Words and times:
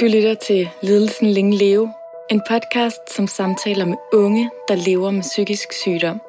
Du 0.00 0.04
lytter 0.06 0.34
til 0.34 0.68
Lidelsen 0.82 1.26
Længe 1.26 1.56
Leve, 1.56 1.92
en 2.30 2.42
podcast, 2.48 3.14
som 3.14 3.26
samtaler 3.26 3.84
med 3.84 3.96
unge, 4.12 4.50
der 4.68 4.74
lever 4.74 5.10
med 5.10 5.22
psykisk 5.22 5.72
sygdom. 5.72 6.20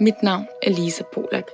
Mit 0.00 0.22
navn 0.22 0.46
er 0.62 0.70
Lisa 0.70 1.04
Polak. 1.14 1.50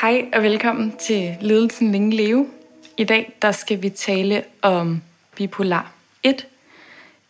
Hej 0.00 0.24
og 0.32 0.42
velkommen 0.42 0.92
til 0.98 1.36
Ledelsen 1.40 1.92
Længe 1.92 2.16
Leve. 2.16 2.46
I 3.02 3.04
dag 3.04 3.32
der 3.42 3.52
skal 3.52 3.82
vi 3.82 3.90
tale 3.90 4.44
om 4.62 5.02
bipolar 5.36 5.92
1. 6.22 6.46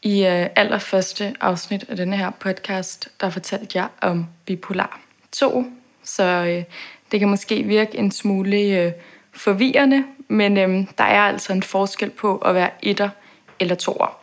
I 0.03 0.27
øh, 0.27 0.47
allerførste 0.57 1.35
afsnit 1.41 1.85
af 1.89 1.97
denne 1.97 2.17
her 2.17 2.31
podcast, 2.31 3.09
der 3.21 3.31
fortalte 3.31 3.79
jeg 3.79 3.89
om 4.01 4.27
bipolar 4.47 5.01
2. 5.33 5.65
Så 6.03 6.25
øh, 6.25 6.65
det 7.13 7.21
kan 7.21 7.29
måske 7.29 7.63
virke 7.63 7.99
en 7.99 8.11
smule 8.11 8.61
øh, 8.61 8.93
forvirrende, 9.33 10.05
men 10.29 10.59
øh, 10.59 10.87
der 10.99 11.05
er 11.05 11.23
altså 11.23 11.53
en 11.53 11.63
forskel 11.63 12.11
på 12.11 12.37
at 12.37 12.55
være 12.55 12.71
etter 12.83 13.09
eller 13.61 13.75
toer. 13.75 14.19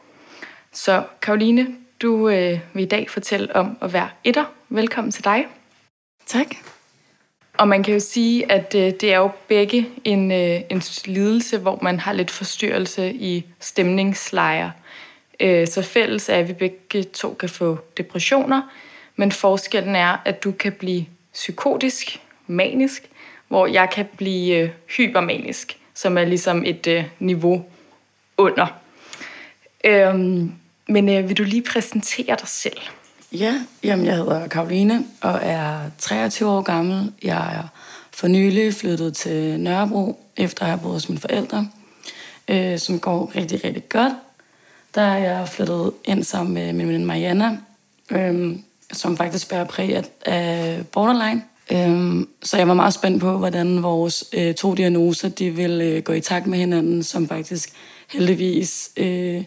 Så 0.71 1.03
Karoline, 1.21 1.67
du 2.01 2.29
øh, 2.29 2.59
vil 2.73 2.83
i 2.83 2.87
dag 2.87 3.09
fortælle 3.09 3.55
om 3.55 3.77
at 3.81 3.93
være 3.93 4.09
etter. 4.23 4.45
Velkommen 4.69 5.11
til 5.11 5.23
dig. 5.23 5.47
Tak. 6.25 6.47
Og 7.59 7.67
man 7.67 7.83
kan 7.83 7.93
jo 7.93 7.99
sige, 7.99 8.51
at 8.51 8.75
øh, 8.75 8.93
det 9.01 9.03
er 9.03 9.17
jo 9.17 9.29
begge 9.47 9.87
en, 10.03 10.31
øh, 10.31 10.61
en 10.69 10.83
lidelse, 11.05 11.57
hvor 11.57 11.79
man 11.81 11.99
har 11.99 12.13
lidt 12.13 12.31
forstyrrelse 12.31 13.13
i 13.13 13.45
stemningslejer. 13.59 14.71
Øh, 15.39 15.67
så 15.67 15.81
fælles 15.81 16.29
er, 16.29 16.35
at 16.35 16.47
vi 16.47 16.53
begge 16.53 17.03
to 17.03 17.33
kan 17.33 17.49
få 17.49 17.77
depressioner, 17.97 18.61
men 19.15 19.31
forskellen 19.31 19.95
er, 19.95 20.17
at 20.25 20.43
du 20.43 20.51
kan 20.51 20.71
blive 20.71 21.05
psykotisk, 21.33 22.19
manisk, 22.47 23.09
hvor 23.47 23.67
jeg 23.67 23.89
kan 23.89 24.05
blive 24.17 24.57
øh, 24.57 24.69
hypermanisk, 24.97 25.77
som 25.93 26.17
er 26.17 26.25
ligesom 26.25 26.63
et 26.65 26.87
øh, 26.87 27.03
niveau 27.19 27.65
under. 28.37 28.67
Øhm, 29.83 30.51
men 30.87 31.09
øh, 31.09 31.29
vil 31.29 31.37
du 31.37 31.43
lige 31.43 31.63
præsentere 31.63 32.35
dig 32.39 32.47
selv? 32.47 32.79
Ja, 33.31 33.61
jamen 33.83 34.05
jeg 34.05 34.15
hedder 34.15 34.47
Karoline 34.47 35.05
og 35.21 35.39
er 35.41 35.79
23 35.97 36.49
år 36.49 36.61
gammel. 36.61 37.13
Jeg 37.23 37.55
er 37.55 37.67
for 38.11 38.27
nylig 38.27 38.73
flyttet 38.73 39.15
til 39.15 39.59
Nørrebro, 39.59 40.19
efter 40.37 40.63
at 40.63 40.69
have 40.69 40.79
boet 40.79 40.93
hos 40.93 41.09
mine 41.09 41.21
forældre, 41.21 41.67
øh, 42.47 42.79
som 42.79 42.99
går 42.99 43.31
rigtig, 43.35 43.63
rigtig 43.63 43.89
godt. 43.89 44.13
Der 44.95 45.01
er 45.01 45.17
jeg 45.17 45.47
flyttet 45.47 45.91
ind 46.05 46.23
sammen 46.23 46.53
med 46.53 46.73
min 46.73 46.87
veninde 46.87 47.05
Mariana, 47.05 47.57
øh, 48.11 48.55
som 48.93 49.17
faktisk 49.17 49.49
bærer 49.49 49.65
præg 49.65 50.03
af, 50.25 50.85
borderline. 50.85 51.43
Øh, 51.71 52.25
så 52.43 52.57
jeg 52.57 52.67
var 52.67 52.73
meget 52.73 52.93
spændt 52.93 53.21
på, 53.21 53.37
hvordan 53.37 53.83
vores 53.83 54.23
øh, 54.33 54.53
to 54.53 54.73
diagnoser 54.73 55.29
de 55.29 55.49
ville 55.49 55.83
øh, 55.83 56.03
gå 56.03 56.13
i 56.13 56.21
takt 56.21 56.47
med 56.47 56.57
hinanden, 56.57 57.03
som 57.03 57.27
faktisk 57.27 57.69
heldigvis... 58.07 58.91
Øh, 58.97 59.43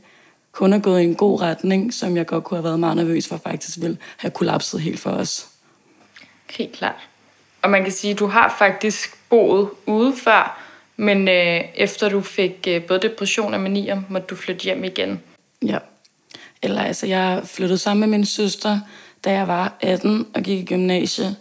kun 0.52 0.72
er 0.72 0.78
gået 0.78 1.00
i 1.00 1.04
en 1.04 1.14
god 1.14 1.40
retning, 1.40 1.94
som 1.94 2.16
jeg 2.16 2.26
godt 2.26 2.44
kunne 2.44 2.58
have 2.58 2.64
været 2.64 2.80
meget 2.80 2.96
nervøs 2.96 3.28
for, 3.28 3.36
faktisk 3.36 3.78
ville 3.80 3.98
have 4.16 4.30
kollapset 4.30 4.80
helt 4.80 5.00
for 5.00 5.10
os. 5.10 5.48
Helt 6.50 6.72
klart. 6.72 7.08
Og 7.62 7.70
man 7.70 7.82
kan 7.82 7.92
sige, 7.92 8.12
at 8.12 8.18
du 8.18 8.26
har 8.26 8.54
faktisk 8.58 9.28
boet 9.28 9.68
ude 9.86 10.16
før, 10.16 10.62
men 10.96 11.28
øh, 11.28 11.60
efter 11.74 12.08
du 12.08 12.20
fik 12.20 12.66
øh, 12.68 12.82
både 12.82 13.00
depression 13.00 13.54
og 13.54 13.60
manier, 13.60 14.02
måtte 14.08 14.26
du 14.26 14.36
flytte 14.36 14.62
hjem 14.62 14.84
igen. 14.84 15.20
Ja. 15.66 15.78
Eller 16.62 16.82
altså, 16.82 17.06
jeg 17.06 17.42
flyttede 17.44 17.78
sammen 17.78 18.00
med 18.00 18.18
min 18.18 18.26
søster, 18.26 18.80
da 19.24 19.32
jeg 19.32 19.48
var 19.48 19.76
18 19.80 20.26
og 20.34 20.42
gik 20.42 20.58
i 20.58 20.64
gymnasiet, 20.64 21.36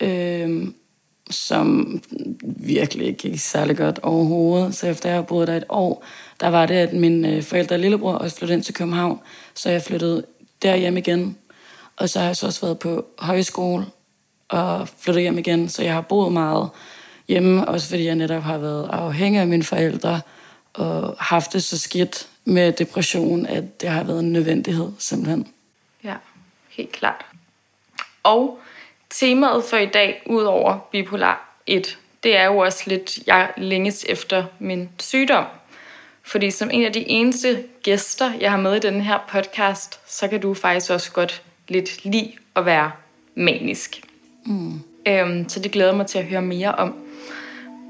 øh, 0.00 0.66
som 1.30 2.00
virkelig 2.56 3.06
ikke 3.06 3.18
gik 3.18 3.38
særlig 3.38 3.76
godt 3.76 3.98
overhovedet. 4.02 4.74
Så 4.74 4.86
efter 4.86 5.08
jeg 5.08 5.16
har 5.16 5.22
boet 5.22 5.48
der 5.48 5.56
et 5.56 5.64
år, 5.68 6.04
der 6.44 6.50
var 6.50 6.66
det, 6.66 6.74
at 6.74 6.92
min 6.92 7.24
øh, 7.24 7.42
forældre 7.42 7.76
og 7.76 7.80
lillebror 7.80 8.14
også 8.14 8.36
flyttede 8.36 8.56
ind 8.56 8.64
til 8.64 8.74
København, 8.74 9.20
så 9.54 9.70
jeg 9.70 9.82
flyttede 9.82 10.26
derhjem 10.62 10.96
igen. 10.96 11.38
Og 11.96 12.08
så 12.08 12.18
har 12.18 12.26
jeg 12.26 12.36
så 12.36 12.46
også 12.46 12.60
været 12.60 12.78
på 12.78 13.06
højskole 13.18 13.86
og 14.48 14.88
flyttet 14.98 15.22
hjem 15.22 15.38
igen, 15.38 15.68
så 15.68 15.82
jeg 15.82 15.94
har 15.94 16.00
boet 16.00 16.32
meget 16.32 16.70
hjemme, 17.28 17.68
også 17.68 17.88
fordi 17.88 18.06
jeg 18.06 18.14
netop 18.14 18.42
har 18.42 18.58
været 18.58 18.88
afhængig 18.92 19.40
af 19.40 19.46
mine 19.46 19.62
forældre 19.62 20.20
og 20.74 21.16
haft 21.20 21.52
det 21.52 21.62
så 21.62 21.78
skidt 21.78 22.28
med 22.44 22.72
depression, 22.72 23.46
at 23.46 23.80
det 23.80 23.88
har 23.88 24.04
været 24.04 24.20
en 24.20 24.32
nødvendighed 24.32 24.92
simpelthen. 24.98 25.48
Ja, 26.04 26.14
helt 26.68 26.92
klart. 26.92 27.24
Og 28.22 28.58
temaet 29.10 29.64
for 29.64 29.76
i 29.76 29.86
dag, 29.86 30.22
udover 30.26 30.88
bipolar 30.92 31.58
1, 31.66 31.98
det 32.22 32.36
er 32.36 32.44
jo 32.44 32.58
også 32.58 32.82
lidt, 32.86 33.18
jeg 33.26 33.52
længes 33.56 34.06
efter 34.08 34.44
min 34.58 34.88
sygdom. 34.98 35.44
Fordi 36.26 36.50
som 36.50 36.70
en 36.72 36.84
af 36.84 36.92
de 36.92 37.08
eneste 37.08 37.64
gæster, 37.82 38.32
jeg 38.40 38.50
har 38.50 38.58
med 38.58 38.76
i 38.76 38.78
den 38.78 39.00
her 39.00 39.18
podcast, 39.28 40.00
så 40.06 40.28
kan 40.28 40.40
du 40.40 40.54
faktisk 40.54 40.90
også 40.90 41.12
godt 41.12 41.42
lidt 41.68 42.04
lide 42.04 42.32
at 42.56 42.66
være 42.66 42.90
manisk. 43.34 44.02
Mm. 44.46 44.80
Øhm, 45.08 45.48
så 45.48 45.60
det 45.60 45.72
glæder 45.72 45.96
mig 45.96 46.06
til 46.06 46.18
at 46.18 46.24
høre 46.24 46.42
mere 46.42 46.74
om. 46.74 46.94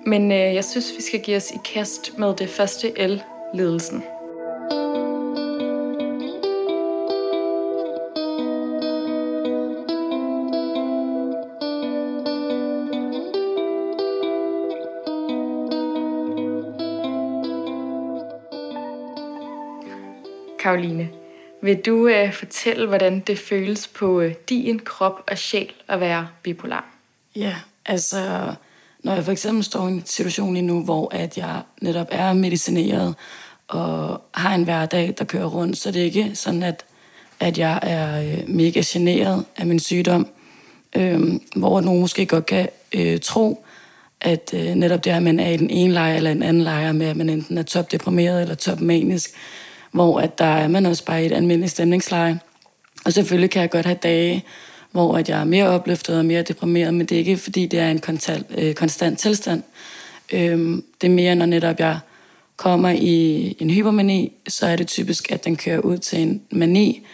Men 0.06 0.32
øh, 0.32 0.54
jeg 0.54 0.64
synes, 0.64 0.92
vi 0.96 1.02
skal 1.02 1.20
give 1.20 1.36
os 1.36 1.50
i 1.50 1.58
kast 1.74 2.18
med 2.18 2.36
det 2.36 2.48
første 2.48 3.06
L, 3.06 3.22
ledelsen. 3.54 4.02
Karoline, 20.64 21.08
vil 21.62 21.76
du 21.76 22.08
øh, 22.08 22.32
fortælle, 22.32 22.86
hvordan 22.86 23.20
det 23.20 23.38
føles 23.38 23.88
på 23.88 24.20
øh, 24.20 24.34
din 24.48 24.78
krop 24.78 25.22
og 25.30 25.38
sjæl 25.38 25.72
at 25.88 26.00
være 26.00 26.28
bipolar? 26.42 26.84
Ja, 27.36 27.54
altså 27.86 28.18
når 29.02 29.14
jeg 29.14 29.24
for 29.24 29.32
eksempel 29.32 29.64
står 29.64 29.88
i 29.88 29.90
en 29.90 30.02
situation 30.06 30.54
lige 30.54 30.66
nu, 30.66 30.84
hvor 30.84 31.14
at 31.14 31.38
jeg 31.38 31.62
netop 31.82 32.06
er 32.10 32.32
medicineret 32.32 33.14
og 33.68 34.20
har 34.34 34.54
en 34.54 34.64
hverdag, 34.64 35.14
der 35.18 35.24
kører 35.24 35.46
rundt, 35.46 35.78
så 35.78 35.90
det 35.90 36.00
er 36.00 36.04
ikke 36.04 36.34
sådan, 36.34 36.62
at, 36.62 36.84
at 37.40 37.58
jeg 37.58 37.78
er 37.82 38.22
øh, 38.22 38.48
mega 38.48 38.82
generet 38.84 39.44
af 39.56 39.66
min 39.66 39.78
sygdom, 39.78 40.28
øh, 40.96 41.22
hvor 41.56 41.80
nogen 41.80 42.00
måske 42.00 42.26
godt 42.26 42.46
kan 42.46 42.68
øh, 42.94 43.20
tro, 43.20 43.64
at 44.20 44.54
øh, 44.54 44.74
netop 44.74 45.04
det 45.04 45.12
her, 45.12 45.16
at 45.16 45.22
man 45.22 45.40
er 45.40 45.50
i 45.50 45.56
den 45.56 45.70
ene 45.70 45.92
lejr 45.92 46.16
eller 46.16 46.30
en 46.30 46.42
anden 46.42 46.62
lejr 46.62 46.92
med, 46.92 47.06
at 47.06 47.16
man 47.16 47.28
enten 47.28 47.58
er 47.58 47.62
topdeprimeret 47.62 48.42
eller 48.42 48.54
topmanisk, 48.54 49.30
hvor 49.94 50.20
at 50.20 50.38
der 50.38 50.44
er 50.44 50.68
man 50.68 50.86
også 50.86 51.04
bare 51.04 51.22
i 51.22 51.26
et 51.26 51.32
almindeligt 51.32 51.72
stemningsleje. 51.72 52.40
Og 53.04 53.12
selvfølgelig 53.12 53.50
kan 53.50 53.62
jeg 53.62 53.70
godt 53.70 53.86
have 53.86 53.98
dage, 54.02 54.44
hvor 54.92 55.16
at 55.16 55.28
jeg 55.28 55.40
er 55.40 55.44
mere 55.44 55.68
opløftet 55.68 56.18
og 56.18 56.24
mere 56.24 56.42
deprimeret, 56.42 56.94
men 56.94 57.06
det 57.06 57.14
er 57.14 57.18
ikke, 57.18 57.36
fordi 57.36 57.66
det 57.66 57.80
er 57.80 57.90
en 57.90 57.98
konstant, 57.98 58.46
øh, 58.58 58.74
konstant 58.74 59.18
tilstand. 59.18 59.62
Øhm, 60.32 60.84
det 61.00 61.06
er 61.06 61.10
mere, 61.10 61.34
når 61.34 61.46
netop 61.46 61.80
jeg 61.80 61.98
kommer 62.56 62.88
i 62.88 63.56
en 63.58 63.70
hypermani, 63.70 64.32
så 64.48 64.66
er 64.66 64.76
det 64.76 64.86
typisk, 64.86 65.32
at 65.32 65.44
den 65.44 65.56
kører 65.56 65.80
ud 65.80 65.98
til 65.98 66.22
en 66.22 66.42
mani. 66.50 67.06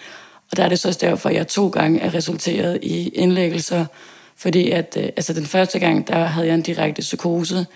Og 0.51 0.57
der 0.57 0.65
er 0.65 0.69
det 0.69 0.79
så 0.79 0.89
også 0.89 1.01
derfor, 1.03 1.29
at 1.29 1.35
jeg 1.35 1.49
to 1.49 1.69
gange 1.69 2.01
er 2.01 2.15
resulteret 2.15 2.79
i 2.83 3.09
indlæggelser, 3.09 3.87
fordi 4.37 4.71
at, 4.71 4.97
øh, 5.01 5.05
altså 5.05 5.33
den 5.33 5.47
første 5.47 5.79
gang, 5.79 6.09
der 6.09 6.25
havde 6.25 6.47
jeg 6.47 6.55
en 6.55 6.63
direkte 6.63 7.01
psykose, 7.01 7.67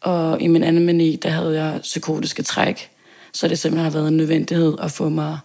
og 0.00 0.40
i 0.40 0.46
min 0.46 0.62
anden 0.62 0.86
mani, 0.86 1.16
der 1.16 1.30
havde 1.30 1.62
jeg 1.62 1.80
psykotiske 1.80 2.42
træk 2.42 2.91
så 3.32 3.48
det 3.48 3.58
simpelthen 3.58 3.84
har 3.84 3.98
været 3.98 4.08
en 4.08 4.16
nødvendighed 4.16 4.78
at 4.82 4.90
få 4.92 5.08
mig, 5.08 5.38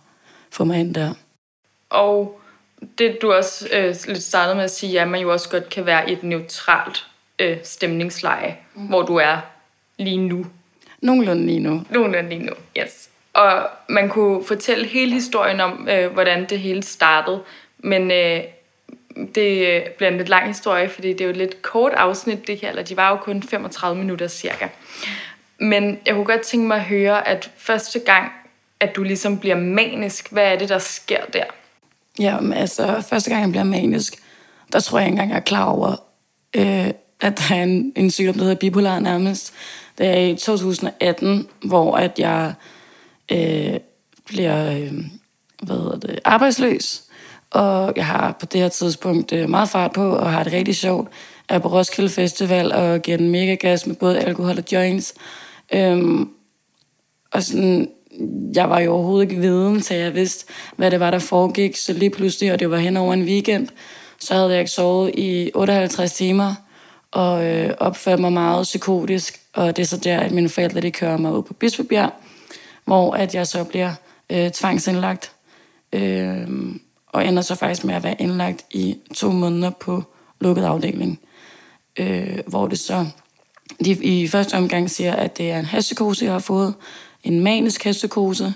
få 0.52 0.64
mig 0.64 0.80
ind 0.80 0.96
der. 0.96 1.14
Og 1.90 2.42
det 2.98 3.18
du 3.22 3.34
også 3.34 3.68
øh, 3.74 3.96
lidt 4.08 4.24
startede 4.24 4.56
med 4.56 4.64
at 4.64 4.72
sige, 4.72 4.98
er, 4.98 5.02
at 5.02 5.08
man 5.08 5.22
jo 5.22 5.32
også 5.32 5.50
godt 5.50 5.70
kan 5.70 5.86
være 5.86 6.10
i 6.10 6.14
et 6.14 6.24
neutralt 6.24 7.08
øh, 7.40 7.58
stemningsleje, 7.64 8.58
mm. 8.76 8.88
hvor 8.88 9.02
du 9.02 9.16
er 9.16 9.38
lige 9.98 10.18
nu. 10.18 10.46
Nogenlunde 11.02 11.46
lige 11.46 11.60
nu. 11.60 11.84
Nogenlunde 11.90 12.30
lige 12.30 12.44
nu, 12.44 12.54
yes. 12.80 13.10
Og 13.34 13.70
man 13.90 14.10
kunne 14.10 14.44
fortælle 14.46 14.88
hele 14.88 15.14
historien 15.14 15.60
om, 15.60 15.88
øh, 15.92 16.14
hvordan 16.14 16.46
det 16.50 16.60
hele 16.60 16.84
startede, 16.84 17.42
men 17.78 18.12
øh, 18.12 18.42
det 19.36 19.84
bliver 19.98 20.12
en 20.12 20.18
lidt 20.18 20.30
lang 20.30 20.48
historie, 20.48 20.90
fordi 20.90 21.14
det 21.14 21.22
er 21.22 21.26
jo 21.26 21.32
et 21.32 21.38
lidt 21.38 21.62
kort 21.62 21.94
afsnit, 21.94 22.48
det 22.48 22.58
her, 22.58 22.70
eller 22.70 22.84
de 22.84 22.98
var 22.98 23.10
jo 23.10 23.16
kun 23.16 23.44
35 23.44 23.98
minutter 24.00 24.28
cirka. 24.28 24.68
Men 25.60 26.00
jeg 26.06 26.14
kunne 26.14 26.26
godt 26.26 26.42
tænke 26.42 26.68
mig 26.68 26.78
at 26.78 26.84
høre, 26.84 27.28
at 27.28 27.52
første 27.58 28.00
gang, 28.00 28.32
at 28.80 28.96
du 28.96 29.04
ligesom 29.04 29.38
bliver 29.38 29.56
manisk, 29.56 30.32
hvad 30.32 30.44
er 30.44 30.58
det, 30.58 30.70
der 30.70 30.80
sker 30.80 31.26
der? 31.34 31.44
Ja, 32.20 32.40
men 32.40 32.54
altså, 32.54 33.04
første 33.10 33.30
gang 33.30 33.42
jeg 33.42 33.50
bliver 33.50 33.64
manisk, 33.64 34.24
der 34.74 34.80
tror 34.80 35.00
jeg 35.00 35.08
ikke 35.08 35.14
engang, 35.14 35.30
jeg 35.30 35.38
er 35.38 35.42
klar 35.42 35.66
over, 35.66 35.96
øh, 36.56 36.88
at 37.22 37.40
der 37.40 37.56
er 37.56 37.64
en, 37.64 37.94
en 37.96 38.12
sygdom, 38.12 38.34
der 38.34 38.42
hedder 38.42 38.56
bipolar 38.56 39.00
nærmest. 39.00 39.54
Det 39.98 40.08
er 40.08 40.20
i 40.20 40.36
2018, 40.36 41.48
hvor 41.66 41.96
at 41.96 42.20
jeg 42.20 42.54
øh, 43.32 43.80
bliver 44.26 44.72
øh, 44.72 44.94
hvad 45.64 45.76
hedder 45.76 46.00
det, 46.00 46.20
arbejdsløs, 46.26 47.04
og 47.52 47.94
jeg 47.96 48.06
har 48.06 48.32
på 48.40 48.46
det 48.46 48.62
her 48.62 48.70
tidspunkt 48.70 49.34
øh, 49.34 49.50
meget 49.50 49.70
fart 49.70 49.92
på, 49.92 50.10
og 50.10 50.32
har 50.32 50.44
det 50.44 50.54
rigtig 50.54 50.76
sjovt. 50.76 51.10
Jeg 51.50 51.56
er 51.56 51.60
på 51.60 51.68
Roskilde 51.68 52.10
Festival 52.10 52.72
og 52.72 53.02
giver 53.02 53.18
den 53.18 53.30
mega 53.30 53.56
gas 53.56 53.88
med 53.88 53.96
både 53.96 54.20
alkohol 54.20 54.58
og 54.58 54.64
joints. 54.72 55.14
Øhm, 55.74 56.30
og 57.32 57.44
sådan, 57.44 57.90
jeg 58.56 58.70
var 58.70 58.80
jo 58.80 58.94
overhovedet 58.94 59.30
ikke 59.30 59.42
viden, 59.42 59.82
så 59.82 59.94
jeg 59.94 60.16
vidste, 60.16 60.46
hvad 60.76 60.92
det 60.92 61.00
var, 61.00 61.12
der 61.12 61.20
foregik. 61.20 61.76
Så 61.76 61.94
lige 61.94 62.10
pludselig, 62.10 62.54
og 62.54 62.60
det 62.60 62.72
var 62.72 62.78
hen 62.78 62.98
over 62.98 63.14
en 63.14 63.24
weekend, 63.24 63.68
så 64.20 64.34
havde 64.34 64.50
jeg 64.50 64.60
ikke 64.60 64.72
sovet 64.72 65.12
i 65.16 65.52
58 65.56 66.14
timer, 66.14 66.56
og 67.12 67.46
øh, 67.46 67.74
opførte 67.80 68.22
mig 68.22 68.34
meget 68.34 68.64
psykotisk. 68.64 69.42
Og 69.54 69.76
det 69.76 69.82
er 69.82 69.88
så 69.88 69.98
der, 69.98 70.20
at 70.20 70.32
mine 70.32 70.50
forældre 70.50 70.82
de 70.82 70.92
kører 70.92 71.18
mig 71.18 71.34
ud 71.34 71.44
på 71.44 71.54
Bispebjerg, 71.54 72.12
hvor 72.86 73.14
at 73.14 73.36
jeg 73.36 73.48
så 73.48 73.64
bliver 73.64 73.94
øh, 74.30 74.52
tvangsindlagt. 74.52 75.32
Øh, 75.94 76.48
og 77.08 77.28
ender 77.28 77.42
så 77.42 77.56
faktisk 77.56 77.86
med 77.86 77.96
at 77.96 78.04
være 78.04 78.22
indlagt 78.22 78.66
i 78.72 78.98
to 79.16 79.32
måneder 79.32 79.70
på 79.70 80.04
lukket 80.40 80.64
afdeling. 80.64 81.20
Øh, 82.00 82.40
hvor 82.48 82.68
det 82.68 82.80
så 82.80 83.06
de 83.86 83.92
i 83.92 84.28
første 84.28 84.54
omgang 84.54 84.90
siger, 84.90 85.14
at 85.14 85.38
det 85.38 85.52
er 85.52 85.60
en 85.60 85.66
hastekose, 85.66 86.26
jeg 86.26 86.34
har 86.34 86.40
fået. 86.40 86.74
En 87.24 87.40
manisk 87.40 87.84
hastekose. 87.84 88.54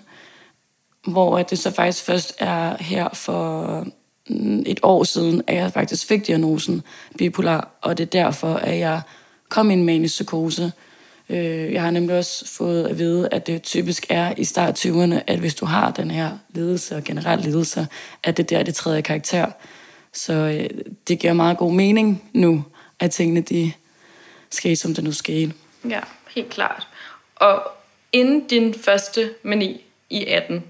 Hvor 1.07 1.37
at 1.37 1.49
det 1.49 1.59
så 1.59 1.71
faktisk 1.71 2.03
først 2.03 2.35
er 2.39 2.83
her 2.83 3.09
for 3.13 3.85
mm, 4.29 4.63
et 4.65 4.79
år 4.83 5.03
siden, 5.03 5.41
at 5.47 5.55
jeg 5.55 5.73
faktisk 5.73 6.07
fik 6.07 6.27
diagnosen 6.27 6.81
bipolar. 7.17 7.77
Og 7.81 7.97
det 7.97 8.03
er 8.03 8.23
derfor, 8.23 8.53
at 8.53 8.79
jeg 8.79 9.01
kom 9.49 9.69
i 9.71 9.73
en 9.73 9.83
manisk 9.83 10.13
psykose. 10.13 10.71
Øh, 11.29 11.73
jeg 11.73 11.81
har 11.81 11.91
nemlig 11.91 12.17
også 12.17 12.47
fået 12.47 12.83
at 12.83 12.97
vide, 12.97 13.29
at 13.31 13.47
det 13.47 13.61
typisk 13.61 14.05
er 14.09 14.33
i 14.37 14.43
start 14.43 14.85
20'erne, 14.85 15.19
at 15.27 15.39
hvis 15.39 15.55
du 15.55 15.65
har 15.65 15.91
den 15.91 16.11
her 16.11 16.31
ledelse 16.53 16.95
og 16.95 17.03
generelt 17.03 17.45
ledelse, 17.45 17.87
at 18.23 18.37
det 18.37 18.49
der 18.49 18.63
det 18.63 18.75
tredje 18.75 19.01
karakter. 19.01 19.45
Så 20.13 20.33
øh, 20.33 20.69
det 21.07 21.19
giver 21.19 21.33
meget 21.33 21.57
god 21.57 21.73
mening 21.73 22.23
nu, 22.33 22.63
at 22.99 23.11
tingene 23.11 23.41
de 23.41 23.71
skete, 24.51 24.75
som 24.75 24.93
det 24.93 25.03
nu 25.03 25.11
skete. 25.11 25.53
Ja, 25.89 25.99
helt 26.35 26.49
klart. 26.49 26.87
Og 27.35 27.63
inden 28.13 28.47
din 28.47 28.73
første 28.73 29.29
mani 29.43 29.81
i 30.09 30.25
18, 30.25 30.63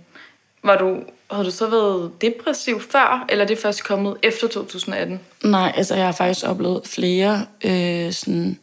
var 0.64 0.78
du, 0.78 0.98
havde 1.32 1.46
du 1.46 1.52
så 1.52 1.68
været 1.68 2.12
depressiv 2.22 2.82
før, 2.82 3.26
eller 3.30 3.44
er 3.44 3.48
det 3.48 3.58
først 3.58 3.84
kommet 3.84 4.18
efter 4.24 4.48
2018? 4.48 5.20
Nej, 5.44 5.74
altså 5.76 5.96
jeg 5.96 6.06
har 6.06 6.12
faktisk 6.12 6.48
oplevet 6.48 6.82
flere 6.86 7.46
øh, 7.66 8.12
sådan 8.12 8.60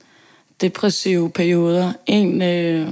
depressive 0.61 1.31
perioder. 1.31 1.93
En 2.07 2.43
øh, 2.43 2.89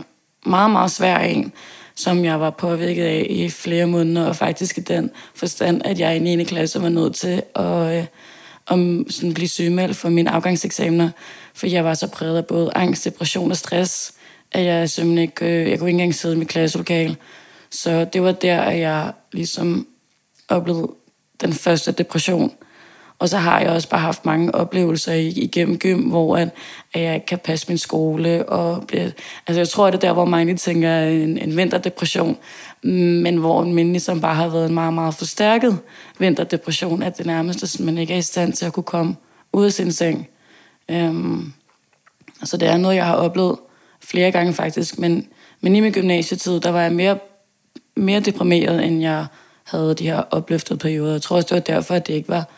meget, 0.47 0.71
meget 0.71 0.91
svær 0.91 1.19
en, 1.19 1.53
som 1.95 2.25
jeg 2.25 2.41
var 2.41 2.51
påvirket 2.51 3.05
af 3.05 3.27
i 3.31 3.51
flere 3.51 3.87
måneder, 3.87 4.27
og 4.27 4.37
faktisk 4.37 4.79
i 4.79 4.81
den 4.81 5.11
forstand, 5.35 5.83
at 5.85 6.01
jeg 6.01 6.17
i 6.17 6.19
9. 6.19 6.45
klasse 6.45 6.83
var 6.83 6.89
nødt 6.89 7.15
til 7.15 7.43
at 7.55 7.99
øh, 7.99 8.05
om, 8.67 9.07
sådan 9.11 9.35
blive 9.35 9.49
sygemeldt 9.49 9.97
for 9.97 10.09
mine 10.09 10.31
afgangseksamener, 10.31 11.11
for 11.55 11.67
jeg 11.67 11.85
var 11.85 11.95
så 11.95 12.07
præget 12.09 12.37
af 12.37 12.47
både 12.47 12.71
angst, 12.75 13.05
depression 13.05 13.51
og 13.51 13.57
stress, 13.57 14.15
at 14.53 14.65
jeg 14.65 14.91
simpelthen 14.91 15.19
ikke, 15.19 15.47
øh, 15.47 15.71
jeg 15.71 15.79
kunne 15.79 15.91
ikke 15.91 15.97
engang 15.97 16.15
sidde 16.15 16.35
i 16.35 16.39
mit 16.39 16.49
klasselokale. 16.49 17.17
Så 17.71 18.05
det 18.05 18.23
var 18.23 18.33
der, 18.33 18.61
at 18.61 18.79
jeg 18.79 19.13
ligesom 19.33 19.87
oplevede 20.49 20.89
den 21.41 21.53
første 21.53 21.93
depression. 21.93 22.53
Og 23.19 23.29
så 23.29 23.37
har 23.37 23.61
jeg 23.61 23.71
også 23.71 23.89
bare 23.89 24.01
haft 24.01 24.25
mange 24.25 24.55
oplevelser 24.55 25.13
igennem 25.13 25.79
gym, 25.79 26.01
hvor 26.01 26.37
at, 26.37 26.49
at 26.95 27.03
jeg 27.03 27.15
ikke 27.15 27.27
kan 27.27 27.39
passe 27.39 27.69
min 27.69 27.79
skole. 27.79 28.49
Og 28.49 28.85
bliver, 28.87 29.11
altså 29.47 29.61
jeg 29.61 29.69
tror, 29.69 29.87
det 29.87 29.95
er 29.95 30.01
der, 30.01 30.13
hvor 30.13 30.25
mange 30.25 30.57
tænker 30.57 30.99
en, 31.01 31.39
en 31.39 31.57
vinterdepression. 31.57 32.37
Men 32.83 33.37
hvor 33.37 33.63
en 33.63 33.75
min 33.75 33.93
ligesom 33.93 34.21
bare 34.21 34.35
har 34.35 34.49
været 34.49 34.69
en 34.69 34.75
meget, 34.75 34.95
meget 34.95 35.15
forstærket 35.15 35.79
vinterdepression, 36.19 37.03
at 37.03 37.19
det 37.19 37.27
nærmest 37.27 37.63
at 37.63 37.81
man 37.81 37.99
ikke 37.99 38.15
er 38.15 38.19
i 38.19 38.23
stand 38.23 38.53
til 38.53 38.67
at 38.67 38.73
kunne 38.73 38.85
komme 38.85 39.17
ud 39.53 39.65
af 39.65 39.73
sin 39.73 39.93
seng. 39.93 40.29
Øhm, 40.91 41.53
så 42.45 42.57
det 42.57 42.69
er 42.69 42.77
noget, 42.77 42.97
jeg 42.97 43.07
har 43.07 43.15
oplevet 43.15 43.59
flere 44.01 44.31
gange 44.31 44.53
faktisk. 44.53 44.99
Men, 44.99 45.27
men 45.61 45.77
i 45.77 45.81
min 45.81 45.93
gymnasietid, 45.93 46.61
der 46.61 46.71
var 46.71 46.83
jeg 46.83 46.93
mere, 46.93 47.19
mere 47.97 48.21
deprimeret, 48.21 48.85
end 48.85 49.01
jeg 49.01 49.27
havde 49.65 49.95
de 49.95 50.05
her 50.05 50.23
opløftede 50.31 50.79
perioder. 50.79 51.13
Jeg 51.13 51.23
tror 51.23 51.37
også, 51.37 51.47
det 51.47 51.55
var 51.55 51.75
derfor, 51.75 51.95
at 51.95 52.07
det 52.07 52.15
ikke 52.15 52.29
var 52.29 52.49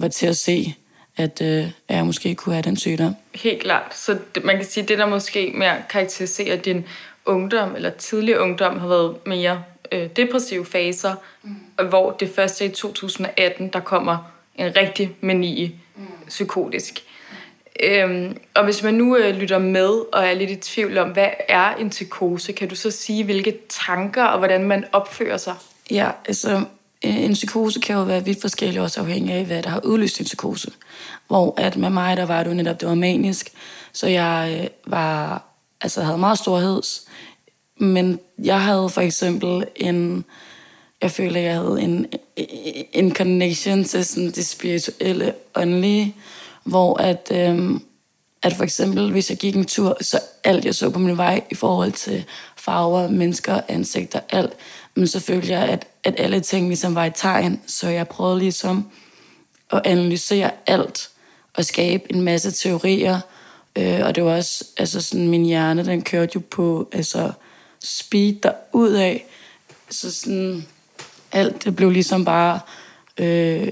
var 0.00 0.08
til 0.08 0.26
at 0.26 0.36
se, 0.36 0.74
at, 1.16 1.42
øh, 1.42 1.64
at 1.88 1.96
jeg 1.96 2.06
måske 2.06 2.34
kunne 2.34 2.54
have 2.54 2.62
den 2.62 2.76
sygdom. 2.76 3.16
Helt 3.34 3.62
klart. 3.62 3.96
Så 3.96 4.18
det, 4.34 4.44
man 4.44 4.56
kan 4.56 4.64
sige, 4.64 4.82
at 4.82 4.88
det, 4.88 4.98
der 4.98 5.06
måske 5.06 5.52
mere 5.54 5.76
karakteriserer 5.90 6.56
din 6.56 6.84
ungdom, 7.24 7.76
eller 7.76 7.90
tidlig 7.90 8.38
ungdom, 8.38 8.78
har 8.78 8.88
været 8.88 9.16
mere 9.26 9.62
øh, 9.92 10.08
depressive 10.16 10.66
faser, 10.66 11.14
mm. 11.42 11.86
hvor 11.88 12.10
det 12.10 12.30
første 12.34 12.64
i 12.64 12.68
2018, 12.68 13.68
der 13.68 13.80
kommer 13.80 14.32
en 14.56 14.76
rigtig 14.76 15.16
mani 15.20 15.74
mm. 15.96 16.06
psykotisk. 16.28 17.02
Øhm, 17.82 18.36
og 18.54 18.64
hvis 18.64 18.82
man 18.82 18.94
nu 18.94 19.16
øh, 19.16 19.34
lytter 19.34 19.58
med 19.58 19.88
og 20.12 20.26
er 20.26 20.34
lidt 20.34 20.50
i 20.50 20.56
tvivl 20.56 20.98
om, 20.98 21.08
hvad 21.08 21.28
er 21.48 21.74
en 21.74 21.90
psykose, 21.90 22.52
kan 22.52 22.68
du 22.68 22.74
så 22.74 22.90
sige, 22.90 23.24
hvilke 23.24 23.58
tanker 23.68 24.24
og 24.24 24.38
hvordan 24.38 24.64
man 24.64 24.84
opfører 24.92 25.36
sig? 25.36 25.54
Ja, 25.90 26.10
altså 26.26 26.64
Øh, 27.04 27.24
en 27.24 27.32
psykose 27.32 27.80
kan 27.80 27.96
jo 27.96 28.02
være 28.02 28.24
vidt 28.24 28.40
forskellig, 28.40 28.80
også 28.80 29.00
afhængig 29.00 29.34
af, 29.34 29.44
hvad 29.44 29.62
der 29.62 29.70
har 29.70 29.80
udløst 29.84 30.18
en 30.18 30.24
psykose. 30.24 30.70
Hvor 31.26 31.54
at 31.56 31.76
med 31.76 31.90
mig, 31.90 32.16
der 32.16 32.26
var 32.26 32.42
det 32.42 32.50
jo 32.50 32.54
netop, 32.54 32.80
det 32.80 32.88
var 32.88 32.94
manisk, 32.94 33.52
så 33.92 34.06
jeg 34.06 34.58
øh, 34.60 34.92
var, 34.92 35.44
altså 35.80 36.02
havde 36.02 36.18
meget 36.18 36.38
storheds. 36.38 37.02
Men 37.76 38.20
jeg 38.42 38.62
havde 38.62 38.88
for 38.88 39.00
eksempel 39.00 39.64
en, 39.76 40.24
jeg 41.02 41.10
føler, 41.10 41.40
jeg 41.40 41.54
havde 41.54 41.80
en, 41.80 42.06
øh, 42.38 42.44
en 42.92 43.14
connection 43.14 43.84
til 43.84 44.04
sådan 44.04 44.30
det 44.30 44.46
spirituelle, 44.46 45.34
åndelige, 45.54 46.14
hvor 46.64 46.96
at, 46.96 47.32
øhm, 47.34 47.82
at 48.42 48.52
for 48.52 48.64
eksempel, 48.64 49.10
hvis 49.10 49.30
jeg 49.30 49.38
gik 49.38 49.56
en 49.56 49.64
tur, 49.64 49.96
så 50.00 50.20
alt 50.44 50.64
jeg 50.64 50.74
så 50.74 50.90
på 50.90 50.98
min 50.98 51.16
vej 51.16 51.42
i 51.50 51.54
forhold 51.54 51.92
til 51.92 52.24
farver, 52.56 53.08
mennesker, 53.08 53.60
ansigter, 53.68 54.20
alt, 54.30 54.52
men 54.94 55.06
så 55.06 55.20
følte 55.20 55.52
jeg, 55.52 55.68
at, 55.68 55.86
at 56.04 56.14
alle 56.18 56.40
ting 56.40 56.66
ligesom 56.66 56.94
var 56.94 57.04
et 57.04 57.12
tegn, 57.16 57.60
så 57.66 57.88
jeg 57.88 58.08
prøvede 58.08 58.38
ligesom 58.38 58.90
at 59.70 59.80
analysere 59.84 60.50
alt 60.66 61.10
og 61.54 61.64
skabe 61.64 62.12
en 62.12 62.20
masse 62.20 62.50
teorier. 62.50 63.20
Øh, 63.76 64.00
og 64.04 64.14
det 64.14 64.24
var 64.24 64.36
også, 64.36 64.64
altså 64.76 65.00
sådan, 65.00 65.28
min 65.28 65.44
hjerne, 65.44 65.84
den 65.84 66.02
kørte 66.02 66.32
jo 66.34 66.42
på 66.50 66.88
altså, 66.92 67.32
speed 67.80 68.34
derud 68.34 68.92
af. 68.92 69.26
Så 69.90 70.14
sådan, 70.14 70.66
alt 71.32 71.64
det 71.64 71.76
blev 71.76 71.90
ligesom 71.90 72.24
bare 72.24 72.60
øh, 73.18 73.68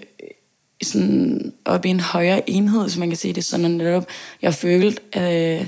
sådan 0.83 1.53
op 1.65 1.85
i 1.85 1.89
en 1.89 2.01
højere 2.01 2.51
enhed, 2.51 2.83
hvis 2.83 2.97
man 2.97 3.09
kan 3.09 3.17
sige 3.17 3.35
det 3.35 3.45
sådan. 3.45 3.71
Netop, 3.71 4.07
jeg 4.43 4.55
følte, 4.55 5.03
øh, 5.17 5.67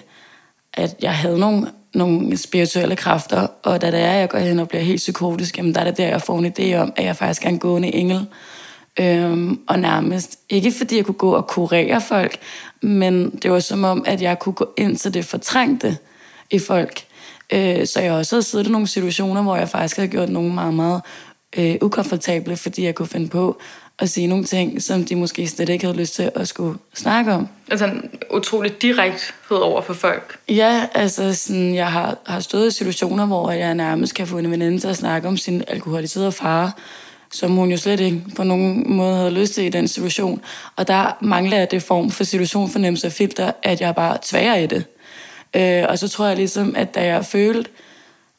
at 0.72 0.96
jeg 1.02 1.16
havde 1.16 1.38
nogle 1.38 1.72
nogle 1.94 2.36
spirituelle 2.36 2.96
kræfter, 2.96 3.46
og 3.62 3.80
da 3.80 3.90
det 3.90 4.00
er, 4.00 4.12
jeg 4.12 4.28
går 4.28 4.38
hen 4.38 4.58
og 4.58 4.68
bliver 4.68 4.82
helt 4.82 4.96
psykotisk, 4.96 5.58
jamen 5.58 5.74
der 5.74 5.80
er 5.80 5.84
det 5.84 5.96
der, 5.96 6.08
jeg 6.08 6.22
får 6.22 6.38
en 6.38 6.52
idé 6.58 6.74
om, 6.74 6.92
at 6.96 7.04
jeg 7.04 7.16
faktisk 7.16 7.44
er 7.44 7.48
en 7.48 7.58
gående 7.58 7.94
engel. 7.94 8.26
Øhm, 9.00 9.60
og 9.68 9.78
nærmest, 9.78 10.38
ikke 10.48 10.72
fordi 10.72 10.96
jeg 10.96 11.04
kunne 11.04 11.14
gå 11.14 11.34
og 11.34 11.46
kurere 11.46 12.00
folk, 12.00 12.38
men 12.82 13.30
det 13.30 13.50
var 13.50 13.60
som 13.60 13.84
om, 13.84 14.04
at 14.06 14.22
jeg 14.22 14.38
kunne 14.38 14.52
gå 14.52 14.68
ind 14.78 14.96
til 14.96 15.14
det 15.14 15.24
fortrængte 15.24 15.96
i 16.50 16.58
folk. 16.58 17.00
Øh, 17.52 17.86
så 17.86 18.00
jeg 18.00 18.12
også 18.12 18.36
havde 18.36 18.42
siddet 18.42 18.66
i 18.66 18.70
nogle 18.70 18.86
situationer, 18.86 19.42
hvor 19.42 19.56
jeg 19.56 19.68
faktisk 19.68 19.96
havde 19.96 20.08
gjort 20.08 20.28
nogle 20.28 20.54
meget, 20.54 20.74
meget 20.74 21.00
øh, 21.58 21.76
ukomfortable, 21.82 22.56
fordi 22.56 22.84
jeg 22.84 22.94
kunne 22.94 23.08
finde 23.08 23.28
på 23.28 23.60
at 24.00 24.10
sige 24.10 24.26
nogle 24.26 24.44
ting, 24.44 24.82
som 24.82 25.04
de 25.04 25.16
måske 25.16 25.48
slet 25.48 25.68
ikke 25.68 25.84
havde 25.84 25.98
lyst 25.98 26.14
til 26.14 26.30
at 26.34 26.48
skulle 26.48 26.78
snakke 26.94 27.32
om. 27.32 27.48
Altså 27.70 27.86
en 27.86 28.10
utrolig 28.30 28.82
direkthed 28.82 29.56
over 29.56 29.82
for 29.82 29.94
folk. 29.94 30.38
Ja, 30.48 30.86
altså 30.94 31.34
sådan, 31.34 31.74
jeg 31.74 31.92
har, 31.92 32.18
har 32.26 32.40
stået 32.40 32.66
i 32.66 32.70
situationer, 32.70 33.26
hvor 33.26 33.50
jeg 33.50 33.74
nærmest 33.74 34.14
kan 34.14 34.26
få 34.26 34.38
en 34.38 34.50
veninde 34.50 34.78
til 34.78 34.88
at 34.88 34.96
snakke 34.96 35.28
om 35.28 35.36
sin 35.36 35.64
alkoholiserede 35.68 36.32
far, 36.32 36.78
som 37.32 37.50
hun 37.50 37.70
jo 37.70 37.76
slet 37.76 38.00
ikke 38.00 38.22
på 38.36 38.44
nogen 38.44 38.84
måde 38.86 39.16
havde 39.16 39.30
lyst 39.30 39.54
til 39.54 39.64
i 39.64 39.68
den 39.68 39.88
situation. 39.88 40.40
Og 40.76 40.88
der 40.88 41.16
mangler 41.20 41.58
jeg 41.58 41.70
det 41.70 41.82
form 41.82 42.10
for 42.10 42.24
situationfornemmelse 42.24 43.06
og 43.06 43.12
filter, 43.12 43.52
at 43.62 43.80
jeg 43.80 43.94
bare 43.94 44.18
tværer 44.22 44.56
i 44.56 44.66
det. 44.66 44.84
Øh, 45.56 45.84
og 45.88 45.98
så 45.98 46.08
tror 46.08 46.26
jeg 46.26 46.36
ligesom, 46.36 46.74
at 46.76 46.94
da 46.94 47.04
jeg 47.04 47.24
følte, 47.24 47.70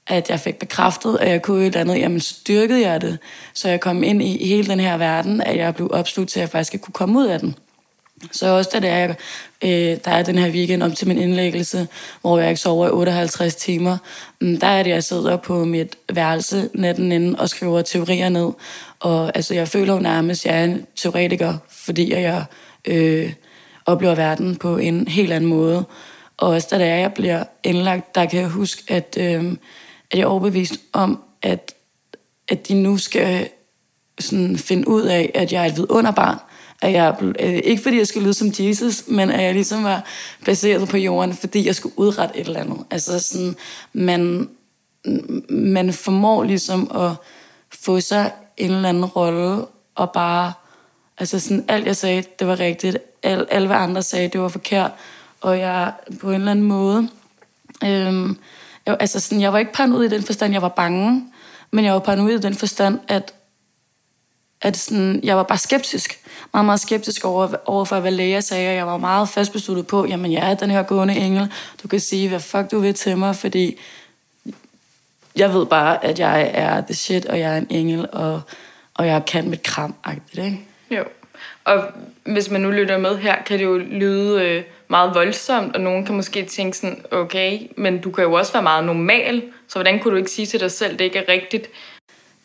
at 0.07 0.29
jeg 0.29 0.39
fik 0.39 0.59
bekræftet, 0.59 1.17
at 1.21 1.29
jeg 1.29 1.41
kunne 1.41 1.61
et 1.61 1.65
eller 1.65 1.79
andet, 1.79 1.99
jamen 1.99 2.19
styrkede 2.19 2.81
jeg 2.81 3.01
det. 3.01 3.17
Så 3.53 3.69
jeg 3.69 3.79
kom 3.79 4.03
ind 4.03 4.23
i 4.23 4.47
hele 4.47 4.67
den 4.67 4.79
her 4.79 4.97
verden, 4.97 5.41
at 5.41 5.57
jeg 5.57 5.75
blev 5.75 5.89
opslugt 5.93 6.29
til, 6.29 6.39
at 6.39 6.41
jeg 6.41 6.49
faktisk 6.49 6.81
kunne 6.81 6.93
komme 6.93 7.19
ud 7.19 7.25
af 7.25 7.39
den. 7.39 7.55
Så 8.31 8.47
også 8.47 8.69
da 8.73 8.79
det 8.79 8.89
er, 8.89 9.13
øh, 9.61 9.97
der 10.05 10.11
er 10.11 10.23
den 10.23 10.37
her 10.37 10.49
weekend 10.49 10.83
op 10.83 10.95
til 10.95 11.07
min 11.07 11.17
indlæggelse, 11.17 11.87
hvor 12.21 12.39
jeg 12.39 12.49
ikke 12.49 12.61
sover 12.61 12.87
i 12.87 12.89
58 12.89 13.55
timer, 13.55 13.97
mm, 14.41 14.59
der 14.59 14.67
er 14.67 14.83
det, 14.83 14.89
jeg 14.89 15.03
sidder 15.03 15.37
på 15.37 15.65
mit 15.65 15.95
værelse 16.13 16.69
natten 16.73 17.11
inden 17.11 17.39
og 17.39 17.49
skriver 17.49 17.81
teorier 17.81 18.29
ned. 18.29 18.51
Og 18.99 19.31
altså, 19.35 19.53
jeg 19.53 19.67
føler 19.67 19.93
jo 19.93 19.99
nærmest, 19.99 20.45
at 20.45 20.51
jeg 20.51 20.59
er 20.59 20.65
en 20.65 20.85
teoretiker, 20.95 21.57
fordi 21.69 22.13
jeg 22.13 22.45
øh, 22.85 23.33
oplever 23.85 24.15
verden 24.15 24.55
på 24.55 24.77
en 24.77 25.07
helt 25.07 25.33
anden 25.33 25.49
måde. 25.49 25.83
Og 26.37 26.49
også 26.49 26.67
da 26.71 26.77
det 26.77 26.87
er, 26.87 26.95
jeg 26.95 27.13
bliver 27.13 27.43
indlagt, 27.63 28.15
der 28.15 28.25
kan 28.25 28.39
jeg 28.39 28.49
huske, 28.49 28.83
at... 28.87 29.17
Øh, 29.19 29.55
at 30.11 30.17
jeg 30.17 30.23
er 30.23 30.27
overbevist 30.27 30.73
om, 30.93 31.23
at, 31.41 31.75
at 32.47 32.67
de 32.67 32.73
nu 32.73 32.97
skal 32.97 33.49
sådan 34.19 34.57
finde 34.57 34.87
ud 34.87 35.01
af, 35.01 35.31
at 35.33 35.53
jeg 35.53 35.63
er 35.63 35.69
et 35.69 35.77
vidunderbarn. 35.77 36.37
At 36.81 36.93
jeg, 36.93 37.15
øh, 37.39 37.61
ikke 37.63 37.83
fordi 37.83 37.97
jeg 37.97 38.07
skulle 38.07 38.23
lyde 38.23 38.33
som 38.33 38.51
Jesus, 38.59 39.03
men 39.07 39.29
at 39.31 39.43
jeg 39.43 39.53
ligesom 39.53 39.83
var 39.83 40.05
placeret 40.43 40.89
på 40.89 40.97
jorden, 40.97 41.33
fordi 41.33 41.65
jeg 41.65 41.75
skulle 41.75 41.99
udrette 41.99 42.37
et 42.39 42.47
eller 42.47 42.59
andet. 42.59 42.77
Altså 42.91 43.19
sådan, 43.19 43.55
man, 43.93 44.49
man 45.49 45.93
formår 45.93 46.43
ligesom 46.43 46.91
at 46.95 47.11
få 47.69 47.99
sig 47.99 48.31
en 48.57 48.71
eller 48.71 48.89
anden 48.89 49.05
rolle, 49.05 49.65
og 49.95 50.11
bare, 50.11 50.53
altså 51.17 51.39
sådan, 51.39 51.65
alt 51.67 51.85
jeg 51.85 51.95
sagde, 51.95 52.23
det 52.39 52.47
var 52.47 52.59
rigtigt. 52.59 52.97
Alt, 53.23 53.47
alt 53.51 53.67
hvad 53.67 53.77
andre 53.77 54.03
sagde, 54.03 54.27
det 54.27 54.41
var 54.41 54.47
forkert. 54.47 54.91
Og 55.41 55.59
jeg 55.59 55.93
på 56.19 56.29
en 56.29 56.35
eller 56.35 56.51
anden 56.51 56.65
måde, 56.65 57.09
Øh, 57.83 58.29
jeg, 58.85 58.97
altså 58.99 59.19
sådan, 59.19 59.41
jeg 59.41 59.53
var 59.53 59.59
ikke 59.59 59.73
paranoid 59.73 60.05
i 60.05 60.15
den 60.15 60.23
forstand, 60.23 60.53
jeg 60.53 60.61
var 60.61 60.69
bange, 60.69 61.25
men 61.71 61.85
jeg 61.85 61.93
var 61.93 61.99
paranoid 61.99 62.39
i 62.39 62.41
den 62.41 62.55
forstand, 62.55 62.99
at, 63.07 63.33
at 64.61 64.77
sådan, 64.77 65.19
jeg 65.23 65.37
var 65.37 65.43
bare 65.43 65.57
skeptisk. 65.57 66.19
Meget, 66.53 66.65
meget 66.65 66.79
skeptisk 66.79 67.25
over, 67.25 67.55
over 67.65 67.85
for, 67.85 67.99
hvad 67.99 68.11
læger 68.11 68.39
sagde, 68.39 68.69
og 68.69 68.75
jeg 68.75 68.87
var 68.87 68.97
meget 68.97 69.29
fastbesluttet 69.29 69.87
på, 69.87 70.05
jamen 70.05 70.31
jeg 70.31 70.51
er 70.51 70.55
den 70.55 70.69
her 70.69 70.83
gående 70.83 71.15
engel, 71.15 71.51
du 71.83 71.87
kan 71.87 71.99
sige, 71.99 72.29
hvad 72.29 72.39
fuck 72.39 72.71
du 72.71 72.79
vil 72.79 72.93
til 72.93 73.17
mig, 73.17 73.35
fordi 73.35 73.79
jeg 75.35 75.53
ved 75.53 75.65
bare, 75.65 76.05
at 76.05 76.19
jeg 76.19 76.51
er 76.53 76.81
the 76.81 76.93
shit, 76.93 77.25
og 77.25 77.39
jeg 77.39 77.53
er 77.53 77.57
en 77.57 77.67
engel, 77.69 78.07
og, 78.11 78.41
og 78.93 79.07
jeg 79.07 79.25
kan 79.25 79.49
mit 79.49 79.63
kram 79.63 79.95
ikke? 80.37 80.61
Jo. 80.91 81.03
Og 81.63 81.83
hvis 82.23 82.49
man 82.49 82.61
nu 82.61 82.69
lytter 82.69 82.97
med 82.97 83.17
her, 83.17 83.43
kan 83.43 83.59
det 83.59 83.65
jo 83.65 83.77
lyde 83.77 84.41
øh, 84.43 84.63
meget 84.91 85.15
voldsomt, 85.15 85.75
og 85.75 85.81
nogen 85.81 86.05
kan 86.05 86.15
måske 86.15 86.45
tænke 86.45 86.77
sådan, 86.77 87.05
okay, 87.11 87.59
men 87.77 88.01
du 88.01 88.11
kan 88.11 88.23
jo 88.23 88.33
også 88.33 88.53
være 88.53 88.63
meget 88.63 88.83
normal, 88.83 89.43
så 89.67 89.75
hvordan 89.75 89.99
kunne 89.99 90.11
du 90.11 90.17
ikke 90.17 90.31
sige 90.31 90.45
til 90.45 90.59
dig 90.59 90.71
selv, 90.71 90.93
at 90.93 90.99
det 90.99 91.05
ikke 91.05 91.19
er 91.19 91.33
rigtigt? 91.33 91.67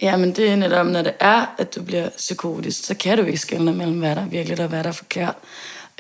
Ja, 0.03 0.17
men 0.17 0.33
det 0.33 0.51
er 0.51 0.57
netop, 0.57 0.87
når 0.87 1.03
det 1.03 1.15
er, 1.21 1.55
at 1.59 1.75
du 1.75 1.83
bliver 1.83 2.09
psykotisk, 2.17 2.85
så 2.85 2.95
kan 2.95 3.19
du 3.19 3.25
ikke 3.25 3.39
skelne 3.39 3.75
mellem, 3.75 3.99
hvad 3.99 4.17
der 4.17 4.23
er 4.23 4.29
virkelig 4.29 4.61
og 4.61 4.69
hvad 4.69 4.83
der 4.83 4.89
er 4.89 4.93
forkert. 4.93 5.35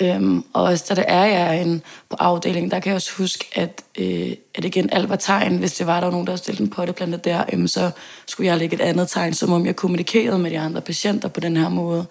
Øhm, 0.00 0.44
og 0.52 0.62
også 0.62 0.84
da 0.88 0.94
det 0.94 1.04
er, 1.08 1.24
jeg 1.24 1.56
er 1.56 1.62
en, 1.62 1.82
på 2.10 2.16
afdelingen, 2.18 2.70
der 2.70 2.80
kan 2.80 2.90
jeg 2.90 2.96
også 2.96 3.12
huske, 3.18 3.44
at, 3.52 3.82
øh, 3.98 4.32
at 4.54 4.64
igen 4.64 4.90
alt 4.92 5.08
var 5.08 5.16
tegn. 5.16 5.56
Hvis 5.56 5.72
det 5.72 5.86
var, 5.86 6.00
der 6.00 6.06
var 6.06 6.10
nogen, 6.10 6.26
der 6.26 6.32
havde 6.32 6.42
stillet 6.42 6.60
en 6.60 6.70
potteplante 6.70 7.18
der, 7.18 7.44
øhm, 7.52 7.68
så 7.68 7.90
skulle 8.26 8.46
jeg 8.46 8.58
lægge 8.58 8.74
et 8.74 8.80
andet 8.80 9.08
tegn, 9.08 9.34
som 9.34 9.52
om 9.52 9.66
jeg 9.66 9.76
kommunikerede 9.76 10.38
med 10.38 10.50
de 10.50 10.58
andre 10.58 10.80
patienter 10.80 11.28
på 11.28 11.40
den 11.40 11.56
her 11.56 11.68
måde. 11.68 12.06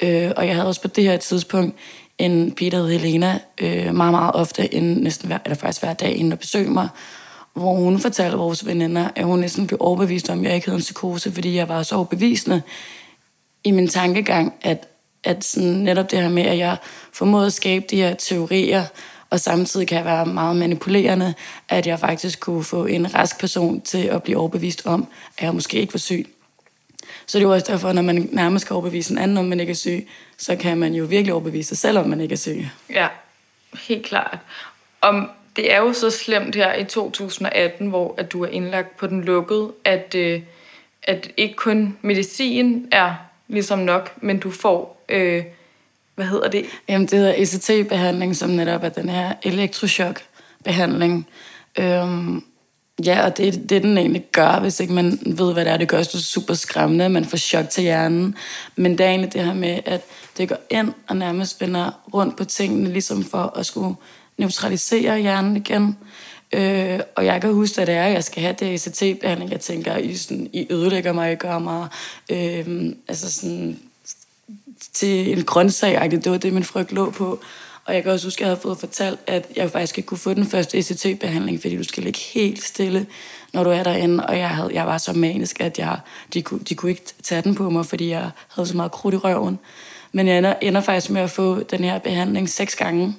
Øh, 0.00 0.30
og 0.36 0.46
jeg 0.46 0.54
havde 0.54 0.68
også 0.68 0.80
på 0.80 0.88
det 0.88 1.04
her 1.04 1.16
tidspunkt 1.16 1.76
en 2.18 2.52
pige, 2.52 2.70
der 2.70 2.76
hed 2.76 2.88
Helena, 2.88 3.38
øh, 3.60 3.94
meget, 3.94 4.12
meget 4.12 4.34
ofte, 4.34 4.74
inden, 4.74 5.02
næsten 5.02 5.26
hver, 5.26 5.38
eller 5.44 5.56
faktisk 5.56 5.82
hver 5.82 5.92
dag, 5.92 6.16
inden 6.16 6.32
at 6.32 6.38
besøge 6.38 6.70
mig, 6.70 6.88
hvor 7.54 7.74
hun 7.74 7.98
fortalte 7.98 8.36
vores 8.36 8.66
veninder, 8.66 9.08
at 9.16 9.24
hun 9.24 9.38
næsten 9.38 9.66
blev 9.66 9.78
overbevist 9.80 10.30
om, 10.30 10.38
at 10.38 10.44
jeg 10.44 10.54
ikke 10.54 10.66
havde 10.66 10.76
en 10.76 10.82
psykose, 10.82 11.32
fordi 11.32 11.54
jeg 11.54 11.68
var 11.68 11.82
så 11.82 11.94
overbevisende 11.94 12.62
i 13.64 13.70
min 13.70 13.88
tankegang, 13.88 14.54
at 14.62 14.88
at 15.24 15.44
sådan, 15.44 15.68
netop 15.68 16.10
det 16.10 16.22
her 16.22 16.28
med, 16.28 16.42
at 16.42 16.58
jeg 16.58 16.76
formåede 17.12 17.46
at 17.46 17.52
skabe 17.52 17.84
de 17.90 17.96
her 17.96 18.14
teorier, 18.14 18.84
og 19.30 19.40
samtidig 19.40 19.88
kan 19.88 19.96
jeg 19.98 20.04
være 20.04 20.26
meget 20.26 20.56
manipulerende, 20.56 21.34
at 21.68 21.86
jeg 21.86 21.98
faktisk 21.98 22.40
kunne 22.40 22.64
få 22.64 22.86
en 22.86 23.14
rask 23.14 23.40
person 23.40 23.80
til 23.80 23.98
at 23.98 24.22
blive 24.22 24.38
overbevist 24.38 24.86
om, 24.86 25.06
at 25.38 25.44
jeg 25.44 25.54
måske 25.54 25.80
ikke 25.80 25.94
var 25.94 25.98
syg. 25.98 26.33
Så 27.26 27.38
det 27.38 27.44
er 27.44 27.48
også 27.48 27.72
derfor, 27.72 27.92
når 27.92 28.02
man 28.02 28.28
nærmest 28.32 28.66
kan 28.66 28.76
overbevise 28.76 29.12
en 29.12 29.18
anden 29.18 29.36
om, 29.36 29.44
man 29.44 29.60
ikke 29.60 29.70
er 29.70 29.74
syg, 29.74 30.08
så 30.38 30.56
kan 30.56 30.78
man 30.78 30.94
jo 30.94 31.04
virkelig 31.04 31.32
overbevise 31.32 31.68
sig 31.68 31.78
selv 31.78 31.98
om, 31.98 32.08
man 32.08 32.20
ikke 32.20 32.32
er 32.32 32.36
syg. 32.36 32.66
Ja, 32.90 33.08
helt 33.88 34.06
klart. 34.06 34.38
Om 35.00 35.30
det 35.56 35.72
er 35.72 35.78
jo 35.78 35.92
så 35.92 36.10
slemt 36.10 36.54
her 36.54 36.74
i 36.74 36.84
2018, 36.84 37.86
hvor 37.88 38.14
at 38.18 38.32
du 38.32 38.44
er 38.44 38.48
indlagt 38.48 38.96
på 38.96 39.06
den 39.06 39.24
lukkede, 39.24 39.72
at, 39.84 40.14
øh, 40.14 40.40
at 41.02 41.30
ikke 41.36 41.54
kun 41.54 41.98
medicin 42.02 42.88
er 42.92 43.14
ligesom 43.48 43.78
nok, 43.78 44.22
men 44.22 44.38
du 44.38 44.50
får, 44.50 45.04
øh, 45.08 45.44
hvad 46.14 46.26
hedder 46.26 46.48
det? 46.48 46.66
Jamen, 46.88 47.06
det 47.06 47.18
hedder 47.18 47.34
ECT-behandling, 47.36 48.36
som 48.36 48.50
netop 48.50 48.84
er 48.84 48.88
den 48.88 49.08
her 49.08 49.34
elektroshock-behandling. 49.42 51.28
Øhm, 51.78 52.44
ja, 53.04 53.24
og 53.24 53.36
det, 53.36 53.70
det 53.70 53.82
den 53.82 53.98
egentlig 53.98 54.24
gør, 54.32 54.60
hvis 54.60 54.80
ikke 54.80 54.92
man 54.92 55.18
ved, 55.26 55.52
hvad 55.52 55.64
det 55.64 55.72
er, 55.72 55.76
det 55.76 55.88
gør, 55.88 56.02
så 56.02 56.22
super 56.22 56.54
skræmmende, 56.54 57.08
man 57.08 57.24
får 57.24 57.36
chok 57.36 57.68
til 57.68 57.82
hjernen. 57.82 58.36
Men 58.76 58.98
det 58.98 59.06
er 59.06 59.10
egentlig 59.10 59.32
det 59.32 59.44
her 59.44 59.54
med, 59.54 59.80
at 59.84 60.00
det 60.38 60.48
går 60.48 60.58
ind 60.70 60.92
og 61.08 61.16
nærmest 61.16 61.60
vender 61.60 61.90
rundt 62.14 62.36
på 62.36 62.44
tingene, 62.44 62.92
ligesom 62.92 63.24
for 63.24 63.52
at 63.56 63.66
skulle 63.66 63.94
neutralisere 64.38 65.18
hjernen 65.18 65.56
igen. 65.56 65.96
Øh, 66.52 67.00
og 67.16 67.24
jeg 67.24 67.40
kan 67.40 67.52
huske, 67.52 67.80
at 67.80 67.86
det 67.86 67.94
er, 67.94 68.04
at 68.04 68.12
jeg 68.12 68.24
skal 68.24 68.42
have 68.42 68.56
det 68.60 68.74
ECT-behandling. 68.74 69.50
Jeg 69.50 69.60
tænker, 69.60 69.96
I, 69.96 70.16
sådan, 70.16 70.50
I 70.52 70.66
ødelægger 70.70 71.12
mig, 71.12 71.32
I 71.32 71.36
gør 71.36 71.58
mig 71.58 71.88
øh, 72.30 72.92
altså 73.08 73.32
sådan, 73.32 73.78
til 74.92 75.38
en 75.38 75.44
grøntsag. 75.44 76.10
Det 76.10 76.30
var 76.30 76.38
det, 76.38 76.52
min 76.52 76.64
frygt 76.64 76.92
lå 76.92 77.10
på. 77.10 77.40
Og 77.84 77.94
jeg 77.94 78.02
kan 78.02 78.12
også 78.12 78.26
huske, 78.26 78.38
at 78.38 78.40
jeg 78.40 78.48
havde 78.48 78.60
fået 78.60 78.78
fortalt, 78.78 79.20
at 79.26 79.46
jeg 79.56 79.70
faktisk 79.70 79.98
ikke 79.98 80.06
kunne 80.06 80.18
få 80.18 80.34
den 80.34 80.46
første 80.46 80.78
ECT-behandling, 80.78 81.60
fordi 81.60 81.76
du 81.76 81.84
skal 81.84 82.02
ligge 82.02 82.18
helt 82.18 82.62
stille, 82.62 83.06
når 83.52 83.64
du 83.64 83.70
er 83.70 83.82
derinde. 83.82 84.26
Og 84.26 84.38
jeg, 84.38 84.50
havde, 84.50 84.70
jeg 84.72 84.86
var 84.86 84.98
så 84.98 85.12
manisk, 85.12 85.60
at 85.60 85.78
jeg, 85.78 85.98
de, 86.34 86.42
kunne, 86.42 86.60
de 86.60 86.74
kunne 86.74 86.90
ikke 86.90 87.04
tage 87.22 87.42
den 87.42 87.54
på 87.54 87.70
mig, 87.70 87.86
fordi 87.86 88.10
jeg 88.10 88.30
havde 88.48 88.68
så 88.68 88.76
meget 88.76 88.92
krudt 88.92 89.14
i 89.14 89.16
røven. 89.16 89.58
Men 90.12 90.28
jeg 90.28 90.38
ender, 90.38 90.54
ender 90.62 90.80
faktisk 90.80 91.10
med 91.10 91.20
at 91.20 91.30
få 91.30 91.62
den 91.62 91.84
her 91.84 91.98
behandling 91.98 92.48
seks 92.48 92.76
gange. 92.76 93.16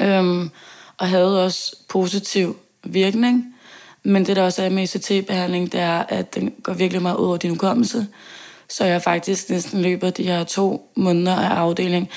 Øhm, 0.00 0.50
og 0.98 1.08
havde 1.08 1.44
også 1.44 1.76
positiv 1.88 2.56
virkning. 2.84 3.54
Men 4.02 4.26
det, 4.26 4.36
der 4.36 4.42
også 4.42 4.62
er 4.62 4.70
med 4.70 4.82
ECT-behandling, 4.82 5.72
det 5.72 5.80
er, 5.80 6.04
at 6.08 6.34
den 6.34 6.54
går 6.62 6.72
virkelig 6.72 7.02
meget 7.02 7.16
ud 7.16 7.26
over 7.26 7.36
din 7.36 7.50
hukommelse. 7.50 8.06
Så 8.68 8.84
jeg 8.84 9.02
faktisk 9.02 9.50
næsten 9.50 9.82
løber 9.82 10.10
de 10.10 10.22
her 10.22 10.44
to 10.44 10.90
måneder 10.94 11.36
af 11.36 11.48
afdeling, 11.48 12.10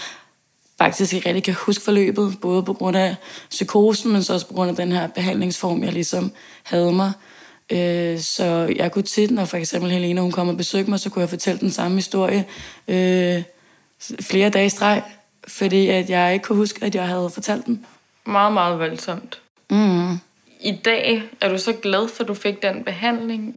faktisk 0.83 1.13
ikke 1.13 1.27
rigtig 1.27 1.43
kan 1.43 1.53
huske 1.53 1.83
forløbet, 1.83 2.37
både 2.41 2.63
på 2.63 2.73
grund 2.73 2.97
af 2.97 3.15
psykosen, 3.49 4.11
men 4.11 4.23
så 4.23 4.33
også 4.33 4.47
på 4.47 4.53
grund 4.53 4.69
af 4.69 4.75
den 4.75 4.91
her 4.91 5.07
behandlingsform, 5.07 5.83
jeg 5.83 5.93
ligesom 5.93 6.31
havde 6.63 6.93
mig. 6.93 7.11
Øh, 7.69 8.19
så 8.19 8.73
jeg 8.75 8.91
kunne 8.91 9.03
tit, 9.03 9.31
når 9.31 9.45
for 9.45 9.57
eksempel 9.57 9.91
Helena 9.91 10.21
hun 10.21 10.31
kom 10.31 10.49
og 10.49 10.57
besøgte 10.57 10.89
mig, 10.89 10.99
så 10.99 11.09
kunne 11.09 11.21
jeg 11.21 11.29
fortælle 11.29 11.59
den 11.59 11.71
samme 11.71 11.97
historie 11.97 12.45
øh, 12.87 13.43
flere 14.21 14.49
dage 14.49 14.65
i 14.65 14.69
streg, 14.69 15.03
fordi 15.47 15.87
at 15.87 16.09
jeg 16.09 16.33
ikke 16.33 16.43
kunne 16.43 16.57
huske, 16.57 16.85
at 16.85 16.95
jeg 16.95 17.07
havde 17.07 17.29
fortalt 17.29 17.65
den 17.65 17.85
meget, 18.25 18.53
meget 18.53 18.79
voldsomt. 18.79 19.41
Mm. 19.69 20.11
I 20.61 20.71
dag 20.85 21.23
er 21.41 21.49
du 21.49 21.57
så 21.57 21.73
glad 21.73 22.07
for, 22.07 22.23
at 22.23 22.27
du 22.27 22.33
fik 22.33 22.61
den 22.61 22.83
behandling? 22.83 23.55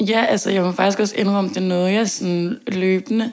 Ja, 0.00 0.24
altså 0.28 0.50
jeg 0.50 0.62
må 0.62 0.72
faktisk 0.72 1.00
også 1.00 1.14
indrømme, 1.16 1.50
det 1.50 1.56
er 1.56 1.60
noget, 1.60 1.92
jeg 1.92 2.10
sådan 2.10 2.60
løbende 2.66 3.32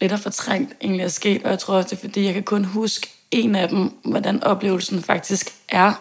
lidt 0.00 0.12
er 0.12 0.16
fortrængt 0.16 0.76
egentlig 0.80 1.04
er 1.04 1.08
sket, 1.08 1.42
og 1.44 1.50
jeg 1.50 1.58
tror 1.58 1.74
også, 1.74 1.88
det 1.88 1.96
er 1.96 2.00
fordi, 2.00 2.24
jeg 2.24 2.34
kan 2.34 2.42
kun 2.42 2.64
huske 2.64 3.10
en 3.30 3.56
af 3.56 3.68
dem, 3.68 3.92
hvordan 4.04 4.44
oplevelsen 4.44 5.02
faktisk 5.02 5.54
er 5.68 5.92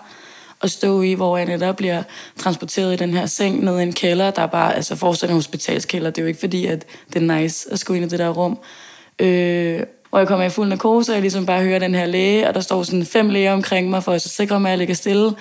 at 0.64 0.72
stå 0.72 1.02
i, 1.02 1.14
hvor 1.14 1.38
jeg 1.38 1.46
netop 1.46 1.76
bliver 1.76 2.04
transporteret 2.38 2.94
i 2.94 2.96
den 2.96 3.14
her 3.14 3.26
seng 3.26 3.64
ned 3.64 3.80
i 3.80 3.84
en 3.84 3.94
kælder, 3.94 4.32
der 4.32 4.42
er 4.42 4.48
bare, 4.48 4.76
altså 4.76 4.96
forestiller 4.96 5.32
en 5.32 5.38
hospitalskælder, 5.38 6.10
det 6.10 6.18
er 6.18 6.22
jo 6.22 6.28
ikke 6.28 6.40
fordi, 6.40 6.66
at 6.66 6.86
det 7.14 7.30
er 7.30 7.40
nice 7.40 7.72
at 7.72 7.80
skulle 7.80 8.02
ind 8.02 8.06
i 8.06 8.10
det 8.10 8.20
der 8.20 8.30
rum. 8.30 8.60
Øh, 9.20 9.84
hvor 10.10 10.20
jeg 10.20 10.28
kommer 10.28 10.46
i 10.46 10.50
fuld 10.50 10.70
narkose, 10.70 11.12
og 11.12 11.14
jeg 11.14 11.22
ligesom 11.22 11.46
bare 11.46 11.64
hører 11.64 11.80
den 11.80 11.96
her 11.96 12.06
læge, 12.06 12.48
og 12.48 12.54
der 12.54 12.62
står 12.62 12.84
sådan 12.84 13.06
fem 13.06 13.30
læger 13.30 13.54
omkring 13.54 13.90
mig, 13.90 14.04
for 14.04 14.12
at 14.12 14.22
så 14.22 14.30
sikre 14.30 14.60
mig, 14.60 14.70
at 14.70 14.72
jeg 14.72 14.78
ligger 14.78 14.96
stille, 14.96 15.32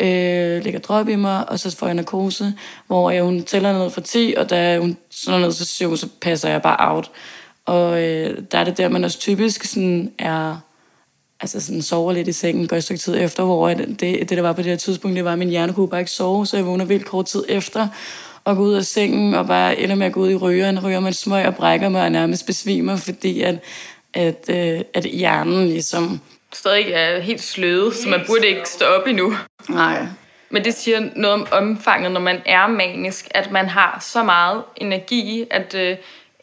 øh, 0.00 0.64
ligger 0.64 0.78
drop 0.78 1.08
i 1.08 1.16
mig, 1.16 1.50
og 1.50 1.58
så 1.58 1.76
får 1.76 1.86
jeg 1.86 1.94
narkose, 1.94 2.54
hvor 2.86 3.10
jeg, 3.10 3.22
hun 3.22 3.42
tæller 3.42 3.72
ned 3.72 3.90
fra 3.90 4.00
10, 4.00 4.34
og 4.36 4.50
da 4.50 4.78
hun 4.78 4.96
sådan 5.10 5.40
ned 5.40 5.52
til 5.52 5.66
7, 5.66 5.96
så 5.96 6.08
passer 6.20 6.48
jeg 6.48 6.62
bare 6.62 6.94
out. 6.94 7.10
Og 7.66 8.02
øh, 8.02 8.38
der 8.52 8.58
er 8.58 8.64
det 8.64 8.78
der, 8.78 8.88
man 8.88 9.04
også 9.04 9.18
typisk 9.18 9.64
sådan 9.64 10.12
er 10.18 10.56
altså 11.40 11.60
sådan 11.60 11.82
sover 11.82 12.12
lidt 12.12 12.28
i 12.28 12.32
sengen, 12.32 12.68
går 12.68 12.76
et 12.76 12.84
stykke 12.84 13.00
tid 13.00 13.16
efter, 13.20 13.44
hvor 13.44 13.68
det, 13.68 14.00
det, 14.00 14.28
der 14.28 14.42
var 14.42 14.52
på 14.52 14.62
det 14.62 14.70
her 14.70 14.76
tidspunkt, 14.76 15.16
det 15.16 15.24
var, 15.24 15.32
at 15.32 15.38
min 15.38 15.48
hjerne 15.48 15.72
kunne 15.72 15.88
bare 15.88 16.00
ikke 16.00 16.10
sove, 16.10 16.46
så 16.46 16.56
jeg 16.56 16.66
vågner 16.66 16.84
vildt 16.84 17.06
kort 17.06 17.26
tid 17.26 17.44
efter, 17.48 17.88
og 18.44 18.56
går 18.56 18.62
ud 18.62 18.74
af 18.74 18.84
sengen, 18.84 19.34
og 19.34 19.46
bare 19.46 19.78
ender 19.78 19.94
med 19.94 20.06
at 20.06 20.12
gå 20.12 20.20
ud 20.20 20.30
i 20.30 20.36
rygeren, 20.36 20.84
ryger 20.84 21.00
med 21.00 21.08
et 21.08 21.16
smøg 21.16 21.46
og 21.46 21.54
brækker 21.54 21.88
mig 21.88 22.02
og 22.02 22.12
nærmest 22.12 22.46
besvimer, 22.46 22.96
fordi 22.96 23.40
at 23.40 23.58
at, 24.14 24.50
øh, 24.50 24.80
at 24.94 25.04
hjernen 25.04 25.68
ligesom... 25.68 26.20
Stadig 26.52 26.92
er 26.92 27.20
helt 27.20 27.42
sløvet, 27.42 27.94
så 27.94 28.08
man 28.08 28.20
burde 28.26 28.46
ikke 28.46 28.68
stå 28.68 28.84
op 28.84 29.06
endnu. 29.06 29.34
Nej. 29.68 30.06
Men 30.50 30.64
det 30.64 30.74
siger 30.74 31.00
noget 31.16 31.34
om 31.34 31.46
omfanget, 31.52 32.12
når 32.12 32.20
man 32.20 32.42
er 32.46 32.66
manisk, 32.66 33.28
at 33.30 33.50
man 33.50 33.66
har 33.66 33.98
så 34.12 34.22
meget 34.22 34.62
energi, 34.76 35.44
at 35.50 35.74
øh, 35.74 35.96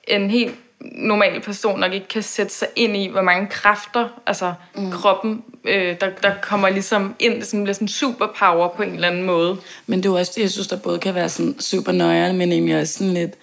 en 0.08 0.30
helt 0.30 0.56
normal 0.81 1.41
person 1.41 1.79
nok 1.79 1.93
ikke 1.93 2.07
kan 2.07 2.23
sætte 2.23 2.53
sig 2.53 2.67
ind 2.75 2.97
i, 2.97 3.07
hvor 3.07 3.21
mange 3.21 3.47
kræfter, 3.47 4.21
altså 4.25 4.53
mm. 4.75 4.91
kroppen, 4.91 5.43
øh, 5.65 5.95
der, 6.01 6.09
der 6.23 6.31
kommer 6.41 6.69
ligesom 6.69 7.15
ind, 7.19 7.41
det 7.41 7.63
bliver 7.63 7.73
sådan 7.73 7.88
superpower 7.88 8.67
på 8.67 8.83
en 8.83 8.93
eller 8.93 9.07
anden 9.07 9.23
måde. 9.23 9.57
Men 9.88 10.03
det 10.03 10.09
er 10.09 10.13
også 10.13 10.31
det, 10.35 10.41
jeg 10.41 10.51
synes, 10.51 10.67
der 10.67 10.77
både 10.77 11.00
kan 11.00 11.15
være 11.15 11.29
sådan 11.29 11.59
super 11.59 11.91
nøjere, 11.91 12.33
men 12.33 12.51
egentlig 12.51 12.79
også 12.79 12.93
sådan 12.93 13.13
lidt 13.13 13.33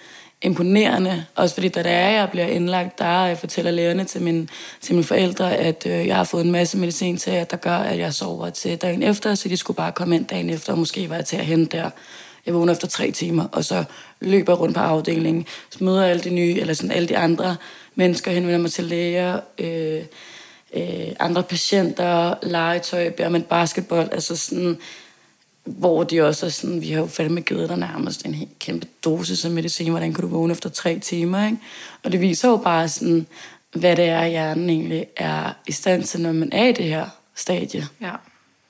imponerende. 0.42 1.24
Også 1.34 1.54
fordi, 1.54 1.68
da 1.68 1.82
det 1.82 1.92
er, 1.92 2.08
jeg 2.08 2.28
bliver 2.30 2.46
indlagt, 2.46 2.98
der 2.98 3.34
fortæller 3.34 3.70
lægerne 3.70 4.04
til, 4.04 4.22
min, 4.22 4.50
til 4.80 4.94
mine 4.94 5.04
forældre, 5.04 5.56
at 5.56 5.86
øh, 5.86 6.06
jeg 6.06 6.16
har 6.16 6.24
fået 6.24 6.44
en 6.44 6.52
masse 6.52 6.78
medicin 6.78 7.16
til, 7.16 7.30
at 7.30 7.50
der 7.50 7.56
gør, 7.56 7.76
at 7.76 7.98
jeg 7.98 8.14
sover 8.14 8.50
til 8.50 8.76
dagen 8.76 9.02
efter, 9.02 9.34
så 9.34 9.48
de 9.48 9.56
skulle 9.56 9.76
bare 9.76 9.92
komme 9.92 10.16
ind 10.16 10.26
dagen 10.26 10.50
efter, 10.50 10.72
og 10.72 10.78
måske 10.78 11.10
var 11.10 11.16
jeg 11.16 11.24
til 11.24 11.36
at 11.36 11.44
hente 11.44 11.76
der. 11.76 11.90
Jeg 12.48 12.56
vågner 12.56 12.72
efter 12.72 12.88
tre 12.88 13.10
timer, 13.10 13.44
og 13.52 13.64
så 13.64 13.84
løber 14.20 14.54
rundt 14.54 14.74
på 14.74 14.80
afdelingen, 14.80 15.46
så 15.70 15.84
møder 15.84 16.04
alle 16.04 16.22
de 16.22 16.30
nye, 16.30 16.60
eller 16.60 16.74
sådan 16.74 16.90
alle 16.90 17.08
de 17.08 17.18
andre 17.18 17.56
mennesker, 17.94 18.30
henvender 18.30 18.58
mig 18.58 18.72
til 18.72 18.84
læger, 18.84 19.40
øh, 19.58 20.02
øh, 20.74 21.08
andre 21.20 21.42
patienter, 21.42 22.34
legetøj, 22.42 23.10
bærer 23.10 23.28
med 23.28 23.42
basketball, 23.42 24.08
altså 24.12 24.36
sådan, 24.36 24.78
hvor 25.64 26.04
de 26.04 26.20
også 26.20 26.46
er 26.46 26.50
sådan, 26.50 26.80
vi 26.80 26.90
har 26.90 27.00
jo 27.00 27.06
fandme 27.06 27.40
givet 27.40 27.68
dig 27.68 27.78
nærmest 27.78 28.26
en 28.26 28.34
helt 28.34 28.58
kæmpe 28.58 28.86
dosis 29.04 29.44
af 29.44 29.50
medicin, 29.50 29.90
hvordan 29.90 30.14
kan 30.14 30.22
du 30.22 30.28
vågne 30.28 30.52
efter 30.52 30.68
tre 30.68 30.98
timer, 30.98 31.44
ikke? 31.46 31.58
Og 32.04 32.12
det 32.12 32.20
viser 32.20 32.48
jo 32.48 32.56
bare 32.56 32.88
sådan, 32.88 33.26
hvad 33.72 33.96
det 33.96 34.04
er, 34.04 34.26
hjernen 34.26 34.70
egentlig 34.70 35.06
er 35.16 35.52
i 35.66 35.72
stand 35.72 36.04
til, 36.04 36.20
når 36.20 36.32
man 36.32 36.52
er 36.52 36.64
i 36.64 36.72
det 36.72 36.84
her 36.84 37.06
stadie. 37.34 37.86
Ja, 38.00 38.12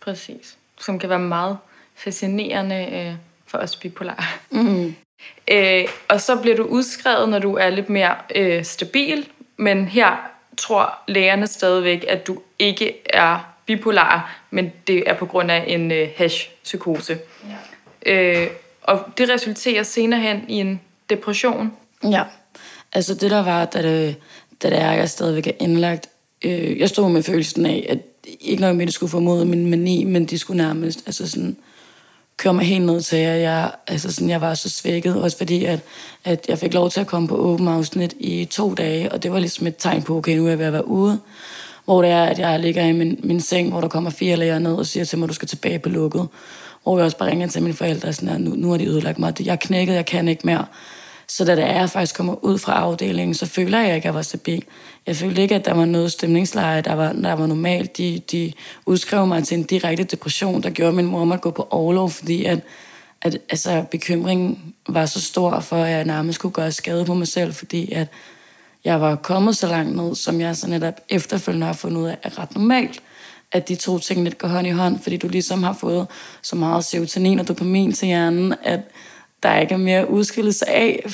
præcis. 0.00 0.56
Som 0.80 0.98
kan 0.98 1.08
være 1.08 1.18
meget 1.18 1.56
fascinerende 1.94 2.88
øh, 2.92 3.27
for 3.48 3.58
os 3.58 3.76
bipolare. 3.76 4.24
Mm. 4.50 4.94
Øh, 5.50 5.84
og 6.08 6.20
så 6.20 6.36
bliver 6.36 6.56
du 6.56 6.62
udskrevet, 6.62 7.28
når 7.28 7.38
du 7.38 7.54
er 7.54 7.70
lidt 7.70 7.88
mere 7.88 8.14
øh, 8.34 8.64
stabil, 8.64 9.28
men 9.56 9.88
her 9.88 10.30
tror 10.56 10.98
lægerne 11.08 11.46
stadigvæk, 11.46 12.04
at 12.08 12.26
du 12.26 12.40
ikke 12.58 12.94
er 13.06 13.54
bipolar, 13.66 14.40
men 14.50 14.72
det 14.86 15.02
er 15.06 15.14
på 15.14 15.26
grund 15.26 15.50
af 15.50 15.64
en 15.66 15.92
øh, 15.92 16.08
hash-psykose. 16.16 17.18
Ja. 18.06 18.42
Øh, 18.42 18.50
og 18.82 19.04
det 19.18 19.30
resulterer 19.30 19.82
senere 19.82 20.20
hen 20.20 20.44
i 20.48 20.54
en 20.54 20.80
depression. 21.10 21.72
Ja, 22.04 22.22
altså 22.92 23.14
det 23.14 23.30
der 23.30 23.42
var, 23.42 23.64
da 23.64 23.82
det, 23.82 24.16
da 24.62 24.70
det 24.70 24.78
er, 24.78 24.92
jeg 24.92 25.08
stadigvæk 25.08 25.46
er 25.46 25.52
indlagt, 25.60 26.08
øh, 26.44 26.78
jeg 26.78 26.88
stod 26.88 27.10
med 27.10 27.22
følelsen 27.22 27.66
af, 27.66 27.86
at 27.88 27.98
ikke 28.40 28.60
nok 28.60 28.76
med, 28.76 28.82
at 28.82 28.86
det 28.86 28.94
skulle 28.94 29.10
formode 29.10 29.44
min 29.44 29.70
mani, 29.70 30.04
men 30.04 30.26
de 30.26 30.38
skulle 30.38 30.62
nærmest 30.62 31.02
altså 31.06 31.30
sådan, 31.30 31.56
køre 32.38 32.54
mig 32.54 32.64
helt 32.64 32.86
ned 32.86 33.00
til, 33.00 33.16
at 33.16 33.40
jeg, 33.40 33.70
altså 33.86 34.12
sådan, 34.12 34.30
jeg 34.30 34.40
var 34.40 34.54
så 34.54 34.68
svækket. 34.68 35.22
Også 35.22 35.36
fordi, 35.36 35.64
at, 35.64 35.80
at 36.24 36.46
jeg 36.48 36.58
fik 36.58 36.74
lov 36.74 36.90
til 36.90 37.00
at 37.00 37.06
komme 37.06 37.28
på 37.28 37.36
åben 37.36 37.68
afsnit 37.68 38.14
i 38.18 38.44
to 38.44 38.74
dage, 38.74 39.12
og 39.12 39.22
det 39.22 39.32
var 39.32 39.38
ligesom 39.38 39.66
et 39.66 39.74
tegn 39.78 40.02
på, 40.02 40.16
okay, 40.16 40.36
nu 40.36 40.44
er 40.44 40.48
jeg 40.48 40.58
ved 40.58 40.66
at 40.66 40.72
være 40.72 40.88
ude. 40.88 41.20
Hvor 41.84 42.02
det 42.02 42.10
er, 42.10 42.24
at 42.24 42.38
jeg 42.38 42.60
ligger 42.60 42.84
i 42.84 42.92
min, 42.92 43.20
min 43.22 43.40
seng, 43.40 43.70
hvor 43.70 43.80
der 43.80 43.88
kommer 43.88 44.10
fire 44.10 44.36
læger 44.36 44.58
ned 44.58 44.74
og 44.74 44.86
siger 44.86 45.04
til 45.04 45.18
mig, 45.18 45.26
at 45.26 45.28
du 45.28 45.34
skal 45.34 45.48
tilbage 45.48 45.78
på 45.78 45.88
lukket. 45.88 46.28
Hvor 46.82 46.98
jeg 46.98 47.04
også 47.04 47.16
bare 47.16 47.30
ringer 47.30 47.48
til 47.48 47.62
mine 47.62 47.74
forældre 47.74 48.08
og 48.08 48.14
sådan, 48.14 48.28
at 48.28 48.40
nu, 48.40 48.50
nu 48.50 48.70
har 48.70 48.78
de 48.78 48.86
ødelagt 48.86 49.18
mig. 49.18 49.34
Jeg 49.40 49.52
er 49.52 49.56
knækket, 49.56 49.94
jeg 49.94 50.06
kan 50.06 50.28
ikke 50.28 50.42
mere. 50.44 50.64
Så 51.28 51.44
da 51.44 51.56
det 51.56 51.64
er, 51.64 51.78
jeg 51.78 51.90
faktisk 51.90 52.16
kommer 52.16 52.44
ud 52.44 52.58
fra 52.58 52.72
afdelingen, 52.72 53.34
så 53.34 53.46
føler 53.46 53.78
jeg 53.78 53.94
ikke, 53.94 53.96
at 53.96 54.04
jeg 54.04 54.14
var 54.14 54.22
stabil. 54.22 54.64
Jeg 55.06 55.16
følte 55.16 55.42
ikke, 55.42 55.54
at 55.54 55.64
der 55.64 55.74
var 55.74 55.84
noget 55.84 56.12
stemningsleje, 56.12 56.80
der 56.80 56.94
var, 56.94 57.12
der 57.12 57.32
var 57.32 57.46
normalt. 57.46 57.96
De, 57.98 58.20
de 58.32 58.52
udskrev 58.86 59.26
mig 59.26 59.44
til 59.44 59.58
en 59.58 59.64
direkte 59.64 60.04
depression, 60.04 60.62
der 60.62 60.70
gjorde 60.70 60.92
min 60.92 61.06
mor 61.06 61.32
at 61.32 61.40
gå 61.40 61.50
på 61.50 61.68
overlov, 61.70 62.10
fordi 62.10 62.44
at, 62.44 62.60
at 63.22 63.38
altså, 63.50 63.84
bekymringen 63.90 64.74
var 64.88 65.06
så 65.06 65.20
stor 65.20 65.60
for, 65.60 65.76
at 65.76 65.90
jeg 65.90 66.04
nærmest 66.04 66.34
skulle 66.34 66.54
gøre 66.54 66.72
skade 66.72 67.04
på 67.04 67.14
mig 67.14 67.28
selv, 67.28 67.54
fordi 67.54 67.92
at 67.92 68.08
jeg 68.84 69.00
var 69.00 69.16
kommet 69.16 69.56
så 69.56 69.66
langt 69.66 69.96
ned, 69.96 70.14
som 70.14 70.40
jeg 70.40 70.56
så 70.56 70.68
netop 70.68 70.94
efterfølgende 71.08 71.66
har 71.66 71.72
fundet 71.72 72.00
ud 72.00 72.06
af, 72.06 72.18
er 72.22 72.38
ret 72.38 72.54
normalt 72.54 73.02
at 73.52 73.68
de 73.68 73.74
to 73.74 73.98
ting 73.98 74.24
lidt 74.24 74.38
går 74.38 74.48
hånd 74.48 74.66
i 74.66 74.70
hånd, 74.70 74.98
fordi 75.00 75.16
du 75.16 75.28
ligesom 75.28 75.62
har 75.62 75.72
fået 75.72 76.06
så 76.42 76.56
meget 76.56 76.84
serotonin 76.84 77.38
og 77.38 77.48
dopamin 77.48 77.92
til 77.92 78.06
hjernen, 78.06 78.54
at 78.62 78.80
der 79.42 79.58
ikke 79.58 79.74
er 79.74 79.78
mere 79.78 80.10
udskillelse 80.10 80.68
af. 80.68 81.04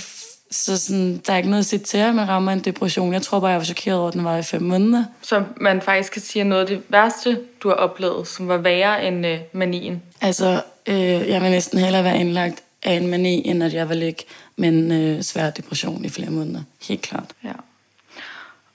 Så 0.51 0.79
sådan, 0.79 1.23
der 1.27 1.33
er 1.33 1.37
ikke 1.37 1.51
noget 1.51 1.63
at 1.63 1.67
sige 1.67 1.81
til, 1.81 1.99
at 1.99 2.15
man 2.15 2.29
rammer 2.29 2.53
en 2.53 2.61
depression. 2.61 3.13
Jeg 3.13 3.23
tror 3.23 3.41
bare, 3.41 3.51
jeg 3.51 3.59
var 3.59 3.65
chokeret 3.65 3.99
over, 3.99 4.09
at 4.09 4.15
den 4.15 4.25
var 4.25 4.37
i 4.37 4.43
fem 4.43 4.63
måneder. 4.63 5.05
Så 5.23 5.45
man 5.57 5.81
faktisk 5.81 6.13
kan 6.13 6.23
sige, 6.23 6.41
at 6.41 6.47
noget 6.47 6.61
af 6.63 6.67
det 6.67 6.83
værste, 6.89 7.41
du 7.63 7.69
har 7.69 7.75
oplevet, 7.75 8.29
som 8.29 8.49
var 8.49 8.57
værre 8.57 9.07
end 9.07 9.27
øh, 9.27 9.39
manien. 9.53 10.03
Altså, 10.21 10.63
øh, 10.87 10.97
jeg 11.29 11.43
vil 11.43 11.51
næsten 11.51 11.79
hellere 11.79 12.05
være 12.05 12.21
indlagt 12.21 12.63
af 12.83 12.93
en 12.93 13.07
mani, 13.07 13.49
end 13.49 13.65
at 13.65 13.75
jeg 13.75 13.89
vil 13.89 13.97
ligge 13.97 14.25
med 14.57 14.69
en 14.69 14.93
øh, 14.93 15.23
svær 15.23 15.51
depression 15.51 16.05
i 16.05 16.09
flere 16.09 16.31
måneder. 16.31 16.63
Helt 16.89 17.03
klart. 17.03 17.31
Ja. 17.45 17.53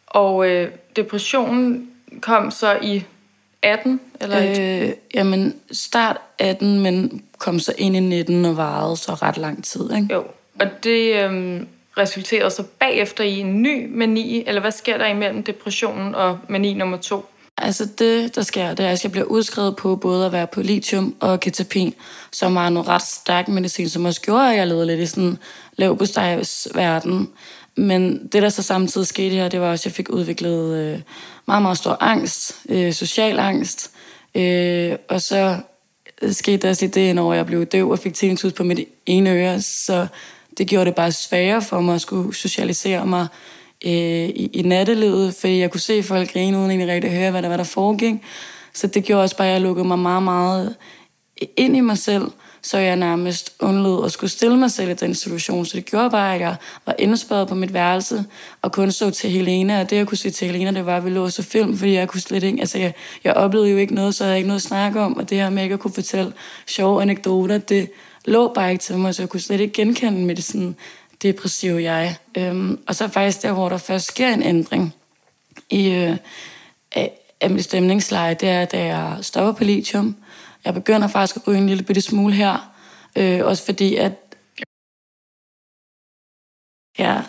Og 0.07 0.47
øh, 0.47 0.71
depressionen 0.95 1.89
kom 2.21 2.51
så 2.51 2.77
i 2.81 3.03
18? 3.61 3.99
Eller 4.21 4.85
øh, 4.85 4.91
jamen, 5.13 5.55
start 5.71 6.17
18, 6.39 6.79
men 6.79 7.23
kom 7.37 7.59
så 7.59 7.73
ind 7.77 7.95
i 7.95 7.99
19 7.99 8.45
og 8.45 8.57
varede 8.57 8.97
så 8.97 9.13
ret 9.13 9.37
lang 9.37 9.63
tid, 9.63 9.91
ikke? 9.95 10.07
Jo, 10.13 10.23
og 10.59 10.67
det 10.83 11.15
øh, 11.15 11.61
resulterede 11.97 12.49
så 12.49 12.63
bagefter 12.79 13.23
i 13.23 13.39
en 13.39 13.61
ny 13.61 13.97
mani, 13.97 14.43
eller 14.47 14.61
hvad 14.61 14.71
sker 14.71 14.97
der 14.97 15.05
imellem 15.05 15.43
depressionen 15.43 16.15
og 16.15 16.39
mani 16.47 16.73
nummer 16.73 16.97
to? 16.97 17.25
Altså 17.61 17.85
det, 17.99 18.35
der 18.35 18.41
sker, 18.41 18.73
det 18.73 18.85
er, 18.85 18.89
at 18.89 19.03
jeg 19.03 19.11
bliver 19.11 19.25
udskrevet 19.25 19.75
på 19.75 19.95
både 19.95 20.25
at 20.25 20.31
være 20.31 20.47
på 20.47 20.61
lithium 20.61 21.15
og 21.19 21.39
ketapin, 21.39 21.93
som 22.31 22.55
er 22.55 22.69
noget 22.69 22.87
ret 22.87 23.01
stærk 23.01 23.47
medicin, 23.47 23.89
som 23.89 24.05
også 24.05 24.21
gjorde, 24.21 24.51
at 24.51 24.57
jeg 24.57 24.67
levede 24.67 24.85
lidt 24.85 24.99
i 24.99 25.05
sådan 25.05 25.37
lav 25.77 25.99
verden. 26.75 27.29
Men 27.75 28.27
det, 28.27 28.41
der 28.41 28.49
så 28.49 28.63
samtidig 28.63 29.07
skete 29.07 29.35
her, 29.35 29.49
det 29.49 29.61
var 29.61 29.71
også, 29.71 29.81
at 29.81 29.85
jeg 29.85 29.93
fik 29.93 30.09
udviklet 30.09 30.77
øh, 30.77 30.99
meget, 31.49 31.61
meget 31.61 31.77
stor 31.77 31.97
angst, 31.99 32.55
øh, 32.69 32.93
social 32.93 33.39
angst. 33.39 33.91
Øh, 34.35 34.95
og 35.09 35.21
så 35.21 35.57
skete 36.31 36.57
der 36.57 36.69
også 36.69 36.87
det, 36.87 37.15
når 37.15 37.33
jeg 37.33 37.45
blev 37.45 37.65
døv 37.65 37.89
og 37.89 37.99
fik 37.99 38.13
tinnitus 38.13 38.53
på 38.53 38.63
mit 38.63 38.79
ene 39.05 39.29
øre, 39.29 39.61
så 39.61 40.07
det 40.57 40.67
gjorde 40.67 40.85
det 40.85 40.95
bare 40.95 41.11
sværere 41.11 41.61
for 41.61 41.81
mig 41.81 41.95
at 41.95 42.01
skulle 42.01 42.35
socialisere 42.35 43.05
mig 43.05 43.27
øh, 43.85 44.29
i, 44.29 44.49
i 44.53 44.61
nattelivet, 44.61 45.35
fordi 45.35 45.59
jeg 45.59 45.71
kunne 45.71 45.81
se 45.81 46.03
folk 46.03 46.33
grine 46.33 46.57
uden 46.57 46.71
egentlig 46.71 46.93
rigtig 46.93 47.11
at 47.11 47.17
høre, 47.17 47.31
hvad 47.31 47.41
der 47.41 47.49
var, 47.49 47.57
der 47.57 47.63
foregik. 47.63 48.15
Så 48.73 48.87
det 48.87 49.03
gjorde 49.03 49.23
også 49.23 49.37
bare, 49.37 49.47
at 49.47 49.53
jeg 49.53 49.61
lukkede 49.61 49.87
mig 49.87 49.99
meget, 49.99 50.23
meget 50.23 50.75
ind 51.57 51.77
i 51.77 51.79
mig 51.79 51.97
selv 51.97 52.31
så 52.61 52.77
jeg 52.77 52.95
nærmest 52.95 53.53
undlod 53.59 54.05
at 54.05 54.11
skulle 54.11 54.29
stille 54.29 54.57
mig 54.57 54.71
selv 54.71 54.89
i 54.89 54.93
den 54.93 55.15
situation. 55.15 55.65
Så 55.65 55.77
det 55.77 55.85
gjorde 55.85 56.09
bare, 56.09 56.35
at 56.35 56.41
jeg 56.41 56.55
var 56.85 56.95
indespærret 56.99 57.47
på 57.47 57.55
mit 57.55 57.73
værelse 57.73 58.25
og 58.61 58.71
kun 58.71 58.91
så 58.91 59.09
til 59.09 59.29
Helena. 59.29 59.79
Og 59.79 59.89
det, 59.89 59.95
jeg 59.95 60.07
kunne 60.07 60.17
se 60.17 60.29
til 60.29 60.47
Helena, 60.47 60.71
det 60.71 60.85
var, 60.85 60.97
at 60.97 61.05
vi 61.05 61.09
lå 61.09 61.29
så 61.29 61.43
film, 61.43 61.77
fordi 61.77 61.93
jeg 61.93 62.07
kunne 62.07 62.21
slet 62.21 62.43
ikke... 62.43 62.59
Altså, 62.59 62.77
jeg, 62.77 62.93
jeg 63.23 63.33
oplevede 63.33 63.69
jo 63.69 63.77
ikke 63.77 63.95
noget, 63.95 64.15
så 64.15 64.23
jeg 64.23 64.29
havde 64.29 64.37
ikke 64.37 64.47
noget 64.47 64.59
at 64.59 64.67
snakke 64.67 65.01
om. 65.01 65.17
Og 65.17 65.29
det 65.29 65.37
her 65.37 65.49
med 65.49 65.63
ikke 65.63 65.73
at 65.73 65.79
kunne 65.79 65.93
fortælle 65.93 66.33
sjove 66.67 67.01
anekdoter, 67.01 67.57
det 67.57 67.91
lå 68.25 68.53
bare 68.53 68.71
ikke 68.71 68.81
til 68.81 68.97
mig, 68.97 69.15
så 69.15 69.21
jeg 69.21 69.29
kunne 69.29 69.39
slet 69.39 69.59
ikke 69.59 69.73
genkende 69.73 70.25
med 70.25 70.35
det 70.35 70.43
sådan 70.43 70.75
depressive 71.23 71.83
jeg. 71.83 72.15
Øhm, 72.37 72.79
og 72.87 72.95
så 72.95 73.07
faktisk 73.07 73.41
der, 73.41 73.51
hvor 73.51 73.69
der 73.69 73.77
først 73.77 74.07
sker 74.07 74.33
en 74.33 74.43
ændring 74.43 74.93
i, 75.69 75.89
øh, 75.89 76.17
af, 76.91 77.11
af 77.41 77.49
mit 77.49 77.63
stemningsleje, 77.63 78.33
det 78.33 78.49
er, 78.49 78.65
da 78.65 78.85
jeg 78.85 79.17
stopper 79.21 79.51
på 79.51 79.63
lithium, 79.63 80.15
jeg 80.65 80.73
begynder 80.73 81.07
faktisk 81.07 81.35
at 81.35 81.47
ryge 81.47 81.57
en 81.57 81.67
lille 81.67 81.83
bitte 81.83 82.01
smule 82.01 82.33
her. 82.33 82.73
Øh, 83.17 83.45
også 83.45 83.65
fordi, 83.65 83.95
at... 83.95 84.13
Ja, 86.99 87.21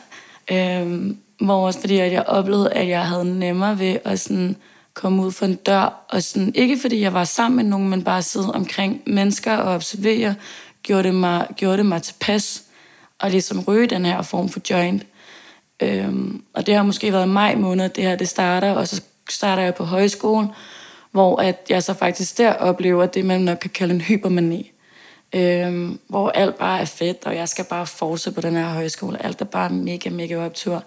øh, 0.51 1.15
hvor 1.41 1.67
også 1.67 1.81
fordi, 1.81 1.99
at 1.99 2.13
jeg 2.13 2.23
oplevede, 2.23 2.73
at 2.73 2.89
jeg 2.89 3.07
havde 3.07 3.39
nemmere 3.39 3.79
ved 3.79 3.99
at 4.05 4.21
sådan 4.21 4.57
komme 4.95 5.23
ud 5.23 5.33
for 5.33 5.47
en 5.47 5.55
dør. 5.55 6.07
Og 6.09 6.23
sådan, 6.23 6.53
ikke 6.55 6.79
fordi 6.81 7.01
jeg 7.01 7.15
var 7.15 7.25
sammen 7.25 7.57
med 7.57 7.65
nogen, 7.65 7.89
men 7.89 8.05
bare 8.05 8.23
sidde 8.23 8.53
omkring 8.53 9.03
mennesker 9.07 9.57
og 9.57 9.75
observere, 9.75 10.35
gjorde 10.83 11.03
det 11.03 11.15
mig, 11.15 11.47
gjorde 11.57 11.77
det 11.77 11.87
mig 11.87 12.03
tilpas 12.03 12.65
og 13.19 13.31
ligesom 13.31 13.65
ryge 13.69 13.87
den 13.87 14.05
her 14.05 14.23
form 14.23 14.49
for 14.49 14.61
joint. 14.71 15.07
Øhm, 15.83 16.43
og 16.55 16.67
det 16.67 16.75
har 16.75 16.83
måske 16.83 17.13
været 17.13 17.29
maj 17.29 17.55
måned, 17.55 17.89
det 17.89 18.05
her 18.05 18.17
det 18.17 18.29
starter, 18.29 18.73
og 18.73 18.89
så 18.89 19.03
starter 19.29 19.63
jeg 19.63 19.75
på 19.75 19.85
højskolen, 19.85 20.49
hvor 21.11 21.37
at 21.37 21.67
jeg 21.69 21.83
så 21.83 21.95
faktisk 21.95 22.39
der 22.39 22.53
oplever 22.53 23.07
det, 23.07 23.25
man 23.25 23.41
nok 23.41 23.59
kan 23.59 23.71
kalde 23.71 23.95
en 23.95 24.01
hypermani. 24.01 24.73
Øhm, 25.35 25.99
hvor 26.09 26.31
alt 26.31 26.59
bare 26.59 26.81
er 26.81 26.85
fedt, 26.85 27.27
og 27.27 27.37
jeg 27.37 27.49
skal 27.49 27.65
bare 27.65 27.87
fortsætte 27.87 28.41
på 28.41 28.49
den 28.49 28.57
her 28.57 28.69
højskole. 28.69 29.25
Alt 29.25 29.41
er 29.41 29.45
bare 29.45 29.71
mega, 29.71 30.11
mega 30.11 30.37
optur. 30.37 30.85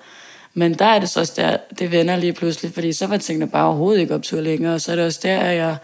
Men 0.54 0.74
der 0.74 0.86
er 0.86 1.00
det 1.00 1.10
så 1.10 1.20
også 1.20 1.34
der, 1.36 1.58
det 1.80 1.92
vender 1.92 2.16
lige 2.16 2.34
pludselig, 2.34 2.74
fordi 2.74 2.94
så 2.94 3.08
var 3.08 3.18
tingene 3.18 3.50
bare 3.50 3.66
overhovedet 3.66 4.02
ikke 4.02 4.16
optur 4.16 4.42
længere, 4.42 4.74
og 4.74 4.82
så 4.82 4.92
er 4.92 4.96
det 4.96 5.06
også 5.06 5.20
der, 5.24 5.40
at 5.40 5.56
jeg 5.56 5.78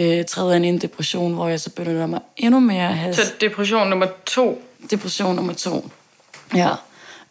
øh, 0.00 0.24
træder 0.24 0.54
ind 0.54 0.64
i 0.64 0.68
en 0.68 0.78
depression, 0.78 1.34
hvor 1.34 1.48
jeg 1.48 1.60
så 1.60 1.70
begynder 1.70 2.06
mig 2.06 2.20
endnu 2.36 2.60
mere 2.60 2.88
at 2.88 2.94
have... 2.94 3.14
Så 3.14 3.32
depression 3.40 3.88
nummer 3.88 4.06
to? 4.26 4.62
Depression 4.90 5.36
nummer 5.36 5.52
to, 5.52 5.90
ja. 6.54 6.70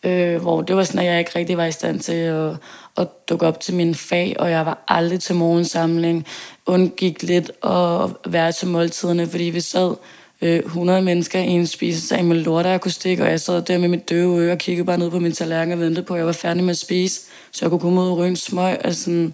Øh, 0.03 0.41
hvor 0.41 0.61
det 0.61 0.75
var 0.75 0.83
sådan, 0.83 0.99
at 0.99 1.05
jeg 1.05 1.19
ikke 1.19 1.31
rigtig 1.35 1.57
var 1.57 1.65
i 1.65 1.71
stand 1.71 1.99
til 1.99 2.13
at, 2.13 2.55
at 2.97 3.07
dukke 3.29 3.47
op 3.47 3.59
til 3.59 3.73
min 3.73 3.95
fag, 3.95 4.35
og 4.39 4.51
jeg 4.51 4.65
var 4.65 4.83
aldrig 4.87 5.19
til 5.19 5.35
morgensamling, 5.35 6.27
undgik 6.65 7.23
lidt 7.23 7.51
at 7.63 8.31
være 8.31 8.51
til 8.51 8.67
måltiderne, 8.67 9.27
fordi 9.27 9.43
vi 9.43 9.59
sad 9.59 9.95
øh, 10.41 10.59
100 10.59 11.01
mennesker 11.01 11.39
i 11.39 11.47
en 11.47 11.67
spisesal 11.67 12.25
med 12.25 12.35
lort 12.35 12.65
og 12.65 12.73
akustik, 12.73 13.19
og 13.19 13.29
jeg 13.29 13.41
sad 13.41 13.61
der 13.61 13.77
med 13.77 13.87
mit 13.87 14.09
døve 14.09 14.39
øre 14.39 14.51
og 14.51 14.57
kiggede 14.57 14.85
bare 14.85 14.97
ned 14.97 15.11
på 15.11 15.19
min 15.19 15.31
tallerken 15.31 15.73
og 15.73 15.79
ventede 15.79 16.05
på, 16.05 16.13
at 16.13 16.17
jeg 16.17 16.25
var 16.25 16.31
færdig 16.31 16.63
med 16.63 16.71
at 16.71 16.77
spise, 16.77 17.21
så 17.51 17.65
jeg 17.65 17.69
kunne 17.69 17.79
komme 17.79 18.01
ud 18.01 18.09
og 18.09 18.17
ryge 18.17 18.29
en 18.29 18.35
smøg 18.35 18.77
og 18.85 18.93
sådan 18.93 19.33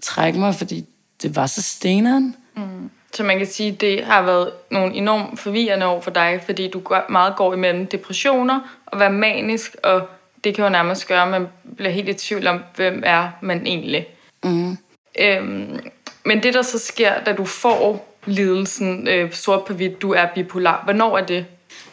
trække 0.00 0.38
mig, 0.38 0.54
fordi 0.54 0.84
det 1.22 1.36
var 1.36 1.46
så 1.46 1.62
steneren. 1.62 2.36
Mm. 2.56 2.90
Så 3.12 3.22
man 3.22 3.38
kan 3.38 3.46
sige, 3.46 3.72
at 3.72 3.80
det 3.80 4.04
har 4.04 4.22
været 4.22 4.50
nogle 4.70 4.94
enormt 4.94 5.40
forvirrende 5.40 5.86
år 5.86 6.00
for 6.00 6.10
dig, 6.10 6.40
fordi 6.46 6.70
du 6.70 6.82
meget 7.08 7.36
går 7.36 7.54
imellem 7.54 7.86
depressioner 7.86 8.60
og 8.86 9.00
være 9.00 9.12
manisk, 9.12 9.76
og 9.82 10.08
det 10.44 10.54
kan 10.54 10.64
jo 10.64 10.70
nærmest 10.70 11.08
gøre, 11.08 11.22
at 11.22 11.28
man 11.28 11.46
bliver 11.76 11.90
helt 11.90 12.08
i 12.08 12.14
tvivl 12.14 12.46
om, 12.46 12.60
hvem 12.76 13.02
er 13.06 13.28
man 13.40 13.66
egentlig. 13.66 14.06
Mm. 14.44 14.76
Øhm, 15.20 15.80
men 16.24 16.42
det, 16.42 16.54
der 16.54 16.62
så 16.62 16.78
sker, 16.78 17.24
da 17.26 17.32
du 17.32 17.44
får 17.44 18.14
lidelsen 18.26 19.08
øh, 19.08 19.32
sort 19.32 19.64
på 19.64 19.74
hvidt, 19.74 20.02
du 20.02 20.12
er 20.12 20.26
bipolar, 20.34 20.84
hvornår 20.84 21.18
er 21.18 21.24
det? 21.24 21.46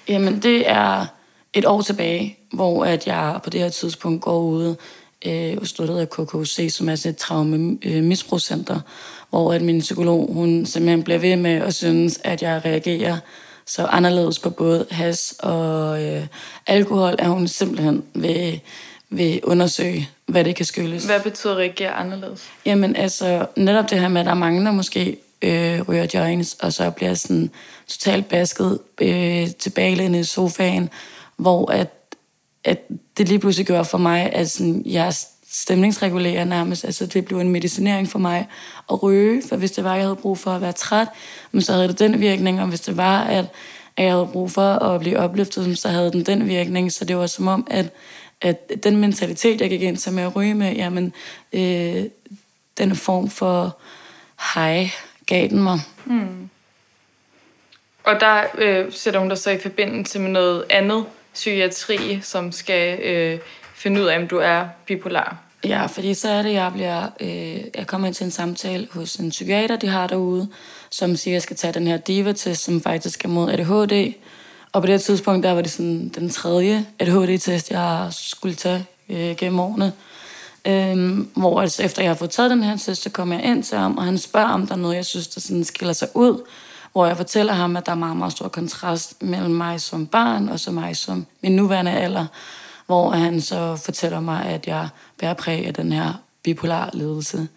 Jamen, 0.07 0.39
det 0.39 0.69
er 0.69 1.05
et 1.53 1.65
år 1.65 1.81
tilbage, 1.81 2.37
hvor 2.53 2.85
at 2.85 3.07
jeg 3.07 3.39
på 3.43 3.49
det 3.49 3.59
her 3.59 3.69
tidspunkt 3.69 4.21
går 4.21 4.39
ud 4.39 4.75
øh, 5.25 5.57
og 5.61 5.67
støttet 5.67 5.99
af 5.99 6.09
KKC, 6.09 6.67
som 6.71 6.89
er 6.89 7.05
et 7.07 7.17
traume 7.17 7.77
øh, 7.85 8.03
misbrugscenter, 8.03 8.79
hvor 9.29 9.53
at 9.53 9.61
min 9.61 9.79
psykolog, 9.79 10.33
hun 10.33 10.65
simpelthen 10.65 11.03
bliver 11.03 11.19
ved 11.19 11.35
med 11.35 11.51
at 11.61 11.73
synes, 11.73 12.19
at 12.23 12.41
jeg 12.41 12.61
reagerer 12.65 13.17
så 13.67 13.85
anderledes 13.85 14.39
på 14.39 14.49
både 14.49 14.85
has 14.91 15.35
og 15.39 16.03
øh, 16.03 16.27
alkohol, 16.67 17.15
at 17.19 17.27
hun 17.27 17.47
simpelthen 17.47 18.03
vil, 18.13 18.61
vil 19.09 19.39
undersøge, 19.43 20.09
hvad 20.25 20.43
det 20.43 20.55
kan 20.55 20.65
skyldes. 20.65 21.05
Hvad 21.05 21.19
betyder 21.19 21.55
reagere 21.55 21.91
anderledes? 21.91 22.43
Jamen 22.65 22.95
altså, 22.95 23.45
netop 23.55 23.89
det 23.89 23.99
her 23.99 24.07
med, 24.07 24.21
at 24.21 24.25
der 24.25 24.31
er 24.31 24.35
mange, 24.35 24.65
der 24.65 24.71
måske 24.71 25.17
øh, 25.41 25.81
ryger 25.81 26.07
joints, 26.13 26.53
og 26.53 26.73
så 26.73 26.89
bliver 26.89 27.13
sådan 27.13 27.51
totalt 27.87 28.27
basket 28.27 28.79
øh, 29.01 29.47
tilbage 29.59 30.19
i 30.19 30.23
sofaen, 30.23 30.89
hvor 31.37 31.71
at, 31.71 31.93
at 32.63 32.79
det 33.17 33.27
lige 33.27 33.39
pludselig 33.39 33.67
gør 33.67 33.83
for 33.83 33.97
mig, 33.97 34.33
at 34.33 34.51
sådan, 34.51 34.83
jeg 34.85 35.13
stemningsregulerer 35.61 36.43
nærmest. 36.43 36.85
Altså 36.85 37.05
det 37.05 37.25
blev 37.25 37.39
en 37.39 37.49
medicinering 37.49 38.09
for 38.09 38.19
mig 38.19 38.47
at 38.91 39.03
ryge, 39.03 39.43
for 39.49 39.55
hvis 39.55 39.71
det 39.71 39.83
var, 39.83 39.91
at 39.91 39.97
jeg 39.97 40.05
havde 40.05 40.15
brug 40.15 40.37
for 40.37 40.51
at 40.51 40.61
være 40.61 40.71
træt, 40.71 41.07
men 41.51 41.61
så 41.61 41.73
havde 41.73 41.87
det 41.87 41.99
den 41.99 42.19
virkning, 42.19 42.61
og 42.61 42.67
hvis 42.67 42.81
det 42.81 42.97
var, 42.97 43.23
at, 43.23 43.45
at 43.97 44.03
jeg 44.03 44.13
havde 44.13 44.29
brug 44.33 44.51
for 44.51 44.73
at 44.73 44.99
blive 44.99 45.19
opløftet, 45.19 45.77
så 45.77 45.89
havde 45.89 46.11
den 46.11 46.25
den 46.25 46.47
virkning. 46.47 46.91
Så 46.91 47.05
det 47.05 47.17
var 47.17 47.27
som 47.27 47.47
om, 47.47 47.67
at, 47.69 47.85
at 48.41 48.71
den 48.83 48.97
mentalitet, 48.97 49.61
jeg 49.61 49.69
gik 49.69 49.81
ind 49.81 49.97
til 49.97 50.13
med 50.13 50.23
at 50.23 50.35
ryge 50.35 50.53
med, 50.53 50.73
jamen, 50.73 51.13
øh, 51.53 52.03
den 52.77 52.95
form 52.95 53.29
for 53.29 53.77
hej 54.55 54.89
gav 55.25 55.47
den 55.47 55.63
mig. 55.63 55.79
Mm. 56.05 56.49
Og 58.03 58.19
der 58.19 58.43
øh, 58.57 58.91
sætter 58.91 59.19
hun 59.19 59.29
dig 59.29 59.37
så 59.37 59.51
i 59.51 59.57
forbindelse 59.57 60.19
med 60.19 60.29
noget 60.29 60.65
andet 60.69 61.05
psykiatri, 61.33 62.19
som 62.21 62.51
skal 62.51 62.99
øh, 62.99 63.39
finde 63.73 64.01
ud 64.01 64.05
af, 64.05 64.17
om 64.17 64.27
du 64.27 64.37
er 64.37 64.67
bipolar. 64.85 65.44
Ja, 65.65 65.85
fordi 65.85 66.13
så 66.13 66.29
er 66.29 66.41
det, 66.41 66.53
jeg 66.53 66.73
bliver, 66.73 67.07
øh, 67.19 67.61
jeg 67.75 67.87
kommer 67.87 68.07
ind 68.07 68.15
til 68.15 68.25
en 68.25 68.31
samtale 68.31 68.87
hos 68.91 69.15
en 69.15 69.29
psykiater, 69.29 69.75
de 69.75 69.87
har 69.87 70.07
derude, 70.07 70.47
som 70.91 71.15
siger, 71.15 71.33
at 71.33 71.35
jeg 71.35 71.41
skal 71.41 71.55
tage 71.55 71.73
den 71.73 71.87
her 71.87 71.97
DIVA-test, 71.97 72.63
som 72.63 72.81
faktisk 72.81 73.25
er 73.25 73.29
mod 73.29 73.51
ADHD. 73.51 74.13
Og 74.71 74.81
på 74.81 74.87
det 74.87 75.01
tidspunkt, 75.01 75.43
der 75.43 75.51
var 75.51 75.61
det 75.61 75.71
sådan 75.71 76.09
den 76.15 76.29
tredje 76.29 76.85
ADHD-test, 76.99 77.71
jeg 77.71 78.07
skulle 78.11 78.55
tage 78.55 78.85
øh, 79.09 79.35
gennem 79.35 79.59
årene. 79.59 79.93
Øhm, 80.67 81.29
hvor 81.35 81.61
altså, 81.61 81.83
efter 81.83 82.01
jeg 82.01 82.09
har 82.09 82.15
fået 82.15 82.29
taget 82.29 82.51
den 82.51 82.63
her 82.63 82.77
test, 82.77 83.01
så 83.01 83.09
kommer 83.09 83.35
jeg 83.35 83.45
ind 83.45 83.63
til 83.63 83.77
ham, 83.77 83.97
og 83.97 84.03
han 84.03 84.17
spørger, 84.17 84.49
om 84.49 84.67
der 84.67 84.73
er 84.73 84.79
noget, 84.79 84.95
jeg 84.95 85.05
synes, 85.05 85.27
der 85.27 85.41
sådan 85.41 85.63
skiller 85.63 85.93
sig 85.93 86.07
ud. 86.13 86.41
Hvor 86.91 87.05
jeg 87.05 87.17
fortæller 87.17 87.53
ham, 87.53 87.77
at 87.77 87.85
der 87.85 87.91
er 87.91 87.95
meget, 87.95 88.17
meget 88.17 88.31
stor 88.31 88.47
kontrast 88.47 89.23
mellem 89.23 89.51
mig 89.51 89.81
som 89.81 90.07
barn, 90.07 90.49
og 90.49 90.59
så 90.59 90.71
mig 90.71 90.97
som 90.97 91.25
min 91.41 91.55
nuværende 91.55 91.91
alder 91.91 92.25
hvor 92.85 93.09
han 93.09 93.41
så 93.41 93.75
fortæller 93.75 94.19
mig, 94.19 94.45
at 94.45 94.67
jeg 94.67 94.89
bærer 95.19 95.33
præg 95.33 95.65
af 95.65 95.73
den 95.73 95.91
her 95.91 96.13
bipolar 96.43 96.89
ledelse. 96.93 97.47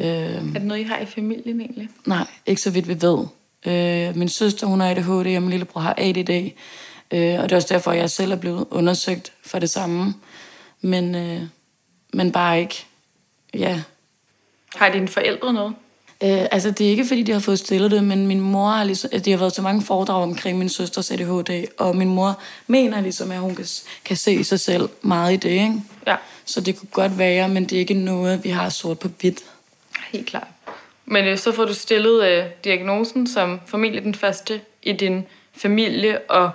Øh, 0.00 0.06
er 0.06 0.40
det 0.40 0.62
noget, 0.62 0.80
I 0.80 0.84
har 0.84 0.98
i 0.98 1.06
familien 1.06 1.60
egentlig? 1.60 1.88
Nej, 2.06 2.26
ikke 2.46 2.60
så 2.60 2.70
vidt 2.70 2.88
vi 2.88 3.02
ved. 3.02 3.26
Øh, 3.66 4.16
min 4.16 4.28
søster, 4.28 4.66
hun 4.66 4.80
har 4.80 4.90
ADHD, 4.90 5.36
og 5.36 5.42
min 5.42 5.50
lillebror 5.50 5.80
har 5.80 5.94
ADD. 5.98 6.50
Øh, 7.10 7.40
og 7.40 7.42
det 7.42 7.52
er 7.52 7.56
også 7.56 7.74
derfor, 7.74 7.92
jeg 7.92 8.10
selv 8.10 8.32
er 8.32 8.36
blevet 8.36 8.66
undersøgt 8.70 9.32
for 9.44 9.58
det 9.58 9.70
samme. 9.70 10.14
Men, 10.80 11.14
øh, 11.14 11.42
men 12.12 12.32
bare 12.32 12.60
ikke, 12.60 12.86
ja. 13.54 13.82
Har 14.76 14.92
dine 14.92 15.08
forældre 15.08 15.52
noget? 15.52 15.74
Øh, 16.22 16.46
altså, 16.50 16.70
det 16.70 16.86
er 16.86 16.90
ikke, 16.90 17.04
fordi 17.04 17.22
de 17.22 17.32
har 17.32 17.40
fået 17.40 17.58
stillet 17.58 17.90
det, 17.90 18.04
men 18.04 18.26
min 18.26 18.40
mor 18.40 18.68
har 18.68 18.84
ligesom, 18.84 19.10
de 19.24 19.30
har 19.30 19.38
været 19.38 19.52
til 19.52 19.62
mange 19.62 19.82
foredrag 19.82 20.22
omkring 20.22 20.58
min 20.58 20.68
søsters 20.68 21.10
ADHD, 21.10 21.66
og 21.78 21.96
min 21.96 22.08
mor 22.08 22.40
mener 22.66 23.00
ligesom, 23.00 23.30
at 23.30 23.38
hun 23.38 23.54
kan, 23.54 23.66
kan 24.04 24.16
se 24.16 24.44
sig 24.44 24.60
selv 24.60 24.88
meget 25.02 25.32
i 25.32 25.36
det, 25.36 25.50
ikke? 25.50 25.82
Ja. 26.06 26.16
Så 26.44 26.60
det 26.60 26.78
kunne 26.78 26.88
godt 26.92 27.18
være, 27.18 27.48
men 27.48 27.64
det 27.64 27.72
er 27.72 27.80
ikke 27.80 27.94
noget, 27.94 28.44
vi 28.44 28.48
har 28.48 28.68
sort 28.68 28.98
på 28.98 29.08
hvidt. 29.20 29.44
Helt 30.12 30.26
klart. 30.26 30.48
Men 31.06 31.24
øh, 31.24 31.38
så 31.38 31.52
får 31.52 31.64
du 31.64 31.74
stillet 31.74 32.24
øh, 32.24 32.44
diagnosen 32.64 33.26
som 33.26 33.60
formentlig 33.66 34.02
den 34.02 34.14
første 34.14 34.60
i 34.82 34.92
din 34.92 35.26
familie, 35.56 36.18
og 36.18 36.50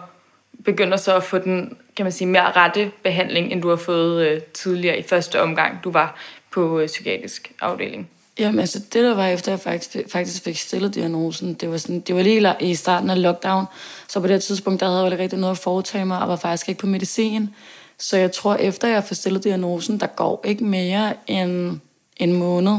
begynder 0.66 0.98
så 0.98 1.16
at 1.16 1.24
få 1.24 1.38
den, 1.38 1.78
kan 1.96 2.06
man 2.06 2.12
sige, 2.12 2.28
mere 2.28 2.52
rette 2.52 2.92
behandling, 3.04 3.52
end 3.52 3.62
du 3.62 3.70
har 3.70 3.76
fået 3.76 4.28
øh, 4.28 4.42
tidligere 4.42 5.00
i 5.00 5.04
første 5.04 5.42
omgang, 5.42 5.84
du 5.84 5.92
var 5.92 6.20
på 6.52 6.80
øh, 6.80 6.88
psykiatrisk 6.88 7.52
afdeling. 7.62 8.10
Jamen 8.40 8.60
altså, 8.60 8.80
det 8.80 9.04
der 9.04 9.14
var 9.14 9.28
efter, 9.28 9.52
jeg 9.52 9.60
faktisk, 9.60 9.98
faktisk 10.08 10.44
fik 10.44 10.58
stillet 10.58 10.96
diagnosen, 10.96 11.54
det 11.54 11.72
var, 11.72 11.78
sådan, 11.78 12.00
det 12.00 12.16
var 12.16 12.22
lige 12.22 12.56
i 12.60 12.76
starten 12.76 13.10
af 13.10 13.22
lockdown, 13.22 13.66
så 14.08 14.20
på 14.20 14.28
det 14.28 14.44
tidspunkt, 14.44 14.80
der 14.80 14.90
havde 14.90 15.04
jeg 15.04 15.20
rigtig 15.20 15.40
noget 15.40 15.52
at 15.52 15.58
foretage 15.58 16.06
mig, 16.06 16.20
og 16.22 16.28
var 16.28 16.36
faktisk 16.36 16.70
ikke 16.70 16.80
på 16.80 16.88
medicin. 16.88 17.50
Så 17.98 18.18
jeg 18.18 18.32
tror, 18.32 18.56
efter 18.56 18.88
jeg 18.88 19.04
fik 19.04 19.18
stillet 19.18 19.44
diagnosen, 19.44 20.00
der 20.00 20.08
går 20.08 20.42
ikke 20.46 20.64
mere 20.64 21.14
end 21.28 21.80
en 22.18 22.34
måned. 22.34 22.78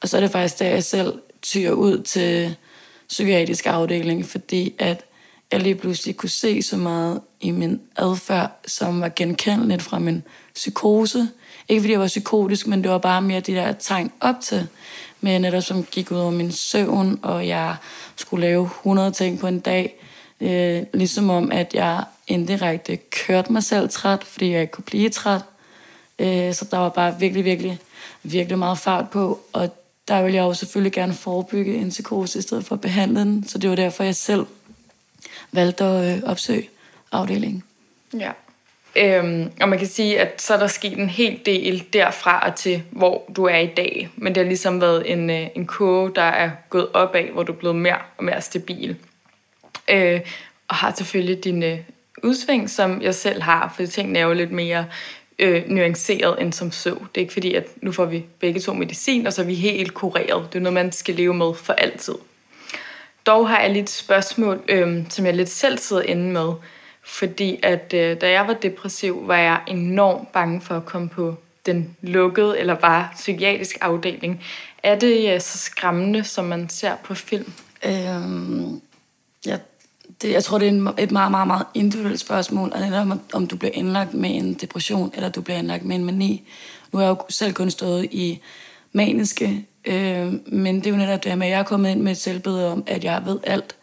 Og 0.00 0.08
så 0.08 0.16
er 0.16 0.20
det 0.20 0.30
faktisk, 0.30 0.58
da 0.58 0.68
jeg 0.68 0.84
selv 0.84 1.18
tyrer 1.42 1.72
ud 1.72 2.02
til 2.02 2.56
psykiatrisk 3.08 3.66
afdeling, 3.66 4.26
fordi 4.26 4.74
at 4.78 5.04
jeg 5.52 5.60
lige 5.60 5.74
pludselig 5.74 6.16
kunne 6.16 6.28
se 6.28 6.62
så 6.62 6.76
meget 6.76 7.20
i 7.40 7.50
min 7.50 7.80
adfærd, 7.96 8.60
som 8.66 9.00
var 9.00 9.12
genkendeligt 9.16 9.82
fra 9.82 9.98
min 9.98 10.22
psykose. 10.54 11.28
Ikke 11.68 11.80
fordi 11.80 11.92
jeg 11.92 12.00
var 12.00 12.06
psykotisk, 12.06 12.66
men 12.66 12.82
det 12.82 12.90
var 12.90 12.98
bare 12.98 13.22
mere 13.22 13.40
de 13.40 13.54
der 13.54 13.72
tegn 13.72 14.12
op 14.20 14.34
til, 14.42 14.68
Men 15.20 15.40
netop 15.40 15.62
som 15.62 15.84
gik 15.84 16.10
ud 16.10 16.18
over 16.18 16.30
min 16.30 16.52
søvn, 16.52 17.18
og 17.22 17.48
jeg 17.48 17.76
skulle 18.16 18.46
lave 18.46 18.64
100 18.64 19.10
ting 19.10 19.38
på 19.38 19.46
en 19.46 19.60
dag. 19.60 19.94
Øh, 20.40 20.82
ligesom 20.94 21.30
om, 21.30 21.52
at 21.52 21.74
jeg 21.74 22.04
indirekte 22.28 22.96
kørte 22.96 23.52
mig 23.52 23.62
selv 23.62 23.88
træt, 23.88 24.24
fordi 24.24 24.50
jeg 24.50 24.60
ikke 24.60 24.70
kunne 24.70 24.84
blive 24.84 25.08
træt. 25.08 25.42
Øh, 26.18 26.54
så 26.54 26.64
der 26.70 26.78
var 26.78 26.88
bare 26.88 27.18
virkelig, 27.18 27.44
virkelig, 27.44 27.78
virkelig 28.22 28.58
meget 28.58 28.78
fart 28.78 29.10
på, 29.10 29.40
og 29.52 29.76
der 30.08 30.22
ville 30.22 30.36
jeg 30.36 30.42
jo 30.42 30.54
selvfølgelig 30.54 30.92
gerne 30.92 31.14
forebygge 31.14 31.74
en 31.74 31.88
psykose 31.88 32.38
i 32.38 32.42
stedet 32.42 32.64
for 32.64 32.74
at 32.74 32.80
behandle 32.80 33.20
den. 33.20 33.48
Så 33.48 33.58
det 33.58 33.70
var 33.70 33.76
derfor, 33.76 34.04
jeg 34.04 34.16
selv 34.16 34.46
valgte 35.52 35.84
at 35.84 36.16
øh, 36.16 36.22
opsøge 36.22 36.68
afdelingen. 37.12 37.62
Ja. 38.18 38.30
Øhm, 38.96 39.50
og 39.60 39.68
man 39.68 39.78
kan 39.78 39.88
sige, 39.88 40.20
at 40.20 40.42
så 40.42 40.54
er 40.54 40.58
der 40.58 40.66
sket 40.66 40.98
en 40.98 41.08
hel 41.08 41.40
del 41.46 41.84
derfra 41.92 42.46
og 42.46 42.54
til, 42.56 42.82
hvor 42.90 43.30
du 43.36 43.44
er 43.44 43.58
i 43.58 43.66
dag. 43.76 44.08
Men 44.16 44.34
det 44.34 44.42
har 44.42 44.48
ligesom 44.48 44.80
været 44.80 45.12
en, 45.12 45.30
øh, 45.30 45.46
en 45.54 45.66
kurve, 45.66 46.12
der 46.14 46.22
er 46.22 46.50
gået 46.70 46.88
opad, 46.94 47.24
hvor 47.24 47.42
du 47.42 47.52
er 47.52 47.56
blevet 47.56 47.76
mere 47.76 47.98
og 48.16 48.24
mere 48.24 48.40
stabil. 48.40 48.96
Øh, 49.90 50.20
og 50.68 50.76
har 50.76 50.94
selvfølgelig 50.96 51.44
dine 51.44 51.66
øh, 51.66 51.78
udsving, 52.22 52.70
som 52.70 53.02
jeg 53.02 53.14
selv 53.14 53.42
har, 53.42 53.72
for 53.76 53.86
tingene 53.86 54.18
er 54.18 54.24
jo 54.24 54.32
lidt 54.32 54.52
mere 54.52 54.86
øh, 55.38 55.62
nuanceret 55.68 56.42
end 56.42 56.52
som 56.52 56.72
så. 56.72 56.90
Det 56.90 57.16
er 57.16 57.20
ikke 57.20 57.32
fordi, 57.32 57.54
at 57.54 57.66
nu 57.76 57.92
får 57.92 58.04
vi 58.04 58.24
begge 58.40 58.60
to 58.60 58.72
medicin, 58.72 59.26
og 59.26 59.32
så 59.32 59.42
er 59.42 59.46
vi 59.46 59.54
helt 59.54 59.94
kureret. 59.94 60.48
Det 60.52 60.58
er 60.58 60.62
noget, 60.62 60.74
man 60.74 60.92
skal 60.92 61.14
leve 61.14 61.34
med 61.34 61.54
for 61.54 61.72
altid. 61.72 62.14
Dog 63.26 63.48
har 63.48 63.60
jeg 63.60 63.70
lidt 63.70 63.90
spørgsmål, 63.90 64.62
øh, 64.68 65.04
som 65.10 65.26
jeg 65.26 65.34
lidt 65.34 65.48
selv 65.48 65.78
sidder 65.78 66.02
inde 66.02 66.32
med. 66.32 66.52
Fordi 67.04 67.60
at 67.62 67.94
øh, 67.94 68.20
da 68.20 68.30
jeg 68.30 68.46
var 68.46 68.54
depressiv, 68.54 69.28
var 69.28 69.36
jeg 69.36 69.60
enormt 69.66 70.32
bange 70.32 70.60
for 70.60 70.76
at 70.76 70.84
komme 70.84 71.08
på 71.08 71.34
den 71.66 71.96
lukkede 72.02 72.58
eller 72.58 72.74
bare 72.74 73.08
psykiatrisk 73.14 73.78
afdeling. 73.80 74.44
Er 74.82 74.98
det 74.98 75.34
øh, 75.34 75.40
så 75.40 75.58
skræmmende, 75.58 76.24
som 76.24 76.44
man 76.44 76.68
ser 76.68 76.96
på 77.04 77.14
film? 77.14 77.52
Øhm, 77.86 78.80
ja, 79.46 79.58
det, 80.22 80.30
jeg 80.30 80.44
tror, 80.44 80.58
det 80.58 80.68
er 80.68 80.92
et 80.98 81.10
meget, 81.10 81.30
meget, 81.30 81.46
meget 81.46 81.66
individuelt 81.74 82.20
spørgsmål, 82.20 82.72
og 82.74 82.80
det 82.80 82.88
er 82.88 83.00
om, 83.00 83.20
om 83.32 83.46
du 83.46 83.56
bliver 83.56 83.72
indlagt 83.74 84.14
med 84.14 84.30
en 84.30 84.54
depression, 84.54 85.12
eller 85.14 85.28
du 85.28 85.40
bliver 85.40 85.58
indlagt 85.58 85.84
med 85.84 85.96
en 85.96 86.04
mani. 86.04 86.48
Nu 86.92 86.98
har 86.98 87.06
jeg 87.06 87.10
jo 87.10 87.24
selv 87.28 87.52
kun 87.52 87.70
stået 87.70 88.04
i 88.04 88.40
maniske, 88.92 89.66
øh, 89.84 90.32
men 90.46 90.76
det 90.76 90.86
er 90.86 90.90
jo 90.90 90.96
netop 90.96 91.24
det 91.24 91.38
med, 91.38 91.46
at 91.46 91.52
jeg 91.52 91.58
er 91.58 91.64
kommet 91.64 91.90
ind 91.90 92.00
med 92.00 92.12
et 92.12 92.18
selvbillede 92.18 92.72
om, 92.72 92.84
at 92.86 93.04
jeg 93.04 93.22
ved 93.26 93.38
alt. 93.44 93.76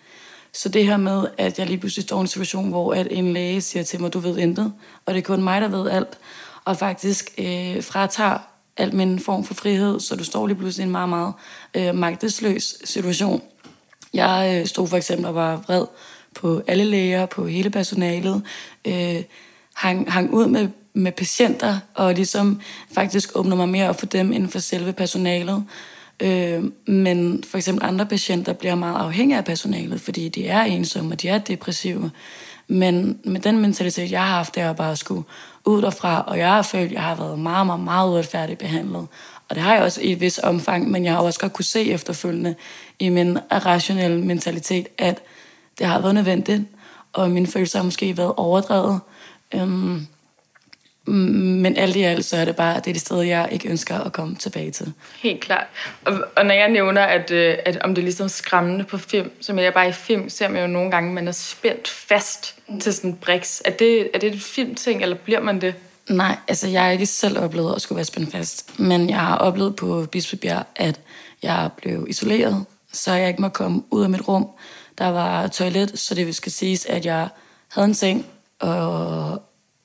Så 0.53 0.69
det 0.69 0.85
her 0.85 0.97
med, 0.97 1.27
at 1.37 1.59
jeg 1.59 1.67
lige 1.67 1.77
pludselig 1.77 2.03
står 2.03 2.17
i 2.17 2.21
en 2.21 2.27
situation, 2.27 2.69
hvor 2.69 2.93
at 2.93 3.07
en 3.11 3.33
læge 3.33 3.61
siger 3.61 3.83
til 3.83 4.01
mig, 4.01 4.13
du 4.13 4.19
ved 4.19 4.37
intet, 4.37 4.73
og 5.05 5.13
det 5.13 5.19
er 5.19 5.23
kun 5.23 5.43
mig, 5.43 5.61
der 5.61 5.67
ved 5.67 5.89
alt, 5.89 6.17
og 6.65 6.77
faktisk 6.77 7.31
øh, 7.37 7.83
fratager 7.83 8.37
alt 8.77 8.93
min 8.93 9.19
form 9.19 9.43
for 9.43 9.53
frihed, 9.53 9.99
så 9.99 10.15
du 10.15 10.23
står 10.23 10.47
lige 10.47 10.57
pludselig 10.57 10.83
i 10.83 10.85
en 10.85 10.91
meget, 10.91 11.09
meget 11.09 11.33
øh, 11.73 11.95
magtesløs 11.95 12.75
situation. 12.83 13.41
Jeg 14.13 14.59
øh, 14.59 14.67
stod 14.67 14.87
for 14.87 14.97
eksempel 14.97 15.25
og 15.25 15.35
var 15.35 15.55
vred 15.55 15.85
på 16.35 16.61
alle 16.67 16.83
læger, 16.83 17.25
på 17.25 17.47
hele 17.47 17.69
personalet, 17.69 18.43
øh, 18.85 19.23
hang, 19.75 20.11
hang 20.11 20.33
ud 20.33 20.47
med, 20.47 20.67
med 20.93 21.11
patienter, 21.11 21.79
og 21.93 22.13
ligesom 22.13 22.61
faktisk 22.91 23.29
åbner 23.35 23.55
mig 23.55 23.69
mere 23.69 23.89
op 23.89 23.99
for 23.99 24.05
dem 24.05 24.33
end 24.33 24.49
for 24.49 24.59
selve 24.59 24.93
personalet. 24.93 25.65
Øh, 26.19 26.63
men 26.87 27.43
for 27.43 27.57
eksempel 27.57 27.85
andre 27.85 28.05
patienter 28.05 28.53
bliver 28.53 28.75
meget 28.75 28.95
afhængige 28.95 29.37
af 29.37 29.45
personalet, 29.45 30.01
fordi 30.01 30.29
de 30.29 30.47
er 30.47 30.61
ensomme, 30.61 31.11
og 31.11 31.21
de 31.21 31.27
er 31.27 31.37
depressive. 31.37 32.11
Men 32.67 33.19
med 33.23 33.41
den 33.41 33.59
mentalitet, 33.59 34.11
jeg 34.11 34.21
har 34.21 34.35
haft, 34.35 34.55
det 34.55 34.63
er 34.63 34.73
bare 34.73 34.95
skulle 34.95 35.23
ud 35.65 35.81
derfra, 35.81 36.23
og 36.27 36.37
jeg 36.37 36.47
har 36.47 36.61
følt, 36.61 36.85
at 36.85 36.91
jeg 36.91 37.01
har 37.01 37.15
været 37.15 37.39
meget, 37.39 37.65
meget, 37.65 37.81
meget 37.81 38.09
uretfærdigt 38.09 38.59
behandlet. 38.59 39.07
Og 39.49 39.55
det 39.55 39.63
har 39.63 39.73
jeg 39.73 39.83
også 39.83 40.01
i 40.01 40.11
et 40.11 40.21
vis 40.21 40.39
omfang, 40.43 40.91
men 40.91 41.05
jeg 41.05 41.13
har 41.13 41.19
også 41.19 41.39
godt 41.39 41.53
kunne 41.53 41.65
se 41.65 41.91
efterfølgende 41.91 42.55
i 42.99 43.09
min 43.09 43.37
rationelle 43.51 44.21
mentalitet, 44.21 44.87
at 44.97 45.21
det 45.79 45.87
har 45.87 45.99
været 45.99 46.15
nødvendigt. 46.15 46.61
og 47.13 47.31
mine 47.31 47.47
følelser 47.47 47.79
har 47.79 47.83
måske 47.83 48.17
været 48.17 48.33
overdrevet. 48.37 48.99
Øhm, 49.53 50.07
men 51.09 51.77
alt 51.77 51.95
i 51.95 52.01
alt, 52.01 52.25
så 52.25 52.37
er 52.37 52.45
det 52.45 52.55
bare, 52.55 52.75
det 52.75 52.87
er 52.87 52.93
det 52.93 53.01
sted, 53.01 53.21
jeg 53.21 53.49
ikke 53.51 53.69
ønsker 53.69 53.99
at 53.99 54.13
komme 54.13 54.35
tilbage 54.35 54.71
til. 54.71 54.93
Helt 55.21 55.41
klart. 55.41 55.65
Og, 56.05 56.13
og 56.35 56.45
når 56.45 56.53
jeg 56.53 56.69
nævner, 56.69 57.01
at, 57.01 57.31
øh, 57.31 57.57
at 57.65 57.77
om 57.81 57.95
det 57.95 58.01
er 58.01 58.05
ligesom 58.05 58.29
skræmmende 58.29 58.85
på 58.85 58.97
film, 58.97 59.31
så 59.41 59.53
mener 59.53 59.63
jeg 59.63 59.73
bare 59.73 59.89
i 59.89 59.91
film, 59.91 60.29
ser 60.29 60.47
man 60.47 60.61
jo 60.61 60.67
nogle 60.67 60.91
gange, 60.91 61.09
at 61.09 61.13
man 61.13 61.27
er 61.27 61.31
spændt 61.31 61.87
fast 61.87 62.55
mm. 62.67 62.79
til 62.79 62.93
sådan 62.93 63.09
en 63.09 63.15
briks. 63.15 63.61
Er 63.65 63.71
det, 63.71 64.09
er 64.13 64.19
det 64.19 64.33
et 64.33 64.41
filmting, 64.41 65.01
eller 65.01 65.15
bliver 65.15 65.41
man 65.41 65.61
det? 65.61 65.75
Nej, 66.09 66.37
altså 66.47 66.67
jeg 66.67 66.83
har 66.83 66.89
ikke 66.89 67.05
selv 67.05 67.39
oplevet 67.39 67.75
at 67.75 67.81
skulle 67.81 67.97
være 67.97 68.05
spændt 68.05 68.31
fast. 68.31 68.79
Men 68.79 69.09
jeg 69.09 69.19
har 69.19 69.37
oplevet 69.37 69.75
på 69.75 70.05
Bispebjerg, 70.11 70.63
at 70.75 70.99
jeg 71.43 71.69
blev 71.77 72.05
isoleret, 72.09 72.65
så 72.93 73.13
jeg 73.13 73.27
ikke 73.27 73.41
må 73.41 73.49
komme 73.49 73.83
ud 73.91 74.03
af 74.03 74.09
mit 74.09 74.27
rum. 74.27 74.47
Der 74.97 75.07
var 75.07 75.47
toilet, 75.47 75.99
så 75.99 76.15
det 76.15 76.35
skal 76.35 76.51
siges, 76.51 76.85
at 76.85 77.05
jeg 77.05 77.27
havde 77.67 77.87
en 77.87 77.93
seng 77.93 78.25
og 78.59 79.41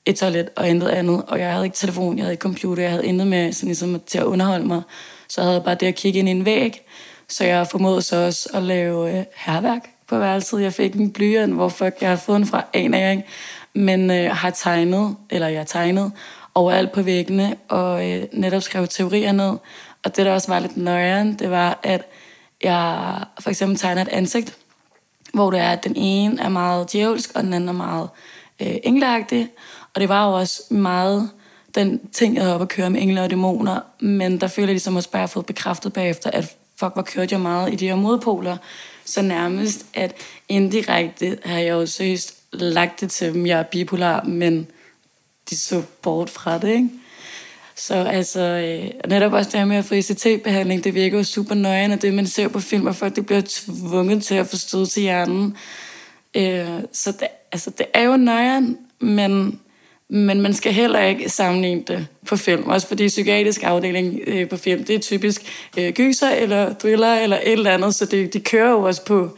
et 0.07 0.17
toilet 0.17 0.49
og 0.57 0.69
intet 0.69 0.89
andet. 0.89 1.25
Og 1.29 1.39
jeg 1.39 1.53
havde 1.53 1.65
ikke 1.65 1.77
telefon, 1.77 2.17
jeg 2.17 2.25
havde 2.25 2.33
ikke 2.33 2.43
computer, 2.43 2.83
jeg 2.83 2.93
havde 2.93 3.07
intet 3.07 3.27
med 3.27 3.53
sådan 3.53 3.67
ligesom, 3.67 4.01
til 4.07 4.19
at 4.19 4.25
underholde 4.25 4.67
mig. 4.67 4.83
Så 5.29 5.41
jeg 5.41 5.51
havde 5.51 5.61
bare 5.61 5.75
det 5.75 5.87
at 5.87 5.95
kigge 5.95 6.19
ind 6.19 6.29
i 6.29 6.31
en 6.31 6.45
væg. 6.45 6.83
Så 7.29 7.45
jeg 7.45 7.67
formåede 7.67 8.03
så 8.03 8.27
også 8.27 8.49
at 8.55 8.63
lave 8.63 9.19
øh, 9.19 9.25
herværk 9.37 9.81
på 10.07 10.19
værelset. 10.19 10.63
Jeg 10.63 10.73
fik 10.73 10.95
en 10.95 11.11
blyant, 11.11 11.55
hvor 11.55 11.69
fuck 11.69 11.97
jeg 12.01 12.09
har 12.09 12.17
fået 12.17 12.39
den 12.39 12.47
fra, 12.47 12.65
en 12.73 12.95
af 12.95 13.11
ikke. 13.11 13.25
Men 13.75 14.11
øh, 14.11 14.31
har 14.31 14.51
tegnet, 14.51 15.17
eller 15.31 15.49
jeg 15.49 15.61
har 15.61 15.65
tegnet 15.65 16.13
overalt 16.55 16.93
på 16.93 17.03
væggene, 17.03 17.57
og 17.69 18.11
øh, 18.11 18.25
netop 18.33 18.63
skrev 18.63 18.87
teorier 18.89 19.33
ned. 19.33 19.57
Og 20.05 20.17
det, 20.17 20.27
der 20.27 20.33
også 20.33 20.49
var 20.49 20.59
lidt 20.59 20.77
nøjeren, 20.77 21.35
det 21.35 21.51
var, 21.51 21.81
at 21.83 22.03
jeg 22.63 23.19
for 23.41 23.51
eksempel 23.51 23.79
tegner 23.79 24.03
et 24.03 24.09
ansigt, 24.09 24.57
hvor 25.35 25.51
det 25.51 25.61
er, 25.61 25.71
at 25.71 25.85
den 25.85 25.97
ene 25.97 26.43
er 26.43 26.49
meget 26.49 26.93
djævelsk, 26.93 27.31
og 27.35 27.43
den 27.43 27.53
anden 27.53 27.69
er 27.69 27.73
meget 27.73 28.09
øh, 28.61 28.77
engleagtig. 28.83 29.49
Og 29.95 30.01
det 30.01 30.09
var 30.09 30.27
jo 30.27 30.33
også 30.33 30.63
meget 30.71 31.31
den 31.75 32.01
ting, 32.13 32.35
jeg 32.35 32.43
havde 32.43 32.55
op 32.55 32.63
at 32.63 32.69
køre 32.69 32.91
med 32.91 33.03
engle 33.03 33.23
og 33.23 33.31
dæmoner, 33.31 33.81
men 34.01 34.41
der 34.41 34.47
føler 34.47 34.69
jeg 34.69 34.75
ligesom 34.75 34.97
også 34.97 35.11
bare, 35.11 35.19
at 35.19 35.21
jeg 35.21 35.29
har 35.29 35.33
fået 35.33 35.47
bekræftet 35.47 35.93
bagefter, 35.93 36.31
at 36.31 36.45
fuck, 36.77 36.93
hvor 36.95 37.03
kørte 37.03 37.33
jeg 37.33 37.41
meget 37.41 37.73
i 37.73 37.77
de 37.77 37.89
her 37.89 37.97
modpoler. 37.97 38.57
Så 39.05 39.23
nærmest, 39.23 39.87
at 39.95 40.15
indirekte 40.49 41.39
har 41.45 41.59
jeg 41.59 41.71
jo 41.71 41.87
seriøst 41.87 42.35
lagt 42.53 43.01
det 43.01 43.11
til 43.11 43.35
dem, 43.35 43.47
jeg 43.47 43.59
er 43.59 43.63
bipolar, 43.63 44.25
men 44.25 44.67
de 45.51 45.57
så 45.57 45.83
bort 46.03 46.31
fra 46.31 46.59
det, 46.59 46.69
ikke? 46.69 46.89
Så 47.77 47.95
altså, 47.95 48.41
øh, 48.41 49.11
netop 49.11 49.33
også 49.33 49.51
det 49.51 49.59
her 49.59 49.67
med 49.67 49.77
at 49.77 49.85
få 49.85 49.95
ICT-behandling, 49.95 50.85
det 50.85 50.95
virker 50.95 51.19
jo 51.19 51.25
super 51.25 51.55
nøje, 51.55 51.93
og 51.93 52.03
det 52.03 52.15
man 52.15 52.27
ser 52.27 52.49
på 52.49 52.61
film, 52.61 52.87
og 52.87 52.97
folk 52.97 53.17
det 53.17 53.27
bliver 53.27 53.43
tvunget 53.49 54.25
til 54.25 54.35
at 54.35 54.47
forstå 54.47 54.87
til 54.87 55.03
hjernen. 55.03 55.57
Øh, 56.35 56.81
så 56.93 57.13
det, 57.13 57.29
altså, 57.53 57.71
det 57.71 57.87
er 57.95 58.03
jo 58.03 58.17
nøjeren, 58.17 58.79
men, 59.01 59.61
men 60.15 60.41
man 60.41 60.55
skal 60.55 60.73
heller 60.73 61.01
ikke 61.01 61.29
sammenligne 61.29 61.83
det 61.89 62.07
på 62.27 62.37
film. 62.37 62.69
Også 62.69 62.89
fordi 62.89 63.09
psykiatrisk 63.09 63.63
afdeling 63.63 64.21
øh, 64.27 64.49
på 64.49 64.57
film, 64.57 64.85
det 64.85 64.95
er 64.95 64.99
typisk 64.99 65.43
øh, 65.79 65.93
gyser 65.93 66.31
eller 66.31 66.75
thriller 66.81 67.15
eller 67.15 67.37
et 67.37 67.53
eller 67.53 67.71
andet, 67.71 67.95
så 67.95 68.07
det, 68.07 68.33
de 68.33 68.41
kører 68.41 68.71
jo 68.71 68.83
også 68.83 69.05
på, 69.05 69.37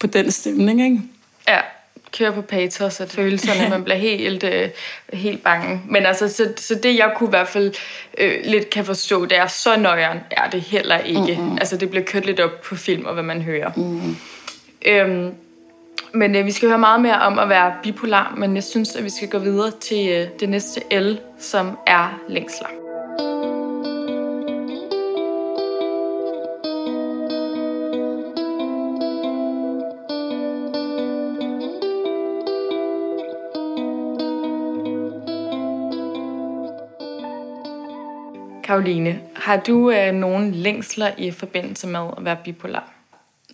på 0.00 0.06
den 0.06 0.30
stemning, 0.30 0.84
ikke? 0.84 1.00
Ja, 1.48 1.58
kører 2.18 2.30
på 2.30 2.42
patos 2.42 3.00
og 3.00 3.08
følelserne, 3.08 3.70
man 3.70 3.84
bliver 3.84 3.98
helt, 3.98 4.44
øh, 4.44 4.68
helt 5.12 5.42
bange. 5.42 5.80
Men 5.88 6.06
altså, 6.06 6.28
så, 6.28 6.52
så 6.56 6.74
det 6.74 6.96
jeg 6.96 7.12
kunne 7.16 7.28
i 7.28 7.30
hvert 7.30 7.48
fald 7.48 7.74
øh, 8.18 8.34
lidt 8.44 8.70
kan 8.70 8.84
forstå, 8.84 9.24
det 9.24 9.38
er 9.38 9.46
så 9.46 9.76
nøjeren 9.76 10.18
er 10.30 10.50
det 10.50 10.60
heller 10.60 10.98
ikke. 10.98 11.38
Mm-hmm. 11.40 11.58
Altså 11.58 11.76
det 11.76 11.90
bliver 11.90 12.04
kørt 12.04 12.26
lidt 12.26 12.40
op 12.40 12.60
på 12.60 12.76
film 12.76 13.04
og 13.04 13.14
hvad 13.14 13.22
man 13.22 13.42
hører. 13.42 13.70
Mm. 13.76 14.16
Øhm, 14.86 15.34
men 16.14 16.36
øh, 16.36 16.46
vi 16.46 16.50
skal 16.50 16.68
høre 16.68 16.78
meget 16.78 17.00
mere 17.00 17.20
om 17.20 17.38
at 17.38 17.48
være 17.48 17.74
bipolar, 17.82 18.34
men 18.36 18.54
jeg 18.54 18.64
synes, 18.64 18.96
at 18.96 19.04
vi 19.04 19.10
skal 19.10 19.28
gå 19.28 19.38
videre 19.38 19.70
til 19.70 20.08
øh, 20.08 20.28
det 20.40 20.48
næste 20.48 20.80
L, 21.00 21.18
som 21.38 21.78
er 21.86 22.20
længsler. 22.28 22.68
Karoline, 38.64 39.20
har 39.34 39.56
du 39.56 39.90
øh, 39.90 40.12
nogen 40.12 40.52
længsler 40.52 41.10
i 41.18 41.30
forbindelse 41.30 41.86
med 41.86 42.00
at 42.16 42.24
være 42.24 42.36
bipolar? 42.44 42.92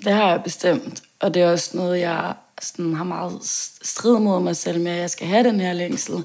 Det 0.04 0.12
har 0.12 0.28
jeg 0.28 0.42
bestemt, 0.42 1.02
og 1.20 1.34
det 1.34 1.42
er 1.42 1.52
også 1.52 1.76
noget, 1.76 2.00
jeg 2.00 2.34
sådan, 2.64 2.94
har 2.94 3.04
meget 3.04 3.38
strid 3.82 4.18
mod 4.18 4.40
mig 4.40 4.56
selv 4.56 4.80
med, 4.80 4.92
at 4.92 5.00
jeg 5.00 5.10
skal 5.10 5.26
have 5.26 5.48
den 5.48 5.60
her 5.60 5.72
længsel. 5.72 6.24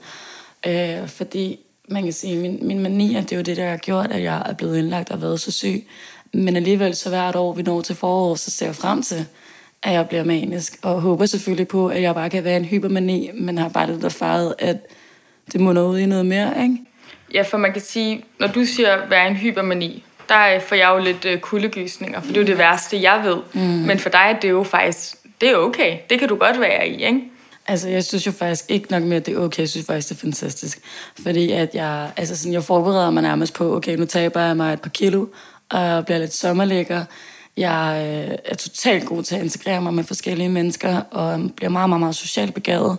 Øh, 0.68 1.08
fordi 1.08 1.60
man 1.90 2.04
kan 2.04 2.14
sige, 2.14 2.38
min, 2.38 2.60
min 2.62 2.80
manier, 2.80 3.22
det 3.22 3.32
er 3.32 3.36
jo 3.36 3.42
det, 3.42 3.58
der 3.58 3.70
har 3.70 3.78
gjort, 3.78 4.12
at 4.12 4.24
jeg 4.24 4.44
er 4.46 4.54
blevet 4.54 4.78
indlagt 4.78 5.12
og 5.12 5.22
været 5.22 5.40
så 5.40 5.52
syg. 5.52 5.88
Men 6.34 6.56
alligevel, 6.56 6.96
så 6.96 7.10
hvert 7.10 7.36
år, 7.36 7.54
vi 7.54 7.62
når 7.62 7.82
til 7.82 7.96
foråret, 7.96 8.40
så 8.40 8.52
ser 8.52 8.66
jeg 8.66 8.76
frem 8.76 9.02
til, 9.02 9.26
at 9.84 9.94
jeg 9.94 10.08
bliver 10.08 10.24
manisk. 10.24 10.80
Og 10.82 11.02
håber 11.02 11.26
selvfølgelig 11.26 11.68
på, 11.68 11.88
at 11.88 12.02
jeg 12.02 12.16
bare 12.16 12.30
kan 12.30 12.44
være 12.44 12.58
en 12.58 12.66
hypermani, 12.66 13.30
men 13.34 13.58
har 13.58 13.70
bare 13.70 13.92
lidt 13.92 14.04
erfaret, 14.04 14.56
at 14.60 14.78
det 15.52 15.62
må 15.62 15.72
nå 15.72 15.88
ud 15.88 15.98
i 15.98 16.06
noget 16.06 16.26
mere, 16.26 16.64
ikke? 16.64 16.78
Ja, 17.34 17.42
for 17.42 17.58
man 17.58 17.74
kan 17.74 17.82
sige, 17.82 18.26
når 18.40 18.48
du 18.48 18.66
siger, 18.66 18.94
at 18.94 19.10
være 19.10 19.28
en 19.28 19.36
hypermani, 19.36 20.04
der 20.30 20.60
får 20.60 20.76
jeg 20.76 20.90
jo 20.90 21.04
lidt 21.04 21.26
øh, 21.26 21.40
kuldegysninger, 21.40 22.22
for 22.22 22.28
det 22.28 22.38
er 22.38 22.42
jo 22.42 22.48
det 22.48 22.58
værste, 22.58 23.02
jeg 23.02 23.22
ved. 23.24 23.38
Mm. 23.54 23.62
Men 23.62 24.00
for 24.00 24.10
dig, 24.10 24.38
det 24.42 24.48
er 24.48 24.52
jo 24.52 24.64
faktisk, 24.64 25.16
det 25.42 25.50
er 25.50 25.56
okay. 25.56 25.98
Det 26.10 26.20
kan 26.20 26.28
du 26.28 26.36
godt 26.36 26.60
være 26.60 26.88
i, 26.88 27.06
ikke? 27.06 27.22
Altså, 27.68 27.90
jeg 27.90 28.04
synes 28.04 28.28
jo 28.28 28.32
faktisk 28.32 28.66
ikke 28.68 28.92
nok 28.92 29.04
mere, 29.04 29.16
at 29.16 29.26
det 29.26 29.36
er 29.36 29.40
okay. 29.40 29.60
Jeg 29.60 29.70
synes 29.70 29.86
faktisk, 29.86 30.10
det 30.10 30.16
er 30.16 30.20
fantastisk. 30.20 30.80
Fordi 31.24 31.52
at 31.52 31.76
jeg, 31.76 32.12
altså 32.18 32.38
sådan, 32.38 32.54
jeg 32.54 32.64
forbereder 32.64 33.10
mig 33.10 33.24
nærmest 33.24 33.54
på, 33.54 33.76
okay, 33.76 33.96
nu 33.96 34.06
taber 34.06 34.42
jeg 34.42 34.58
mig 34.58 34.74
et 34.74 34.82
par 34.82 34.90
kilo, 34.90 35.26
og 35.70 36.06
bliver 36.06 36.20
lidt 36.20 36.34
sommerlækker. 36.34 37.06
Jeg 37.58 38.06
øh, 38.30 38.38
er 38.46 38.56
totalt 38.56 39.06
god 39.06 39.24
til 39.24 39.36
at 39.36 39.42
integrere 39.42 39.82
mig 39.82 39.94
med 39.94 40.04
forskellige 40.04 40.50
mennesker, 40.50 41.02
og 41.12 41.52
bliver 41.56 41.70
meget, 41.70 41.90
meget, 41.90 42.00
meget 42.00 42.16
socialt 42.16 42.54
begavet. 42.54 42.98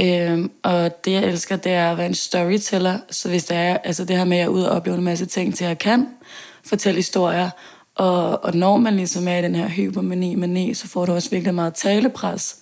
Øhm, 0.00 0.50
og 0.62 1.04
det, 1.04 1.12
jeg 1.12 1.24
elsker, 1.24 1.56
det 1.56 1.72
er 1.72 1.90
at 1.90 1.98
være 1.98 2.06
en 2.06 2.14
storyteller. 2.14 2.98
Så 3.10 3.28
hvis 3.28 3.44
det 3.44 3.56
er, 3.56 3.76
altså 3.84 4.04
det 4.04 4.16
her 4.16 4.24
med, 4.24 4.36
at 4.36 4.40
jeg 4.40 4.46
er 4.46 4.50
ude 4.50 4.70
og 4.70 4.76
opleve 4.76 4.98
en 4.98 5.04
masse 5.04 5.26
ting 5.26 5.54
til, 5.54 5.64
at 5.64 5.68
jeg 5.68 5.78
kan 5.78 6.08
fortælle 6.64 6.96
historier, 6.96 7.50
og, 7.94 8.44
og 8.44 8.54
når 8.54 8.76
man 8.76 8.96
ligesom 8.96 9.28
er 9.28 9.38
i 9.38 9.42
den 9.42 9.54
her 9.54 9.68
hypermani 9.68 10.34
mani, 10.34 10.74
så 10.74 10.88
får 10.88 11.06
du 11.06 11.12
også 11.12 11.30
virkelig 11.30 11.54
meget 11.54 11.74
talepres. 11.74 12.56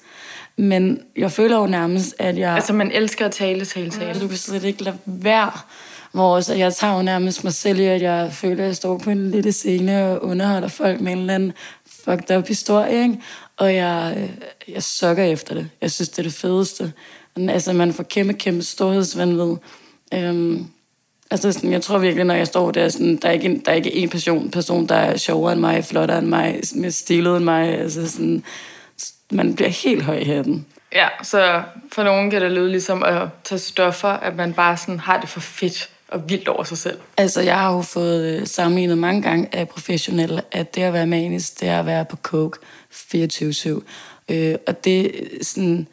Men 0.57 1.01
jeg 1.16 1.33
føler 1.33 1.59
jo 1.59 1.66
nærmest, 1.66 2.14
at 2.18 2.38
jeg... 2.38 2.55
Altså, 2.55 2.73
man 2.73 2.92
elsker 2.92 3.27
at 3.27 3.33
tale, 3.33 3.64
tale, 3.64 3.90
tale. 3.90 4.21
Du 4.21 4.29
kan 4.29 4.37
slet 4.37 4.64
ikke 4.64 4.85
lade 4.85 4.99
være. 5.07 5.53
Hvor 6.12 6.35
også, 6.35 6.55
jeg 6.55 6.75
tager 6.75 6.97
jo 6.97 7.03
nærmest 7.03 7.45
mig 7.45 7.53
selv 7.53 7.81
i, 7.81 7.85
at 7.85 8.03
jeg 8.03 8.33
føler, 8.33 8.62
at 8.62 8.66
jeg 8.66 8.77
står 8.77 8.99
på 8.99 9.11
en 9.11 9.31
lille 9.31 9.53
scene 9.53 10.07
og 10.07 10.25
underholder 10.25 10.68
folk 10.68 11.01
med 11.01 11.12
en 11.12 11.18
eller 11.18 11.35
anden 11.35 11.53
fucked 11.87 12.37
up 12.37 12.49
historie, 12.49 13.03
ikke? 13.03 13.18
Og 13.57 13.75
jeg, 13.75 14.29
jeg 14.68 14.83
sukker 14.83 15.25
efter 15.25 15.55
det. 15.55 15.68
Jeg 15.81 15.90
synes, 15.90 16.09
det 16.09 16.18
er 16.18 16.23
det 16.23 16.33
fedeste. 16.33 16.92
Altså, 17.37 17.73
man 17.73 17.92
får 17.92 18.03
kæmpe, 18.03 18.33
kæmpe 18.33 18.62
storhedsvandvid. 18.62 19.57
Øhm, 20.14 20.66
altså, 21.33 21.53
sådan, 21.53 21.73
jeg 21.73 21.83
tror 21.83 21.99
virkelig, 21.99 22.25
når 22.25 22.35
jeg 22.35 22.47
står 22.47 22.71
der, 22.71 22.88
sådan, 22.88 23.16
der, 23.16 23.29
er 23.29 23.33
ikke, 23.33 23.62
der 23.64 23.71
er 23.73 23.77
ikke 23.77 23.95
en 23.95 24.09
person, 24.09 24.51
person, 24.51 24.87
der 24.87 24.95
er 24.95 25.16
sjovere 25.16 25.53
end 25.53 25.61
mig, 25.61 25.85
flottere 25.85 26.18
end 26.18 26.27
mig, 26.27 26.61
med 26.75 26.90
stilet 26.90 27.37
end 27.37 27.45
mig. 27.45 27.79
Altså, 27.79 28.11
sådan, 28.11 28.45
man 29.31 29.55
bliver 29.55 29.68
helt 29.68 30.03
høj 30.03 30.16
i 30.16 30.25
hatten. 30.25 30.66
Ja, 30.92 31.09
så 31.23 31.62
for 31.92 32.03
nogen 32.03 32.31
kan 32.31 32.42
det 32.42 32.53
lyde 32.53 32.71
ligesom 32.71 33.03
at 33.03 33.29
tage 33.45 33.59
stoffer, 33.59 34.09
at 34.09 34.37
man 34.37 34.53
bare 34.53 34.77
sådan 34.77 35.01
har 35.01 35.21
det 35.21 35.29
for 35.29 35.40
fedt 35.40 35.90
og 36.09 36.31
vildt 36.31 36.49
over 36.49 36.64
sig 36.64 36.79
selv. 36.79 36.99
Altså, 37.16 37.40
jeg 37.40 37.59
har 37.59 37.73
jo 37.75 37.83
fået 37.83 38.40
øh, 38.40 38.47
sammenlignet 38.47 38.99
mange 38.99 39.23
gange 39.23 39.49
af 39.53 39.68
professionelle, 39.68 40.42
at 40.53 40.75
det 40.75 40.83
at 40.83 40.92
være 40.92 41.07
manisk, 41.07 41.61
det 41.61 41.68
er 41.68 41.79
at 41.79 41.87
være 41.87 42.05
på 42.05 42.16
coke 42.16 42.59
24-7. 42.92 43.83
Øh, 44.29 44.55
og 44.66 44.85
det 44.85 45.12
sådan 45.42 45.88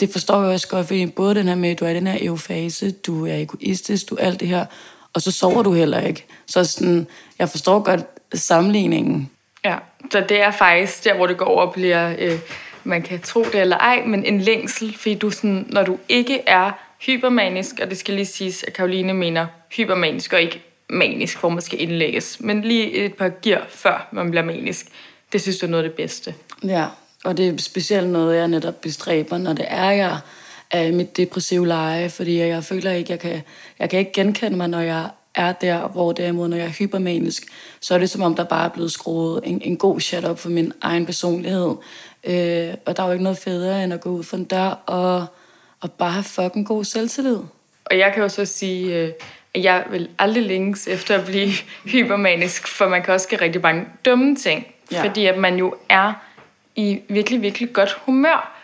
det 0.00 0.12
forstår 0.12 0.42
jeg 0.42 0.52
også 0.52 0.68
godt, 0.68 0.86
fordi 0.86 1.06
både 1.06 1.34
den 1.34 1.48
her 1.48 1.54
med, 1.54 1.70
at 1.70 1.80
du 1.80 1.84
er 1.84 1.88
i 1.88 1.94
den 1.94 2.06
her 2.06 2.18
eufase, 2.20 2.90
du 2.90 3.26
er 3.26 3.34
egoistisk, 3.34 4.10
du 4.10 4.14
er 4.14 4.20
alt 4.20 4.40
det 4.40 4.48
her, 4.48 4.66
og 5.12 5.22
så 5.22 5.30
sover 5.30 5.62
du 5.62 5.72
heller 5.72 6.00
ikke. 6.00 6.26
Så 6.46 6.64
sådan, 6.64 7.06
jeg 7.38 7.48
forstår 7.48 7.80
godt 7.80 8.00
sammenligningen. 8.34 9.30
Ja, 9.64 9.76
så 10.10 10.24
det 10.28 10.40
er 10.40 10.50
faktisk 10.50 11.04
der, 11.04 11.14
hvor 11.14 11.26
det 11.26 11.36
går 11.36 11.44
over 11.44 11.66
og 11.66 11.72
bliver, 11.72 12.14
øh, 12.18 12.38
man 12.84 13.02
kan 13.02 13.20
tro 13.20 13.44
det 13.44 13.54
eller 13.54 13.76
ej, 13.76 14.02
men 14.06 14.24
en 14.24 14.40
længsel, 14.40 14.96
fordi 14.96 15.14
du 15.14 15.30
sådan, 15.30 15.66
når 15.68 15.82
du 15.82 15.98
ikke 16.08 16.40
er 16.46 16.72
hypermanisk, 17.00 17.80
og 17.82 17.90
det 17.90 17.98
skal 17.98 18.14
lige 18.14 18.26
siges, 18.26 18.64
at 18.66 18.72
Karoline 18.72 19.14
mener 19.14 19.46
hypermanisk 19.76 20.32
og 20.32 20.42
ikke 20.42 20.62
manisk, 20.90 21.40
hvor 21.40 21.48
man 21.48 21.62
skal 21.62 21.80
indlægges, 21.80 22.40
men 22.40 22.62
lige 22.62 22.92
et 22.92 23.14
par 23.14 23.30
gear 23.42 23.66
før 23.68 24.08
man 24.12 24.30
bliver 24.30 24.44
manisk, 24.44 24.86
det 25.32 25.42
synes 25.42 25.58
du 25.58 25.66
er 25.66 25.70
noget 25.70 25.84
af 25.84 25.90
det 25.90 25.96
bedste. 25.96 26.34
Ja, 26.64 26.86
og 27.24 27.36
det 27.36 27.48
er 27.48 27.58
specielt 27.58 28.08
noget, 28.08 28.36
jeg 28.36 28.48
netop 28.48 28.80
bestræber, 28.80 29.38
når 29.38 29.52
det 29.52 29.66
er, 29.68 29.90
jeg 29.90 30.18
er 30.70 30.82
i 30.82 30.90
mit 30.90 31.16
depressive 31.16 31.66
leje, 31.66 32.10
fordi 32.10 32.38
jeg 32.38 32.64
føler 32.64 32.92
ikke, 32.92 33.12
jeg 33.12 33.20
kan, 33.20 33.42
jeg 33.78 33.90
kan 33.90 33.98
ikke 33.98 34.12
genkende 34.12 34.56
mig, 34.56 34.68
når 34.68 34.80
jeg 34.80 35.08
er 35.34 35.52
der, 35.52 35.88
hvor 35.88 36.12
derimod, 36.12 36.48
når 36.48 36.56
jeg 36.56 36.66
er 36.66 36.72
hypermanisk, 36.78 37.42
så 37.80 37.94
er 37.94 37.98
det 37.98 38.10
som 38.10 38.22
om, 38.22 38.34
der 38.34 38.44
bare 38.44 38.64
er 38.64 38.68
blevet 38.68 38.92
skruet 38.92 39.40
en, 39.44 39.62
en 39.64 39.76
god 39.76 40.00
shit 40.00 40.24
op 40.24 40.38
for 40.38 40.48
min 40.48 40.72
egen 40.80 41.06
personlighed. 41.06 41.74
Øh, 42.24 42.74
og 42.86 42.96
der 42.96 43.02
er 43.02 43.06
jo 43.06 43.12
ikke 43.12 43.24
noget 43.24 43.38
federe, 43.38 43.84
end 43.84 43.92
at 43.92 44.00
gå 44.00 44.10
ud 44.10 44.24
for 44.24 44.36
en 44.36 44.44
dør 44.44 44.82
og, 44.86 45.26
og 45.80 45.92
bare 45.92 46.10
have 46.10 46.24
fucking 46.24 46.66
god 46.66 46.84
selvtillid. 46.84 47.38
Og 47.84 47.98
jeg 47.98 48.12
kan 48.14 48.22
jo 48.22 48.28
så 48.28 48.44
sige, 48.44 48.96
øh, 48.96 49.10
at 49.54 49.62
jeg 49.64 49.84
vil 49.90 50.08
aldrig 50.18 50.42
længes 50.42 50.88
efter 50.88 51.18
at 51.18 51.24
blive 51.24 51.50
hypermanisk, 51.92 52.68
for 52.68 52.88
man 52.88 53.02
kan 53.02 53.14
også 53.14 53.28
gøre 53.28 53.40
rigtig 53.40 53.62
mange 53.62 53.84
dumme 54.04 54.36
ting. 54.36 54.66
Ja. 54.92 55.04
Fordi 55.04 55.26
at 55.26 55.38
man 55.38 55.56
jo 55.56 55.74
er 55.88 56.12
i 56.78 57.00
virkelig, 57.08 57.42
virkelig 57.42 57.72
godt 57.72 57.92
humør. 57.92 58.54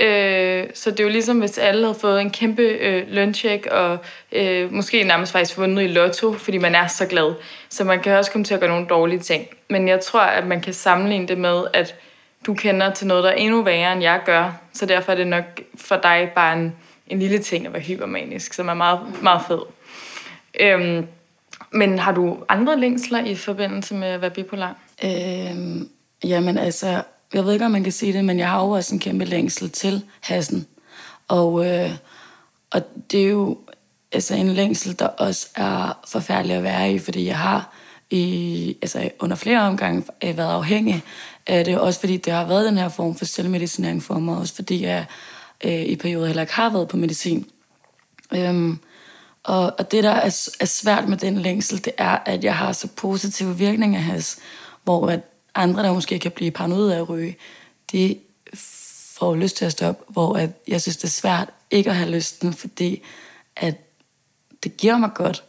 Øh, 0.00 0.66
så 0.74 0.90
det 0.90 1.00
er 1.00 1.04
jo 1.04 1.10
ligesom, 1.10 1.38
hvis 1.38 1.58
alle 1.58 1.84
havde 1.84 1.98
fået 2.00 2.20
en 2.20 2.30
kæmpe 2.30 2.62
øh, 2.62 3.04
løncheck, 3.08 3.66
og 3.66 3.98
øh, 4.32 4.72
måske 4.72 5.04
nærmest 5.04 5.32
faktisk 5.32 5.58
vundet 5.58 5.82
i 5.82 5.86
lotto, 5.86 6.32
fordi 6.32 6.58
man 6.58 6.74
er 6.74 6.86
så 6.86 7.06
glad. 7.06 7.34
Så 7.68 7.84
man 7.84 8.00
kan 8.00 8.16
også 8.16 8.32
komme 8.32 8.44
til 8.44 8.54
at 8.54 8.60
gøre 8.60 8.70
nogle 8.70 8.86
dårlige 8.86 9.20
ting. 9.20 9.46
Men 9.70 9.88
jeg 9.88 10.00
tror, 10.00 10.20
at 10.20 10.46
man 10.46 10.60
kan 10.60 10.72
sammenligne 10.72 11.28
det 11.28 11.38
med, 11.38 11.64
at 11.72 11.94
du 12.46 12.54
kender 12.54 12.92
til 12.92 13.06
noget, 13.06 13.24
der 13.24 13.30
er 13.30 13.34
endnu 13.34 13.62
værre, 13.62 13.92
end 13.92 14.02
jeg 14.02 14.20
gør. 14.26 14.52
Så 14.72 14.86
derfor 14.86 15.12
er 15.12 15.16
det 15.16 15.26
nok 15.26 15.44
for 15.76 15.96
dig 15.96 16.30
bare 16.34 16.58
en, 16.58 16.74
en 17.06 17.18
lille 17.18 17.38
ting 17.38 17.66
at 17.66 17.72
være 17.72 17.82
hypermanisk, 17.82 18.52
som 18.52 18.68
er 18.68 18.74
meget, 18.74 19.00
meget 19.22 19.42
fed. 19.48 19.60
Øhm, 20.60 21.06
men 21.70 21.98
har 21.98 22.12
du 22.12 22.38
andre 22.48 22.80
længsler 22.80 23.24
i 23.24 23.34
forbindelse 23.34 23.94
med 23.94 24.08
at 24.08 24.20
være 24.20 24.30
bipolar? 24.30 24.74
Øhm, 25.04 25.88
jamen 26.24 26.58
altså, 26.58 27.02
jeg 27.34 27.44
ved 27.44 27.52
ikke, 27.52 27.64
om 27.64 27.70
man 27.70 27.84
kan 27.84 27.92
sige 27.92 28.12
det, 28.12 28.24
men 28.24 28.38
jeg 28.38 28.48
har 28.48 28.64
jo 28.64 28.70
også 28.70 28.94
en 28.94 29.00
kæmpe 29.00 29.24
længsel 29.24 29.70
til 29.70 30.04
hassen. 30.20 30.66
Og, 31.28 31.66
øh, 31.66 31.90
og 32.70 32.82
det 33.10 33.22
er 33.22 33.28
jo 33.28 33.58
altså 34.12 34.34
en 34.34 34.48
længsel, 34.48 34.98
der 34.98 35.06
også 35.06 35.48
er 35.54 36.00
forfærdelig 36.08 36.56
at 36.56 36.62
være 36.62 36.92
i, 36.92 36.98
fordi 36.98 37.26
jeg 37.26 37.38
har 37.38 37.74
i, 38.10 38.76
altså 38.82 39.10
under 39.20 39.36
flere 39.36 39.60
omgange 39.60 40.04
været 40.22 40.54
afhængig 40.54 41.02
af 41.46 41.64
det, 41.64 41.78
også 41.78 42.00
fordi 42.00 42.16
det 42.16 42.32
har 42.32 42.46
været 42.46 42.66
den 42.66 42.78
her 42.78 42.88
form 42.88 43.14
for 43.14 43.24
selvmedicinering 43.24 44.02
for 44.02 44.14
mig, 44.14 44.36
også 44.36 44.54
fordi 44.54 44.82
jeg 44.82 45.06
øh, 45.64 45.82
i 45.82 45.96
perioder 45.96 46.26
heller 46.26 46.42
ikke 46.42 46.54
har 46.54 46.70
været 46.70 46.88
på 46.88 46.96
medicin. 46.96 47.46
Øhm, 48.34 48.78
og, 49.44 49.74
og 49.78 49.92
det, 49.92 50.04
der 50.04 50.10
er, 50.10 50.50
er 50.60 50.64
svært 50.64 51.08
med 51.08 51.16
den 51.16 51.38
længsel, 51.38 51.84
det 51.84 51.92
er, 51.98 52.18
at 52.26 52.44
jeg 52.44 52.56
har 52.56 52.72
så 52.72 52.88
positive 52.96 53.56
virkninger 53.56 53.98
af 53.98 54.04
has, 54.04 54.38
hvor 54.84 55.08
at 55.08 55.20
andre, 55.54 55.82
der 55.82 55.92
måske 55.92 56.18
kan 56.18 56.30
blive 56.30 56.50
paranoid 56.50 56.90
af 56.90 56.96
at 56.96 57.08
ryge, 57.08 57.36
de 57.92 58.16
får 59.16 59.34
lyst 59.34 59.56
til 59.56 59.64
at 59.64 59.72
stoppe, 59.72 60.04
hvor 60.08 60.36
at 60.36 60.50
jeg 60.68 60.82
synes, 60.82 60.96
det 60.96 61.04
er 61.04 61.08
svært 61.08 61.48
ikke 61.70 61.90
at 61.90 61.96
have 61.96 62.10
lysten, 62.10 62.52
fordi 62.52 63.02
at 63.56 63.74
det 64.62 64.76
giver 64.76 64.98
mig 64.98 65.10
godt. 65.14 65.42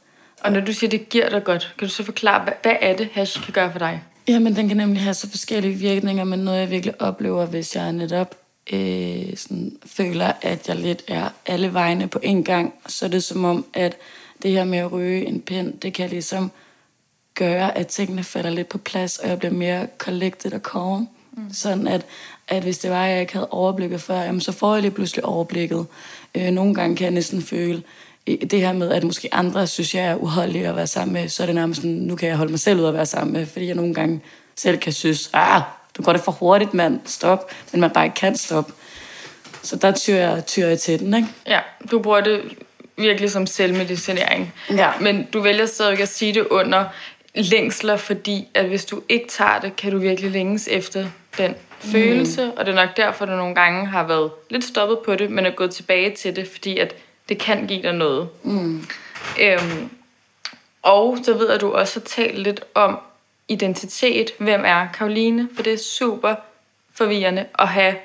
Og 0.44 0.52
når 0.52 0.60
du 0.60 0.74
siger, 0.74 0.90
det 0.90 1.10
giver 1.10 1.30
dig 1.30 1.44
godt, 1.44 1.74
kan 1.78 1.88
du 1.88 1.94
så 1.94 2.04
forklare, 2.04 2.44
hvad, 2.44 2.54
hvad 2.62 2.76
er 2.82 2.96
det, 2.96 3.10
hash 3.14 3.44
kan 3.44 3.54
gøre 3.54 3.72
for 3.72 3.80
dig? 3.80 4.04
Jamen, 4.28 4.56
den 4.56 4.68
kan 4.68 4.78
nemlig 4.78 5.02
have 5.02 5.14
så 5.14 5.30
forskellige 5.30 5.76
virkninger, 5.76 6.24
men 6.24 6.40
noget, 6.40 6.60
jeg 6.60 6.70
virkelig 6.70 7.02
oplever, 7.02 7.46
hvis 7.46 7.76
jeg 7.76 7.92
netop 7.92 8.36
øh, 8.74 9.38
sådan, 9.38 9.78
føler, 9.86 10.32
at 10.42 10.68
jeg 10.68 10.76
lidt 10.76 11.04
er 11.08 11.30
alle 11.46 11.74
vegne 11.74 12.08
på 12.08 12.20
en 12.24 12.44
gang, 12.44 12.74
så 12.88 13.06
er 13.06 13.10
det 13.10 13.24
som 13.24 13.46
om, 13.46 13.66
at 13.74 13.98
det 14.44 14.52
her 14.52 14.64
med 14.64 14.78
at 14.78 14.92
ryge 14.92 15.26
en 15.26 15.42
pind, 15.42 15.80
det 15.80 15.94
kan 15.94 16.10
ligesom 16.10 16.52
gøre, 17.36 17.78
at 17.78 17.88
tingene 17.88 18.24
falder 18.24 18.50
lidt 18.50 18.70
på 18.70 18.78
plads, 18.78 19.18
og 19.18 19.30
jeg 19.30 19.40
bliver 19.40 19.54
mere 19.54 19.88
collected 19.98 20.54
og 20.54 20.60
calm. 20.60 21.08
Mm. 21.32 21.54
Sådan 21.54 21.88
at, 21.88 22.06
at 22.48 22.64
hvis 22.64 22.78
det 22.78 22.92
var, 22.92 23.06
at 23.06 23.12
jeg 23.12 23.22
ikke 23.22 23.34
havde 23.34 23.50
overblikket 23.50 24.02
før, 24.02 24.22
jamen, 24.22 24.42
så 24.42 24.52
får 24.52 24.74
jeg 24.74 24.82
lige 24.82 24.92
pludselig 24.92 25.26
overblikket. 25.26 25.86
Øh, 26.36 26.52
nogle 26.52 26.76
gange 26.76 26.96
kan 26.96 27.04
jeg 27.04 27.14
næsten 27.14 27.42
føle, 27.42 27.84
det 28.28 28.62
her 28.62 28.74
med, 28.74 28.92
at 28.92 29.04
måske 29.04 29.34
andre 29.34 29.68
synes, 29.68 29.96
jeg 29.96 30.06
er 30.06 30.16
uholdelig 30.16 30.66
at 30.66 30.76
være 30.76 30.88
sammen 30.88 31.14
med, 31.14 31.30
så 31.30 31.44
er 31.44 31.46
det 31.46 31.56
nærmest 31.56 31.82
sådan, 31.82 31.92
nu 31.92 32.16
kan 32.16 32.30
jeg 32.30 32.38
holde 32.38 32.52
mig 32.52 32.60
selv 32.60 32.80
ud 32.80 32.86
at 32.86 32.94
være 32.94 33.06
sammen 33.06 33.34
med, 33.34 33.46
fordi 33.46 33.68
jeg 33.68 33.76
nogle 33.76 33.94
gange 33.94 34.22
selv 34.56 34.78
kan 34.78 34.94
synes, 34.94 35.30
ah, 35.34 35.62
du 35.98 36.04
går 36.04 36.14
det 36.14 36.22
for 36.22 36.32
hurtigt, 36.32 36.74
mand, 36.74 37.00
stop, 37.06 37.52
men 37.72 37.82
man 37.82 37.90
bare 37.90 38.06
ikke 38.06 38.16
kan 38.16 38.38
stoppe. 38.38 38.74
Så 39.64 39.76
der 39.76 39.92
tyrer 39.92 40.30
jeg, 40.30 40.46
tyrer 40.46 40.68
jeg 40.68 40.80
til 40.80 41.00
den, 41.00 41.14
ikke? 41.14 41.28
Ja, 41.48 41.60
du 41.92 42.00
bruger 42.00 42.22
det 42.22 42.42
virkelig 42.98 43.32
som 43.32 43.46
selvmedicinering. 43.46 44.54
Ja. 44.70 44.92
Men 45.02 45.28
du 45.34 45.42
vælger 45.42 45.66
stadig 45.66 46.02
at 46.02 46.10
sige 46.10 46.34
det 46.34 46.48
under 46.48 46.86
længsler, 47.36 47.98
fordi 47.98 48.48
at 48.54 48.66
hvis 48.66 48.86
du 48.86 49.02
ikke 49.10 49.28
tager 49.28 49.60
det, 49.60 49.76
kan 49.76 49.92
du 49.92 49.98
virkelig 49.98 50.32
længes 50.32 50.68
efter 50.68 51.06
den 51.38 51.56
følelse, 51.80 52.46
mm. 52.46 52.52
og 52.58 52.66
det 52.66 52.72
er 52.72 52.86
nok 52.86 52.98
derfor, 52.98 53.26
du 53.26 53.32
nogle 53.32 53.56
gange 53.56 53.86
har 53.86 54.08
været 54.08 54.32
lidt 54.50 54.64
stoppet 54.64 55.00
på 55.06 55.16
det, 55.16 55.32
men 55.32 55.46
er 55.46 55.52
gået 55.52 55.72
tilbage 55.72 56.16
til 56.16 56.36
det, 56.36 56.48
fordi 56.48 56.78
at 56.78 56.96
det 57.30 57.38
kan 57.38 57.68
give 57.68 57.82
dig 57.82 57.94
noget. 57.94 58.30
Mm. 58.44 58.86
Øhm, 59.40 59.90
og 60.82 61.18
så 61.24 61.34
ved 61.34 61.46
jeg, 61.46 61.56
at 61.56 61.62
du 61.62 61.72
også 61.72 62.00
har 62.00 62.06
talt 62.06 62.40
lidt 62.40 62.62
om 62.74 62.98
identitet. 63.48 64.32
Hvem 64.38 64.62
er 64.66 64.88
Karoline? 64.94 65.50
For 65.56 65.64
det 65.64 65.74
er 65.74 65.78
super 65.78 66.36
forvirrende 66.94 67.46
at 67.60 67.68
have 67.68 67.96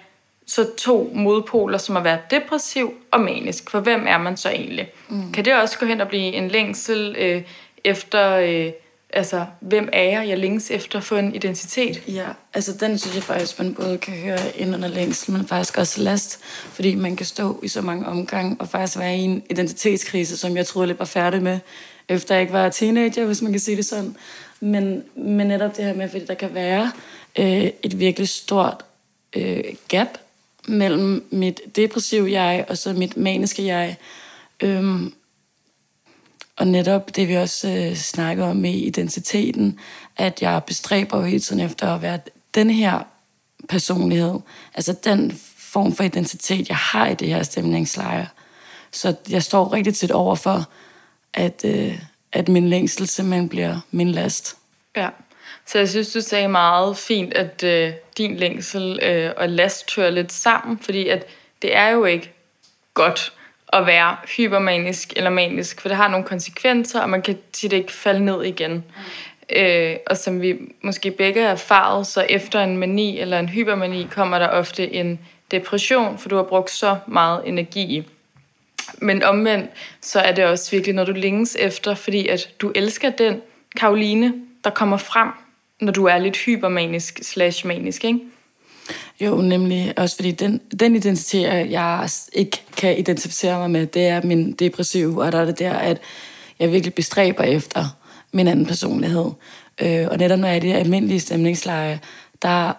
så 0.47 0.71
to 0.79 1.13
modpoler, 1.15 1.79
som 1.79 1.97
at 1.97 2.05
være 2.05 2.19
depressiv 2.31 2.95
og 3.11 3.21
manisk. 3.21 3.71
For 3.71 3.81
hvem 3.81 4.07
er 4.07 4.19
man 4.19 4.37
så 4.37 4.51
egentlig? 4.51 4.91
Mm. 5.09 5.33
Kan 5.33 5.45
det 5.45 5.55
også 5.55 5.79
gå 5.79 5.87
hen 5.87 6.01
og 6.01 6.09
blive 6.09 6.33
en 6.33 6.49
længsel 6.49 7.17
øh, 7.19 7.43
efter... 7.85 8.37
Øh, 8.37 8.73
altså, 9.13 9.47
hvem 9.61 9.89
er 9.93 10.03
jeg? 10.03 10.29
Jeg 10.29 10.39
længes 10.39 10.71
efter 10.71 10.99
at 10.99 11.05
få 11.05 11.17
en 11.17 11.35
identitet. 11.35 12.03
Ja, 12.09 12.27
altså 12.55 12.73
den 12.81 12.99
synes 12.99 13.15
jeg 13.15 13.23
faktisk, 13.23 13.59
man 13.59 13.75
både 13.75 13.99
kan 13.99 14.15
høre 14.15 14.57
ind 14.57 14.75
under 14.75 14.89
længsel, 14.89 15.33
men 15.33 15.47
faktisk 15.47 15.79
også 15.79 16.03
last, 16.03 16.41
fordi 16.73 16.95
man 16.95 17.17
kan 17.17 17.27
stå 17.27 17.61
i 17.63 17.69
så 17.69 17.83
mange 17.83 18.07
omgange 18.07 18.57
og 18.59 18.69
faktisk 18.69 18.99
være 18.99 19.17
i 19.17 19.21
en 19.21 19.43
identitetskrise, 19.51 20.37
som 20.37 20.57
jeg 20.57 20.67
troede 20.67 20.87
lidt 20.87 20.99
var 20.99 21.05
færdig 21.05 21.43
med, 21.43 21.59
efter 22.09 22.35
jeg 22.35 22.43
ikke 22.43 22.53
var 22.53 22.69
teenager, 22.69 23.25
hvis 23.25 23.43
man 23.43 23.53
kan 23.53 23.61
sige 23.61 23.77
det 23.77 23.85
sådan. 23.85 24.17
Men, 24.61 25.05
men 25.17 25.47
netop 25.47 25.77
det 25.77 25.85
her 25.85 25.95
med, 25.95 26.09
fordi 26.09 26.25
der 26.25 26.35
kan 26.35 26.55
være 26.55 26.93
øh, 27.39 27.71
et 27.83 27.99
virkelig 27.99 28.29
stort 28.29 28.85
øh, 29.37 29.65
gap 29.89 30.09
mellem 30.69 31.29
mit 31.31 31.61
depressive 31.77 32.33
jeg 32.33 32.65
og 32.69 32.79
så 32.79 32.93
mit 32.93 33.17
maniske 33.17 33.67
jeg. 33.67 33.97
Øhm, 34.63 35.13
og 36.59 36.67
netop 36.67 37.17
det, 37.17 37.29
vi 37.29 37.37
også 37.37 37.69
øh, 37.69 37.95
snakker 37.95 38.45
om 38.45 38.57
med 38.57 38.71
identiteten, 38.71 39.79
at 40.17 40.43
jeg 40.43 40.63
bestræber 40.67 41.19
jo 41.19 41.25
hele 41.25 41.41
tiden 41.41 41.61
efter 41.61 41.95
at 41.95 42.03
være 42.03 42.19
den 42.55 42.71
her 42.71 43.01
personlighed. 43.69 44.35
Altså 44.75 44.93
den 45.05 45.41
form 45.59 45.93
for 45.93 46.05
identitet, 46.05 46.69
jeg 46.69 46.77
har 46.77 47.09
i 47.09 47.15
det 47.15 47.29
her 47.29 47.43
stemningslejr. 47.43 48.27
Så 48.91 49.15
jeg 49.31 49.43
står 49.43 49.73
rigtig 49.73 49.95
tit 49.95 50.11
over 50.11 50.35
for, 50.35 50.69
at, 51.35 51.65
øh, 51.65 51.99
at 52.33 52.49
min 52.49 52.69
længsel 52.69 53.09
simpelthen 53.09 53.49
bliver 53.49 53.81
min 53.91 54.11
last. 54.11 54.57
Ja, 54.97 55.09
så 55.67 55.79
jeg 55.79 55.89
synes, 55.89 56.13
du 56.13 56.21
sagde 56.21 56.49
meget 56.49 56.97
fint, 56.97 57.35
at 57.35 57.65
øh, 57.65 57.93
din 58.19 58.37
længsel 58.37 59.01
øh, 59.03 59.33
og 59.37 59.49
last 59.49 59.97
hører 59.97 60.11
lidt 60.11 60.33
sammen, 60.33 60.79
fordi 60.79 61.09
at 61.09 61.27
det 61.63 61.77
er 61.77 61.89
jo 61.89 62.05
ikke 62.05 62.33
godt 62.95 63.33
at 63.73 63.87
være 63.87 64.17
hypermanisk 64.37 65.13
eller 65.17 65.31
manisk, 65.31 65.81
for 65.81 65.89
det 65.89 65.97
har 65.97 66.09
nogle 66.09 66.27
konsekvenser, 66.27 67.01
og 67.01 67.11
man 67.11 67.23
kan 67.23 67.39
tit 67.53 67.73
ikke 67.73 67.93
falde 67.93 68.25
ned 68.25 68.45
igen. 68.45 68.73
Mm. 68.73 68.83
Øh, 69.57 69.97
og 70.07 70.17
som 70.17 70.43
vi 70.43 70.57
måske 70.83 71.11
begge 71.11 71.43
har 71.43 71.49
erfaret, 71.49 72.07
så 72.07 72.27
efter 72.29 72.61
en 72.61 72.77
mani 72.77 73.21
eller 73.21 73.39
en 73.39 73.49
hypermani 73.49 74.07
kommer 74.11 74.39
der 74.39 74.49
ofte 74.49 74.95
en 74.95 75.19
depression, 75.51 76.19
for 76.19 76.29
du 76.29 76.37
har 76.37 76.43
brugt 76.43 76.71
så 76.71 76.97
meget 77.07 77.43
energi 77.45 77.81
i. 77.81 78.09
Men 78.99 79.23
omvendt, 79.23 79.71
så 80.01 80.21
er 80.21 80.33
det 80.33 80.45
også 80.45 80.71
virkelig 80.71 80.95
noget, 80.95 81.09
du 81.09 81.13
længes 81.13 81.57
efter, 81.61 81.95
fordi 81.95 82.29
at 82.29 82.51
du 82.61 82.73
elsker 82.75 83.11
den 83.11 83.41
Karoline, 83.77 84.35
der 84.65 84.71
kommer 84.71 84.97
frem, 84.97 85.29
når 85.81 85.93
du 85.93 86.05
er 86.05 86.19
lidt 86.19 86.37
hypermanisk 86.37 87.19
slash 87.23 87.67
manisk, 87.67 88.05
ikke? 88.05 88.21
Jo, 89.21 89.37
nemlig 89.37 89.95
også 89.97 90.17
fordi 90.17 90.31
den, 90.31 90.61
den 90.81 90.97
identitet, 90.97 91.71
jeg 91.71 92.09
ikke 92.33 92.63
kan 92.77 92.99
identificere 92.99 93.59
mig 93.59 93.71
med, 93.71 93.87
det 93.87 94.07
er 94.07 94.23
min 94.23 94.53
depressiv, 94.53 95.17
og 95.17 95.33
der 95.33 95.41
er 95.41 95.45
det 95.45 95.59
der, 95.59 95.73
at 95.73 95.99
jeg 96.59 96.73
virkelig 96.73 96.95
bestræber 96.95 97.45
efter 97.45 97.97
min 98.33 98.49
anden 98.49 98.67
personlighed. 98.67 99.31
Øh, 99.81 100.07
og 100.11 100.17
netop 100.19 100.39
når 100.39 100.49
jeg 100.49 100.57
er 100.57 100.61
i 100.63 100.69
det 100.69 100.75
almindelige 100.75 101.21
stemningsleje, 101.21 102.01
der 102.43 102.73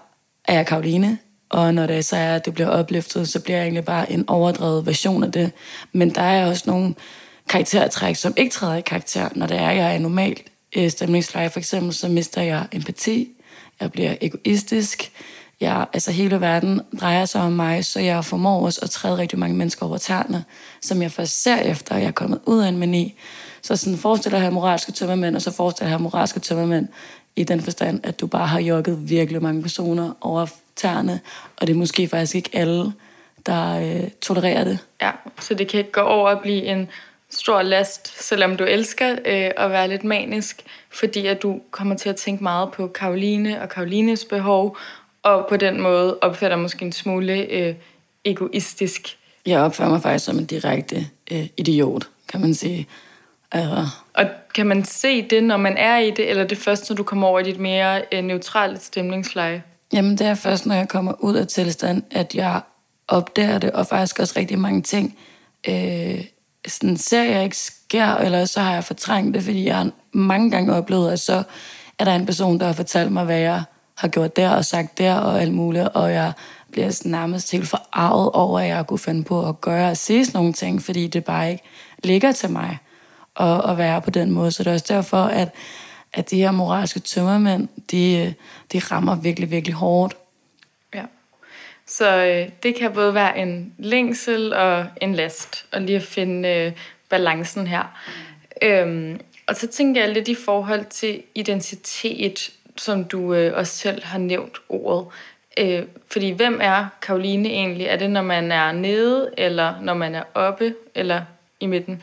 er 0.45 0.53
jeg 0.53 0.65
Karoline, 0.65 1.17
og 1.49 1.73
når 1.73 1.85
det 1.85 2.05
så 2.05 2.15
er, 2.15 2.35
at 2.35 2.45
det 2.45 2.53
bliver 2.53 2.69
opløftet, 2.69 3.29
så 3.29 3.39
bliver 3.39 3.57
jeg 3.57 3.63
egentlig 3.63 3.85
bare 3.85 4.11
en 4.11 4.29
overdrevet 4.29 4.85
version 4.85 5.23
af 5.23 5.31
det. 5.31 5.51
Men 5.93 6.15
der 6.15 6.21
er 6.21 6.45
også 6.45 6.63
nogle 6.67 6.95
karaktertræk, 7.49 8.15
som 8.15 8.33
ikke 8.37 8.51
træder 8.51 8.75
i 8.75 8.81
karakter, 8.81 9.29
når 9.35 9.47
det 9.47 9.57
er, 9.57 9.67
at 9.67 9.77
jeg 9.77 9.95
er 9.95 9.99
normalt 9.99 10.43
øh, 10.75 10.89
stemningsleje. 10.89 11.49
For 11.49 11.59
eksempel 11.59 11.93
så 11.93 12.07
mister 12.07 12.41
jeg 12.41 12.65
empati, 12.71 13.29
jeg 13.81 13.91
bliver 13.91 14.15
egoistisk, 14.21 15.11
jeg, 15.61 15.85
altså 15.93 16.11
hele 16.11 16.41
verden 16.41 16.81
drejer 17.01 17.25
sig 17.25 17.41
om 17.41 17.51
mig, 17.51 17.85
så 17.85 17.99
jeg 17.99 18.25
formår 18.25 18.65
også 18.65 18.79
at 18.83 18.89
træde 18.89 19.17
rigtig 19.17 19.39
mange 19.39 19.55
mennesker 19.55 19.85
over 19.85 19.97
tærne, 19.97 20.45
som 20.81 21.01
jeg 21.01 21.11
først 21.11 21.43
ser 21.43 21.57
efter, 21.57 21.95
at 21.95 22.01
jeg 22.01 22.07
er 22.07 22.11
kommet 22.11 22.39
ud 22.45 22.59
af 22.59 22.67
en 22.67 22.77
mani. 22.77 23.15
Så 23.61 23.75
sådan 23.75 23.97
forestiller 23.97 24.37
her 24.37 24.45
at 24.45 24.51
have 24.51 24.53
moralske 24.53 24.91
tømmermænd, 24.91 25.35
og 25.35 25.41
så 25.41 25.51
forestiller 25.51 25.89
her 25.89 25.95
at 25.95 25.99
have 25.99 26.03
moralske 26.03 26.39
tømmermænd 26.39 26.87
i 27.35 27.43
den 27.43 27.61
forstand, 27.61 27.99
at 28.03 28.19
du 28.19 28.27
bare 28.27 28.47
har 28.47 28.59
jokket 28.59 29.09
virkelig 29.09 29.43
mange 29.43 29.61
personer 29.61 30.11
over 30.21 30.45
tærne, 30.75 31.19
og 31.57 31.67
det 31.67 31.73
er 31.73 31.77
måske 31.77 32.07
faktisk 32.07 32.35
ikke 32.35 32.49
alle, 32.53 32.93
der 33.45 33.79
øh, 33.79 34.09
tolererer 34.21 34.63
det. 34.63 34.79
Ja, 35.01 35.11
så 35.39 35.53
det 35.53 35.67
kan 35.67 35.77
ikke 35.77 35.91
gå 35.91 36.01
over 36.01 36.29
at 36.29 36.39
blive 36.41 36.63
en 36.63 36.89
stor 37.29 37.61
last, 37.61 38.23
selvom 38.23 38.57
du 38.57 38.63
elsker 38.63 39.11
øh, 39.11 39.51
at 39.57 39.71
være 39.71 39.87
lidt 39.87 40.03
manisk, 40.03 40.63
fordi 40.89 41.25
at 41.25 41.41
du 41.41 41.61
kommer 41.71 41.95
til 41.95 42.09
at 42.09 42.15
tænke 42.15 42.43
meget 42.43 42.71
på 42.71 42.87
Karoline 42.87 43.61
og 43.61 43.69
Karolines 43.69 44.25
behov, 44.25 44.77
og 45.23 45.45
på 45.49 45.57
den 45.57 45.81
måde 45.81 46.17
opfatter 46.21 46.57
måske 46.57 46.85
en 46.85 46.91
smule 46.91 47.33
øh, 47.33 47.75
egoistisk. 48.25 49.17
Jeg 49.45 49.61
opfører 49.61 49.89
mig 49.89 50.01
faktisk 50.01 50.25
som 50.25 50.37
en 50.37 50.45
direkte 50.45 51.07
øh, 51.31 51.47
idiot, 51.57 52.09
kan 52.27 52.41
man 52.41 52.53
sige. 52.53 52.87
Altså. 53.51 53.87
Og 54.13 54.25
kan 54.55 54.67
man 54.67 54.85
se 54.85 55.21
det, 55.21 55.43
når 55.43 55.57
man 55.57 55.77
er 55.77 55.97
i 55.97 56.11
det, 56.11 56.29
eller 56.29 56.43
det 56.43 56.57
først, 56.57 56.89
når 56.89 56.95
du 56.95 57.03
kommer 57.03 57.27
over 57.27 57.39
i 57.39 57.43
dit 57.43 57.59
mere 57.59 58.01
øh, 58.11 58.23
neutrale 58.23 58.79
stemningsleje? 58.79 59.63
Jamen, 59.93 60.17
det 60.17 60.27
er 60.27 60.35
først, 60.35 60.65
når 60.65 60.75
jeg 60.75 60.87
kommer 60.87 61.13
ud 61.19 61.35
af 61.35 61.47
tilstand, 61.47 62.03
at 62.11 62.35
jeg 62.35 62.61
opdager 63.07 63.57
det, 63.57 63.71
og 63.71 63.87
faktisk 63.87 64.19
også 64.19 64.33
rigtig 64.37 64.59
mange 64.59 64.81
ting, 64.81 65.17
øh, 65.67 66.25
sådan 66.67 66.97
ser 66.97 67.23
jeg 67.23 67.43
ikke 67.43 67.57
sker, 67.57 68.15
eller 68.15 68.45
så 68.45 68.59
har 68.59 68.73
jeg 68.73 68.83
fortrængt 68.83 69.35
det, 69.35 69.43
fordi 69.43 69.65
jeg 69.65 69.77
har 69.77 69.89
mange 70.11 70.51
gange 70.51 70.73
oplevet, 70.73 71.11
at 71.11 71.19
så 71.19 71.43
er 71.99 72.05
der 72.05 72.15
en 72.15 72.25
person, 72.25 72.59
der 72.59 72.65
har 72.65 72.73
fortalt 72.73 73.11
mig, 73.11 73.25
hvad 73.25 73.39
jeg 73.39 73.63
har 73.99 74.07
gjort 74.07 74.35
der 74.35 74.49
og 74.49 74.65
sagt 74.65 74.97
der 74.97 75.15
og 75.15 75.41
alt 75.41 75.53
muligt, 75.53 75.87
og 75.87 76.13
jeg 76.13 76.31
bliver 76.71 76.89
sådan 76.89 77.11
nærmest 77.11 77.51
helt 77.51 77.67
forarvet 77.67 78.31
over, 78.31 78.59
at 78.59 78.67
jeg 78.67 78.87
kunne 78.87 78.99
finde 78.99 79.23
på 79.23 79.49
at 79.49 79.61
gøre 79.61 79.89
og 79.89 79.97
sige 79.97 80.25
sådan 80.25 80.39
nogle 80.39 80.53
ting, 80.53 80.81
fordi 80.81 81.07
det 81.07 81.25
bare 81.25 81.51
ikke 81.51 81.63
ligger 82.03 82.31
til 82.31 82.49
mig 82.49 82.77
at, 83.39 83.69
at 83.69 83.77
være 83.77 84.01
på 84.01 84.09
den 84.09 84.31
måde. 84.31 84.51
Så 84.51 84.63
det 84.63 84.69
er 84.69 84.73
også 84.73 84.85
derfor, 84.89 85.17
at, 85.17 85.49
at 86.13 86.31
de 86.31 86.37
her 86.37 86.51
moralske 86.51 86.99
tømmermænd, 86.99 87.67
de, 87.91 88.33
de 88.73 88.79
rammer 88.79 89.15
virkelig, 89.15 89.51
virkelig 89.51 89.75
hårdt. 89.75 90.17
Ja. 90.95 91.03
Så 91.87 92.25
øh, 92.25 92.49
det 92.63 92.75
kan 92.75 92.93
både 92.93 93.13
være 93.13 93.37
en 93.37 93.73
længsel 93.77 94.53
og 94.53 94.85
en 95.01 95.15
last, 95.15 95.65
og 95.71 95.81
lige 95.81 95.95
at 95.95 96.03
finde 96.03 96.49
øh, 96.49 96.71
balancen 97.09 97.67
her. 97.67 97.83
Mm. 98.61 98.67
Øhm, 98.67 99.19
og 99.47 99.55
så 99.55 99.67
tænker 99.67 100.01
jeg 100.01 100.13
lidt 100.13 100.27
i 100.27 100.35
forhold 100.35 100.85
til 100.85 101.23
identitet, 101.35 102.51
som 102.79 103.03
du 103.03 103.33
øh, 103.33 103.57
også 103.57 103.77
selv 103.77 104.03
har 104.03 104.19
nævnt 104.19 104.57
ordet. 104.69 105.05
Øh, 105.59 105.83
fordi 106.11 106.29
hvem 106.29 106.59
er 106.61 106.85
Karoline 107.01 107.49
egentlig? 107.49 107.85
Er 107.85 107.95
det, 107.95 108.09
når 108.09 108.21
man 108.21 108.51
er 108.51 108.71
nede, 108.71 109.29
eller 109.37 109.73
når 109.81 109.93
man 109.93 110.15
er 110.15 110.23
oppe, 110.33 110.75
eller 110.95 111.21
i 111.59 111.65
midten? 111.65 112.01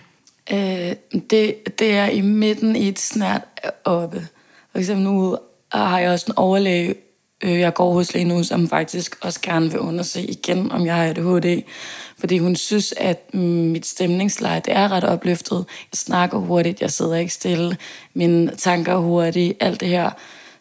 Øh, 0.53 0.93
det, 1.31 1.79
det 1.79 1.91
er 1.91 2.07
i 2.07 2.21
midten 2.21 2.77
i 2.77 2.89
et 2.89 2.99
snært 2.99 3.43
oppe. 3.85 4.29
For 4.73 4.79
eksempel 4.79 5.05
nu 5.05 5.39
har 5.73 5.99
jeg 5.99 6.11
også 6.11 6.27
en 6.29 6.35
overlæge, 6.37 6.95
øh, 7.45 7.59
jeg 7.61 7.75
går 7.75 7.93
hos 7.93 8.15
lige 8.15 8.25
nu, 8.25 8.43
som 8.43 8.69
faktisk 8.69 9.17
også 9.21 9.41
gerne 9.41 9.71
vil 9.71 9.81
undersøge 9.81 10.27
igen, 10.27 10.73
om 10.73 10.87
jeg 10.87 10.95
har 10.95 11.05
ADHD. 11.05 11.63
Fordi 12.19 12.39
hun 12.39 12.57
synes, 12.57 12.95
at 12.97 13.35
mm, 13.35 13.41
mit 13.41 13.87
stemningsleje 13.87 14.63
det 14.65 14.77
er 14.77 14.93
ret 14.93 15.05
opløftet. 15.05 15.65
Jeg 15.93 15.99
snakker 15.99 16.39
hurtigt, 16.39 16.81
jeg 16.81 16.91
sidder 16.91 17.17
ikke 17.17 17.33
stille, 17.33 17.77
mine 18.15 18.57
tanker 18.57 18.97
hurtigt, 18.97 19.57
alt 19.61 19.81
det 19.81 19.89
her. 19.89 20.11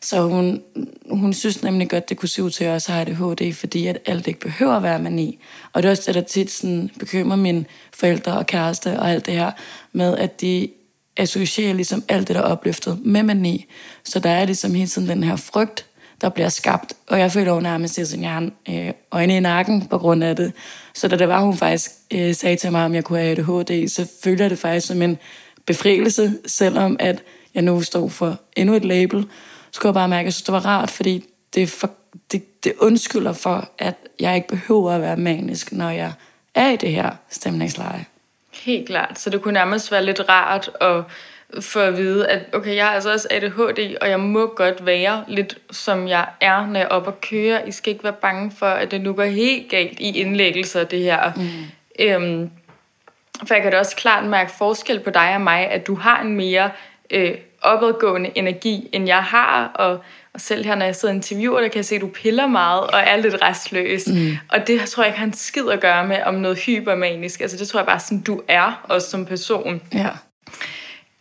Så 0.06 0.22
hun, 0.22 0.62
hun 1.10 1.34
synes 1.34 1.64
nemlig 1.64 1.90
godt, 1.90 2.10
det 2.10 2.18
kunne 2.18 2.30
se 2.30 2.44
ud 2.44 2.50
til, 2.50 2.64
at 2.64 2.68
jeg 2.68 2.76
også 2.76 2.92
har 2.92 3.02
ADHD, 3.02 3.54
fordi 3.54 3.88
at 3.88 3.98
alt 4.06 4.28
ikke 4.28 4.40
behøver 4.40 4.76
at 4.76 4.84
være 4.84 5.00
mani. 5.00 5.40
Og 5.74 5.84
det 5.84 5.88
er 5.88 5.92
også 5.92 6.04
det, 6.06 6.16
der 6.16 6.22
tit 6.22 6.52
sådan 6.52 6.90
bekymrer 7.00 7.38
mine 7.38 7.66
forældre 7.94 8.38
og 8.38 8.46
kæreste 8.46 9.00
og 9.00 9.12
alt 9.12 9.26
det 9.26 9.34
her, 9.34 9.52
med 9.92 10.18
at 10.18 10.42
de 10.42 10.70
associerer 11.18 11.74
ligesom 11.74 12.04
alt 12.08 12.28
det, 12.28 12.36
der 12.36 12.42
er 12.42 12.46
opløftet 12.46 13.00
med 13.06 13.24
mani. 13.24 13.66
Så 14.04 14.20
der 14.20 14.30
er 14.30 14.46
ligesom 14.46 14.74
hele 14.74 14.88
tiden 14.88 15.10
den 15.10 15.24
her 15.24 15.36
frygt, 15.36 15.86
der 16.22 16.30
bliver 16.30 16.50
skabt. 16.50 16.94
Og 17.08 17.20
jeg 17.20 17.32
føler 17.32 17.54
jo 17.54 17.60
nærmest, 17.60 18.00
at 18.00 18.22
jeg 18.22 18.32
har 18.32 18.50
øh, 18.70 18.92
øjne 19.12 19.38
i 19.38 19.40
nakken 19.40 19.88
på 19.88 19.98
grund 19.98 20.24
af 20.24 20.36
det. 20.36 20.54
Så 20.94 21.08
da 21.08 21.16
det 21.16 21.28
var, 21.28 21.42
hun 21.42 21.58
faktisk 21.58 21.92
øh, 22.14 22.36
sagde 22.36 22.56
til 22.56 22.72
mig, 22.72 22.86
om 22.86 22.96
jeg 22.96 23.04
kunne 23.04 23.20
have 23.20 23.32
ADHD, 23.32 23.88
så 23.88 24.08
føler 24.24 24.44
jeg 24.44 24.50
det 24.50 24.60
faktisk 24.60 24.88
som 24.88 25.02
en 25.02 25.18
befrielse, 25.66 26.34
selvom 26.46 26.96
at 27.00 27.24
jeg 27.56 27.64
nu 27.64 27.82
står 27.82 28.08
for 28.08 28.40
endnu 28.56 28.76
et 28.76 28.86
label, 28.86 29.26
skulle 29.76 29.90
jeg 29.90 29.94
bare 29.94 30.08
mærke, 30.08 30.20
at 30.20 30.26
jeg 30.26 30.34
synes, 30.34 30.44
det 30.44 30.54
var 30.54 30.66
rart, 30.66 30.92
fordi 30.92 31.26
det, 31.54 31.70
for, 31.70 31.90
det, 32.32 32.64
det 32.64 32.74
undskylder 32.80 33.34
for, 33.34 33.70
at 33.78 33.96
jeg 34.20 34.36
ikke 34.36 34.48
behøver 34.48 34.92
at 34.92 35.02
være 35.02 35.18
manisk, 35.18 35.72
når 35.72 35.90
jeg 35.90 36.14
er 36.56 36.70
i 36.70 36.76
det 36.76 36.92
her 36.92 37.10
stemningsleje. 37.30 38.06
Helt 38.54 38.88
klart. 38.88 39.20
Så 39.20 39.30
det 39.30 39.42
kunne 39.42 39.54
nærmest 39.54 39.92
være 39.92 40.06
lidt 40.06 40.22
rart 40.30 40.70
at 40.82 41.04
få 41.64 41.80
at 41.80 41.98
vide, 41.98 42.28
at 42.28 42.42
okay, 42.54 42.76
jeg 42.76 42.86
har 42.86 42.94
altså 42.94 43.12
også 43.12 43.28
ADHD, 43.32 43.96
og 44.02 44.10
jeg 44.10 44.20
må 44.20 44.54
godt 44.56 44.86
være 44.86 45.24
lidt, 45.28 45.58
som 45.72 46.08
jeg 46.08 46.28
er, 46.42 46.68
når 46.68 46.80
jeg 46.80 46.84
er 46.84 46.90
oppe 46.90 47.10
og 47.10 47.22
kører. 47.22 47.66
I 47.66 47.72
skal 47.72 47.92
ikke 47.92 48.04
være 48.04 48.14
bange 48.14 48.52
for, 48.58 48.66
at 48.66 48.92
det 48.92 49.02
nu 49.02 49.14
går 49.14 49.24
helt 49.24 49.70
galt 49.70 50.00
i 50.00 50.20
indlæggelser, 50.20 50.84
det 50.84 51.00
her. 51.00 51.32
Mm. 51.36 51.50
Øhm, 52.00 52.50
for 53.48 53.54
jeg 53.54 53.64
kan 53.64 53.72
da 53.72 53.80
også 53.80 53.96
klart 53.96 54.26
mærke 54.26 54.52
forskel 54.58 55.00
på 55.00 55.10
dig 55.10 55.36
og 55.36 55.42
mig, 55.42 55.70
at 55.70 55.88
du 55.88 55.96
har 55.96 56.22
en 56.22 56.36
mere 56.36 56.72
øh, 57.12 57.36
opadgående 57.66 58.32
energi, 58.36 58.90
end 58.94 59.08
jeg 59.08 59.24
har, 59.24 59.68
og, 59.76 60.00
og 60.34 60.42
selv 60.42 60.66
her, 60.66 60.76
når 60.76 60.86
jeg 60.86 60.96
sidder 60.96 61.14
og 61.14 61.16
interviewer, 61.16 61.62
der 61.62 61.68
kan 61.68 61.78
jeg 61.78 61.86
se, 61.86 61.96
at 61.96 62.02
du 62.02 62.08
piller 62.08 62.48
meget 62.48 62.82
og 62.82 63.00
er 63.00 63.16
lidt 63.16 63.42
restløs. 63.42 64.08
Mm. 64.08 64.38
Og 64.50 64.68
det 64.68 64.82
tror 64.82 65.04
jeg 65.04 65.10
ikke 65.10 65.20
har 65.20 65.26
en 65.26 65.34
skid 65.34 65.70
at 65.70 65.82
gøre 65.82 66.08
med 66.08 66.18
om 66.26 66.36
noget 66.36 66.58
hypermanisk. 66.58 67.42
Altså 67.42 67.58
det 67.58 67.68
tror 67.68 67.80
jeg 67.80 67.88
bare 67.88 68.00
sådan, 68.00 68.22
du 68.22 68.42
er, 68.48 68.86
også 68.90 69.10
som 69.10 69.26
person. 69.26 69.82
Ja. 69.94 70.10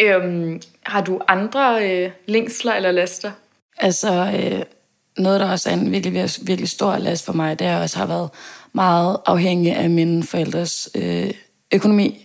Øhm, 0.00 0.62
har 0.82 1.00
du 1.00 1.20
andre 1.28 1.90
øh, 1.90 2.10
længsler 2.26 2.74
eller 2.74 2.90
laster? 2.90 3.30
Altså, 3.76 4.12
øh, 4.12 4.62
noget, 5.18 5.40
der 5.40 5.50
også 5.50 5.70
er 5.70 5.74
en 5.74 5.92
virkelig, 5.92 6.30
virkelig 6.42 6.68
stor 6.68 6.98
last 6.98 7.26
for 7.26 7.32
mig, 7.32 7.58
det 7.58 7.66
er 7.66 7.80
også 7.80 7.98
har 7.98 8.06
været 8.06 8.30
meget 8.72 9.16
afhængig 9.26 9.72
af 9.72 9.90
mine 9.90 10.24
forældres 10.24 10.88
øh, 10.94 11.30
økonomi. 11.74 12.23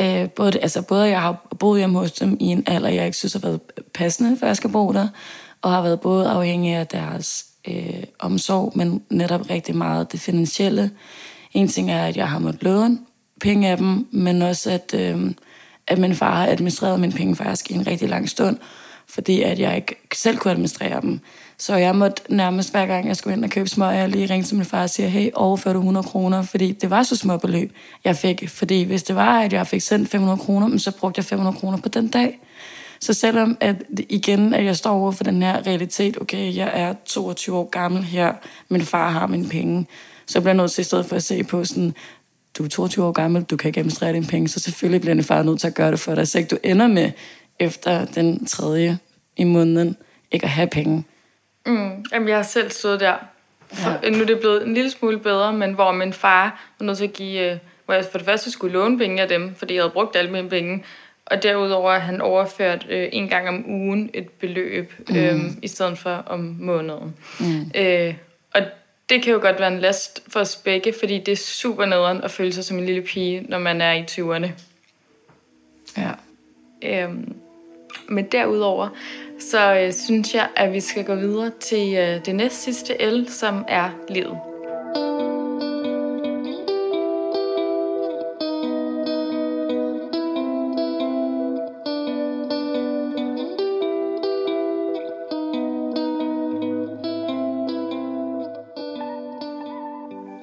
Øh, 0.00 0.30
både, 0.30 0.58
altså 0.58 0.82
både 0.82 1.08
jeg 1.08 1.20
har 1.20 1.46
boet 1.58 1.80
hjemme 1.80 1.98
hos 1.98 2.12
dem 2.12 2.36
i 2.40 2.44
en 2.44 2.64
alder, 2.66 2.88
jeg 2.88 3.04
ikke 3.04 3.16
synes 3.16 3.32
har 3.32 3.40
været 3.40 3.60
passende, 3.94 4.36
for 4.38 4.46
jeg 4.46 4.56
skal 4.56 4.70
bo 4.70 4.92
der, 4.92 5.08
og 5.62 5.70
har 5.70 5.82
været 5.82 6.00
både 6.00 6.28
afhængig 6.28 6.74
af 6.74 6.86
deres 6.86 7.46
øh, 7.68 8.04
omsorg, 8.18 8.72
men 8.74 9.02
netop 9.10 9.50
rigtig 9.50 9.76
meget 9.76 10.12
det 10.12 10.20
finansielle. 10.20 10.90
En 11.52 11.68
ting 11.68 11.90
er, 11.90 12.06
at 12.06 12.16
jeg 12.16 12.28
har 12.28 12.38
måttet 12.38 12.62
låne 12.62 12.98
penge 13.40 13.68
af 13.68 13.76
dem, 13.76 14.06
men 14.10 14.42
også 14.42 14.70
at, 14.70 14.94
øh, 14.94 15.30
at 15.86 15.98
min 15.98 16.14
far 16.14 16.36
har 16.36 16.46
administreret 16.46 17.00
mine 17.00 17.12
penge 17.12 17.36
faktisk 17.36 17.70
i 17.70 17.74
en 17.74 17.86
rigtig 17.86 18.08
lang 18.08 18.28
stund, 18.28 18.56
fordi 19.08 19.42
at 19.42 19.58
jeg 19.58 19.76
ikke 19.76 19.96
selv 20.14 20.38
kunne 20.38 20.50
administrere 20.50 21.00
dem. 21.00 21.20
Så 21.62 21.76
jeg 21.76 21.96
måtte 21.96 22.22
nærmest 22.28 22.70
hver 22.70 22.86
gang, 22.86 23.08
jeg 23.08 23.16
skulle 23.16 23.36
ind 23.36 23.44
og 23.44 23.50
købe 23.50 23.68
smøger, 23.68 23.92
jeg 23.92 24.08
lige 24.08 24.26
ringe 24.26 24.44
til 24.44 24.56
min 24.56 24.64
far 24.64 24.82
og 24.82 24.90
sige, 24.90 25.08
hey, 25.08 25.30
overfør 25.34 25.72
du 25.72 25.78
100 25.78 26.06
kroner, 26.06 26.42
fordi 26.42 26.72
det 26.72 26.90
var 26.90 27.02
så 27.02 27.16
små 27.16 27.36
beløb, 27.36 27.72
jeg 28.04 28.16
fik. 28.16 28.48
Fordi 28.48 28.82
hvis 28.82 29.02
det 29.02 29.16
var, 29.16 29.40
at 29.40 29.52
jeg 29.52 29.66
fik 29.66 29.80
sendt 29.80 30.08
500 30.08 30.38
kroner, 30.38 30.78
så 30.78 30.90
brugte 30.90 31.18
jeg 31.18 31.24
500 31.24 31.56
kroner 31.56 31.78
på 31.78 31.88
den 31.88 32.08
dag. 32.08 32.40
Så 33.00 33.14
selvom 33.14 33.56
at 33.60 33.76
igen, 34.08 34.54
at 34.54 34.64
jeg 34.64 34.76
står 34.76 34.90
over 34.90 35.12
for 35.12 35.24
den 35.24 35.42
her 35.42 35.66
realitet, 35.66 36.20
okay, 36.20 36.56
jeg 36.56 36.70
er 36.74 36.94
22 37.06 37.56
år 37.56 37.68
gammel 37.68 38.04
her, 38.04 38.32
min 38.68 38.82
far 38.82 39.10
har 39.10 39.26
mine 39.26 39.48
penge, 39.48 39.86
så 40.26 40.40
bliver 40.40 40.50
jeg 40.50 40.56
nødt 40.56 40.70
til 40.70 40.80
i 40.82 40.84
stedet 40.84 41.06
for 41.06 41.16
at 41.16 41.22
se 41.22 41.44
på 41.44 41.64
sådan, 41.64 41.94
du 42.58 42.64
er 42.64 42.68
22 42.68 43.04
år 43.04 43.12
gammel, 43.12 43.42
du 43.42 43.56
kan 43.56 43.68
ikke 43.68 43.80
administrere 43.80 44.12
dine 44.12 44.26
penge, 44.26 44.48
så 44.48 44.60
selvfølgelig 44.60 45.00
bliver 45.00 45.14
din 45.14 45.24
far 45.24 45.42
nødt 45.42 45.60
til 45.60 45.66
at 45.66 45.74
gøre 45.74 45.90
det 45.90 46.00
for 46.00 46.14
dig, 46.14 46.28
så 46.28 46.38
ikke 46.38 46.48
du 46.48 46.58
ender 46.62 46.86
med 46.86 47.10
efter 47.60 48.04
den 48.04 48.46
tredje 48.46 48.98
i 49.36 49.44
måneden 49.44 49.96
ikke 50.32 50.44
at 50.44 50.50
have 50.50 50.68
penge. 50.68 51.04
Mm, 51.66 52.04
jamen, 52.12 52.28
jeg 52.28 52.36
har 52.36 52.42
selv 52.42 52.70
stået 52.70 53.00
der. 53.00 53.14
For, 53.72 53.90
ja. 54.02 54.10
Nu 54.10 54.18
er 54.18 54.26
det 54.26 54.40
blevet 54.40 54.66
en 54.66 54.74
lille 54.74 54.90
smule 54.90 55.18
bedre, 55.18 55.52
men 55.52 55.72
hvor 55.72 55.92
min 55.92 56.12
far 56.12 56.74
var 56.78 56.86
nødt 56.86 56.98
til 56.98 57.04
at 57.04 57.12
give... 57.12 57.50
Øh, 57.50 57.58
hvor 57.84 57.94
jeg 57.94 58.04
for 58.10 58.18
det 58.18 58.24
første 58.24 58.50
skulle 58.50 58.72
låne 58.72 58.98
penge 58.98 59.22
af 59.22 59.28
dem, 59.28 59.54
fordi 59.54 59.74
jeg 59.74 59.82
havde 59.82 59.92
brugt 59.92 60.16
alle 60.16 60.30
mine 60.30 60.48
penge. 60.48 60.84
Og 61.26 61.42
derudover 61.42 61.98
han 61.98 62.20
overført 62.20 62.86
øh, 62.90 63.08
en 63.12 63.28
gang 63.28 63.48
om 63.48 63.70
ugen 63.70 64.10
et 64.14 64.30
beløb, 64.30 64.92
mm. 65.08 65.16
øh, 65.16 65.40
i 65.62 65.68
stedet 65.68 65.98
for 65.98 66.10
om 66.26 66.56
måneden. 66.60 67.14
Mm. 67.40 67.70
Øh, 67.74 68.14
og 68.54 68.62
det 69.08 69.22
kan 69.22 69.32
jo 69.32 69.38
godt 69.40 69.60
være 69.60 69.72
en 69.72 69.80
last 69.80 70.22
for 70.28 70.40
os 70.40 70.56
begge, 70.56 70.94
fordi 71.00 71.18
det 71.18 71.32
er 71.32 71.36
super 71.36 71.86
nederen 71.86 72.22
at 72.22 72.30
føle 72.30 72.52
sig 72.52 72.64
som 72.64 72.78
en 72.78 72.86
lille 72.86 73.02
pige, 73.02 73.46
når 73.48 73.58
man 73.58 73.80
er 73.80 73.92
i 73.92 74.04
20'erne. 74.10 74.48
Ja. 75.96 76.10
Øhm, 76.82 77.34
men 78.08 78.24
derudover, 78.24 78.88
så 79.50 79.74
øh, 79.74 79.92
synes 79.92 80.34
jeg, 80.34 80.48
at 80.56 80.72
vi 80.72 80.80
skal 80.80 81.04
gå 81.04 81.14
videre 81.14 81.50
til 81.60 81.94
øh, 81.94 82.26
det 82.26 82.34
næst 82.34 82.62
sidste 82.62 83.10
L, 83.10 83.28
som 83.28 83.64
er 83.68 83.90
livet. 84.08 84.38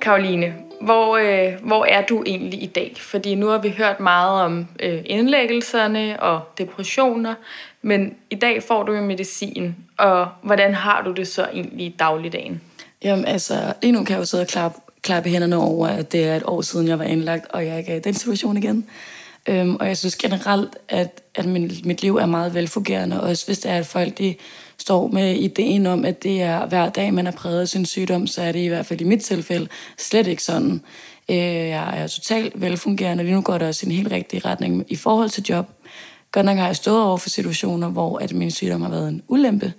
Karoline, 0.01 0.55
hvor, 0.81 1.17
øh, 1.17 1.53
hvor 1.63 1.85
er 1.85 2.05
du 2.05 2.23
egentlig 2.25 2.63
i 2.63 2.65
dag? 2.65 2.93
Fordi 2.97 3.35
nu 3.35 3.47
har 3.47 3.57
vi 3.57 3.69
hørt 3.77 3.99
meget 3.99 4.41
om 4.41 4.67
øh, 4.79 5.01
indlæggelserne 5.05 6.23
og 6.23 6.41
depressioner, 6.57 7.33
men 7.81 8.15
i 8.29 8.35
dag 8.35 8.63
får 8.63 8.83
du 8.83 8.93
jo 8.93 9.01
medicin, 9.01 9.75
og 9.97 10.27
hvordan 10.43 10.73
har 10.73 11.01
du 11.01 11.11
det 11.11 11.27
så 11.27 11.47
egentlig 11.53 11.85
i 11.85 11.95
dagligdagen? 11.99 12.61
Jamen 13.03 13.25
altså, 13.25 13.73
lige 13.81 13.91
nu 13.91 14.03
kan 14.03 14.13
jeg 14.13 14.19
jo 14.19 14.25
sidde 14.25 14.41
og 14.41 14.47
klappe, 14.47 14.79
klappe 15.01 15.29
hænderne 15.29 15.55
over, 15.55 15.87
at 15.87 16.11
det 16.11 16.23
er 16.23 16.35
et 16.35 16.43
år 16.45 16.61
siden, 16.61 16.87
jeg 16.87 16.99
var 16.99 17.05
indlagt, 17.05 17.45
og 17.49 17.65
jeg 17.65 17.77
ikke 17.77 17.91
er 17.91 17.95
i 17.95 17.99
den 17.99 18.13
situation 18.13 18.57
igen. 18.57 18.85
Øhm, 19.49 19.75
og 19.75 19.87
jeg 19.87 19.97
synes 19.97 20.15
generelt, 20.15 20.77
at, 20.89 21.21
at 21.35 21.45
min, 21.45 21.71
mit 21.83 22.01
liv 22.01 22.15
er 22.15 22.25
meget 22.25 22.53
velfungerende, 22.53 23.23
også 23.23 23.45
hvis 23.45 23.59
det 23.59 23.71
er, 23.71 23.77
at 23.77 23.85
folk 23.85 24.17
de 24.17 24.35
står 24.77 25.07
med 25.07 25.35
ideen 25.35 25.85
om, 25.85 26.05
at 26.05 26.23
det 26.23 26.41
er 26.41 26.65
hver 26.65 26.89
dag, 26.89 27.13
man 27.13 27.27
er 27.27 27.31
præget 27.31 27.61
af 27.61 27.67
sin 27.67 27.85
sygdom, 27.85 28.27
så 28.27 28.41
er 28.41 28.51
det 28.51 28.59
i 28.59 28.67
hvert 28.67 28.85
fald 28.85 29.01
i 29.01 29.03
mit 29.03 29.21
tilfælde 29.21 29.67
slet 29.97 30.27
ikke 30.27 30.43
sådan. 30.43 30.81
Øh, 31.29 31.37
jeg 31.37 32.01
er 32.01 32.07
totalt 32.07 32.61
velfungerende, 32.61 33.23
lige 33.23 33.35
nu 33.35 33.41
går 33.41 33.57
det 33.57 33.67
også 33.67 33.85
i 33.85 33.89
en 33.89 33.95
helt 33.95 34.11
rigtig 34.11 34.45
retning 34.45 34.85
i 34.87 34.95
forhold 34.95 35.29
til 35.29 35.43
job. 35.49 35.69
Godt 36.31 36.45
nok 36.45 36.57
har 36.57 36.65
jeg 36.65 36.75
stået 36.75 37.03
over 37.03 37.17
for 37.17 37.29
situationer, 37.29 37.89
hvor 37.89 38.17
at 38.17 38.33
min 38.33 38.51
sygdom 38.51 38.81
har 38.81 38.89
været 38.89 39.09
en 39.09 39.23
ulempe, 39.27 39.73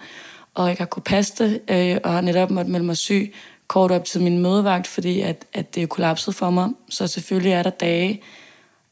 og 0.54 0.68
jeg 0.68 0.76
har 0.78 0.86
kunne 0.86 1.02
passe 1.02 1.44
det, 1.44 1.60
øh, 1.70 1.98
og 2.04 2.12
har 2.12 2.20
netop 2.20 2.50
måttet 2.50 2.72
melde 2.72 2.86
mig 2.86 2.96
syg 2.96 3.34
kort 3.66 3.90
op 3.90 4.04
til 4.04 4.20
min 4.20 4.38
mødevagt, 4.38 4.86
fordi 4.86 5.20
at, 5.20 5.44
at 5.52 5.74
det 5.74 5.82
er 5.82 5.86
kollapset 5.86 6.34
for 6.34 6.50
mig. 6.50 6.68
Så 6.88 7.06
selvfølgelig 7.06 7.52
er 7.52 7.62
der 7.62 7.70
dage, 7.70 8.22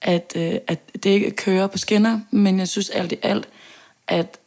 at, 0.03 0.33
øh, 0.37 0.55
at 0.69 0.79
det 0.95 1.07
ikke 1.07 1.31
kører 1.31 1.67
på 1.67 1.79
skinner, 1.79 2.21
men 2.31 2.59
jeg 2.59 2.69
synes 2.69 2.91
alt 2.91 3.13
i 3.13 3.17
alt, 3.23 3.49
at 4.09 4.39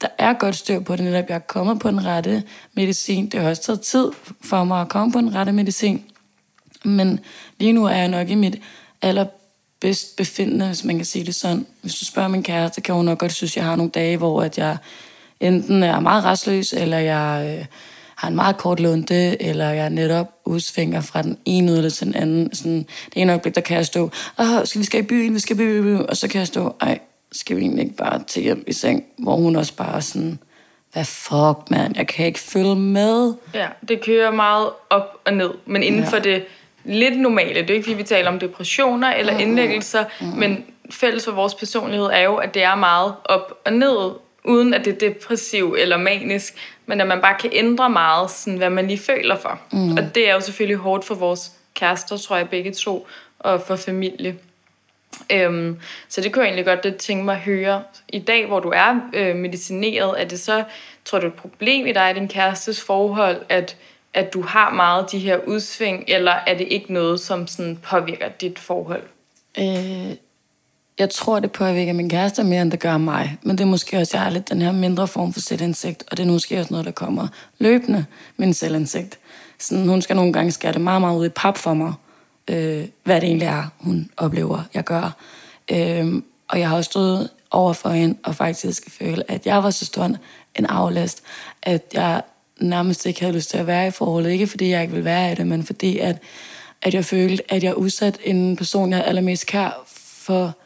der 0.00 0.08
er 0.18 0.32
godt 0.32 0.56
styr 0.56 0.80
på 0.80 0.96
det, 0.96 1.04
netop 1.04 1.28
jeg 1.28 1.34
er 1.34 1.38
kommet 1.38 1.80
på 1.80 1.90
den 1.90 2.04
rette 2.04 2.42
medicin. 2.74 3.28
Det 3.28 3.40
har 3.40 3.48
også 3.48 3.62
taget 3.62 3.80
tid 3.80 4.10
for 4.40 4.64
mig 4.64 4.80
at 4.80 4.88
komme 4.88 5.12
på 5.12 5.18
den 5.18 5.34
rette 5.34 5.52
medicin. 5.52 6.04
Men 6.84 7.20
lige 7.58 7.72
nu 7.72 7.84
er 7.84 7.96
jeg 7.96 8.08
nok 8.08 8.28
i 8.28 8.34
mit 8.34 8.60
aller 9.02 9.26
allerbedst 9.82 10.16
befindende, 10.16 10.66
hvis 10.66 10.84
man 10.84 10.96
kan 10.96 11.04
sige 11.04 11.24
det 11.24 11.34
sådan. 11.34 11.66
Hvis 11.82 11.94
du 11.94 12.04
spørger 12.04 12.28
min 12.28 12.42
kæreste, 12.42 12.80
kan 12.80 12.94
hun 12.94 13.04
nok 13.04 13.18
godt 13.18 13.32
synes, 13.32 13.52
at 13.52 13.56
jeg 13.56 13.64
har 13.64 13.76
nogle 13.76 13.90
dage, 13.90 14.16
hvor 14.16 14.42
at 14.42 14.58
jeg 14.58 14.76
enten 15.40 15.82
er 15.82 16.00
meget 16.00 16.24
restløs, 16.24 16.72
eller 16.72 16.98
jeg 16.98 17.58
øh, 17.58 17.66
har 18.16 18.28
en 18.28 18.34
meget 18.34 18.56
kort 18.56 18.80
lunde, 18.80 19.42
eller 19.42 19.70
jeg 19.70 19.90
netop 19.90 20.26
udsvinger 20.44 21.00
fra 21.00 21.22
den 21.22 21.38
ene 21.44 21.68
yderlighed 21.68 21.90
til 21.90 22.06
den 22.06 22.14
anden. 22.14 22.54
Sådan, 22.54 22.86
det 23.06 23.22
ene 23.22 23.32
øjeblik, 23.32 23.54
der 23.54 23.60
kan 23.60 23.76
jeg 23.76 23.86
stå, 23.86 24.10
Åh, 24.38 24.46
skal 24.64 24.78
vi 24.78 24.84
skal 24.84 25.00
i 25.00 25.06
byen, 25.06 25.34
vi 25.34 25.38
skal 25.38 25.56
i 25.56 25.58
byen, 25.58 26.08
og 26.08 26.16
så 26.16 26.28
kan 26.28 26.38
jeg 26.38 26.46
stå, 26.46 26.76
ej, 26.80 26.98
skal 27.32 27.56
vi 27.56 27.62
egentlig 27.62 27.84
ikke 27.84 27.96
bare 27.96 28.22
til 28.26 28.42
hjem 28.42 28.64
i 28.66 28.72
seng? 28.72 29.04
Hvor 29.18 29.36
hun 29.36 29.56
også 29.56 29.74
bare 29.74 30.02
sådan, 30.02 30.38
hvad 30.92 31.04
fuck, 31.04 31.70
mand, 31.70 31.96
jeg 31.96 32.06
kan 32.06 32.26
ikke 32.26 32.40
følge 32.40 32.76
med. 32.76 33.34
Ja, 33.54 33.68
det 33.88 34.04
kører 34.04 34.30
meget 34.30 34.68
op 34.90 35.20
og 35.26 35.32
ned, 35.32 35.50
men 35.66 35.82
inden 35.82 36.02
ja. 36.02 36.08
for 36.08 36.18
det 36.18 36.44
lidt 36.84 37.20
normale. 37.20 37.60
Det 37.60 37.70
er 37.70 37.74
ikke, 37.74 37.84
fordi 37.84 37.96
vi 37.96 38.02
taler 38.02 38.30
om 38.30 38.38
depressioner 38.38 39.12
eller 39.12 39.32
mm. 39.32 39.40
indlæggelser, 39.40 40.04
mm. 40.20 40.26
men 40.26 40.64
fælles 40.90 41.24
for 41.24 41.32
vores 41.32 41.54
personlighed 41.54 42.06
er 42.06 42.20
jo, 42.20 42.36
at 42.36 42.54
det 42.54 42.62
er 42.62 42.74
meget 42.74 43.14
op 43.24 43.60
og 43.64 43.72
ned, 43.72 44.10
uden 44.44 44.74
at 44.74 44.84
det 44.84 44.94
er 44.94 45.08
depressiv 45.08 45.76
eller 45.78 45.96
manisk, 45.96 46.54
men 46.86 47.00
at 47.00 47.06
man 47.06 47.20
bare 47.20 47.34
kan 47.40 47.50
ændre 47.52 47.90
meget, 47.90 48.30
sådan, 48.30 48.58
hvad 48.58 48.70
man 48.70 48.86
lige 48.86 48.98
føler 48.98 49.36
for. 49.36 49.60
Mm. 49.72 49.92
Og 49.92 50.14
det 50.14 50.28
er 50.28 50.34
jo 50.34 50.40
selvfølgelig 50.40 50.76
hårdt 50.76 51.04
for 51.04 51.14
vores 51.14 51.52
kærester, 51.74 52.16
tror 52.16 52.36
jeg 52.36 52.48
begge 52.48 52.72
to, 52.72 53.06
og 53.38 53.60
for 53.60 53.76
familie. 53.76 54.36
Øhm, 55.32 55.78
så 56.08 56.20
det 56.20 56.32
kunne 56.32 56.42
jeg 56.42 56.48
egentlig 56.48 56.64
godt 56.64 56.84
det 56.84 56.96
tænke 56.96 57.24
mig 57.24 57.34
at 57.34 57.40
høre. 57.40 57.82
I 58.08 58.18
dag, 58.18 58.46
hvor 58.46 58.60
du 58.60 58.72
er 58.74 59.00
øh, 59.12 59.36
medicineret, 59.36 60.20
er 60.20 60.24
det 60.24 60.40
så, 60.40 60.64
tror 61.04 61.18
du, 61.18 61.26
et 61.26 61.34
problem 61.34 61.86
i 61.86 61.92
dig 61.92 62.08
og 62.08 62.14
din 62.14 62.28
kærestes 62.28 62.84
forhold, 62.84 63.42
at, 63.48 63.76
at 64.14 64.32
du 64.34 64.42
har 64.42 64.70
meget 64.70 65.12
de 65.12 65.18
her 65.18 65.38
udsving, 65.46 66.04
eller 66.08 66.32
er 66.46 66.58
det 66.58 66.66
ikke 66.70 66.92
noget, 66.92 67.20
som 67.20 67.46
sådan 67.46 67.78
påvirker 67.82 68.28
dit 68.28 68.58
forhold? 68.58 69.02
Øh, 69.58 70.16
jeg 70.98 71.10
tror, 71.10 71.40
det 71.40 71.52
påvirker 71.52 71.92
min 71.92 72.08
kæreste 72.08 72.44
mere, 72.44 72.62
end 72.62 72.70
det 72.70 72.80
gør 72.80 72.98
mig. 72.98 73.38
Men 73.42 73.58
det 73.58 73.64
er 73.64 73.68
måske 73.68 73.98
også, 73.98 74.16
jeg 74.16 74.24
har 74.24 74.30
lidt 74.30 74.48
den 74.48 74.62
her 74.62 74.72
mindre 74.72 75.08
form 75.08 75.32
for 75.32 75.40
selvindsigt, 75.40 76.04
og 76.10 76.16
det 76.16 76.26
er 76.26 76.30
måske 76.30 76.60
også 76.60 76.72
noget, 76.72 76.86
der 76.86 76.92
kommer 76.92 77.28
løbende, 77.58 78.06
min 78.36 78.54
selvindsigt. 78.54 79.18
Sådan, 79.58 79.88
hun 79.88 80.02
skal 80.02 80.16
nogle 80.16 80.32
gange 80.32 80.52
skære 80.52 80.72
det 80.72 80.80
meget, 80.80 81.00
meget 81.00 81.18
ud 81.18 81.26
i 81.26 81.28
pap 81.28 81.58
for 81.58 81.74
mig, 81.74 81.92
øh, 82.48 82.84
hvad 83.04 83.20
det 83.20 83.26
egentlig 83.26 83.46
er, 83.46 83.64
hun 83.78 84.10
oplever, 84.16 84.62
jeg 84.74 84.84
gør. 84.84 85.16
Øh, 85.70 86.22
og 86.48 86.60
jeg 86.60 86.68
har 86.68 86.76
også 86.76 86.90
stået 86.90 87.30
over 87.50 87.72
for 87.72 87.88
hende 87.88 88.18
og 88.24 88.34
faktisk 88.34 88.90
føle, 88.90 89.30
at 89.30 89.46
jeg 89.46 89.62
var 89.62 89.70
så 89.70 89.86
stor 89.86 90.04
en 90.54 90.66
aflast, 90.66 91.22
at 91.62 91.82
jeg 91.94 92.22
nærmest 92.60 93.06
ikke 93.06 93.20
havde 93.20 93.34
lyst 93.34 93.50
til 93.50 93.58
at 93.58 93.66
være 93.66 93.86
i 93.86 93.90
forholdet. 93.90 94.30
Ikke 94.30 94.46
fordi 94.46 94.70
jeg 94.70 94.82
ikke 94.82 94.92
ville 94.92 95.04
være 95.04 95.32
i 95.32 95.34
det, 95.34 95.46
men 95.46 95.62
fordi 95.64 95.98
at, 95.98 96.16
at 96.82 96.94
jeg 96.94 97.04
følte, 97.04 97.42
at 97.48 97.64
jeg 97.64 97.76
udsat 97.76 98.18
en 98.24 98.56
person, 98.56 98.92
jeg 98.92 98.98
er 98.98 99.02
allermest 99.02 99.46
kær 99.46 99.84
for, 99.96 100.56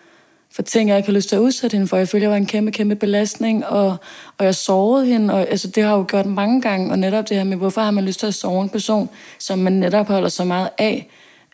for 0.53 0.63
ting, 0.63 0.89
jeg 0.89 0.97
ikke 0.97 1.09
har 1.09 1.15
lyst 1.15 1.29
til 1.29 1.37
at 1.37 1.41
udsætte 1.41 1.75
hende 1.75 1.89
for. 1.89 1.97
Jeg 1.97 2.09
følte, 2.09 2.23
jeg 2.23 2.31
var 2.31 2.37
en 2.37 2.47
kæmpe, 2.47 2.71
kæmpe 2.71 2.95
belastning, 2.95 3.67
og, 3.67 3.97
og 4.39 4.45
jeg 4.45 4.55
sårede 4.55 5.07
hende, 5.07 5.35
og 5.35 5.41
altså, 5.41 5.69
det 5.69 5.83
har 5.83 5.91
jeg 5.91 5.99
jo 5.99 6.07
gjort 6.09 6.27
mange 6.27 6.61
gange, 6.61 6.91
og 6.91 6.99
netop 6.99 7.29
det 7.29 7.37
her 7.37 7.45
med, 7.45 7.57
hvorfor 7.57 7.81
har 7.81 7.91
man 7.91 8.05
lyst 8.05 8.21
til 8.21 8.27
at 8.27 8.35
sove 8.35 8.63
en 8.63 8.69
person, 8.69 9.11
som 9.39 9.59
man 9.59 9.73
netop 9.73 10.07
holder 10.07 10.29
så 10.29 10.45
meget 10.45 10.69
af, 10.79 11.09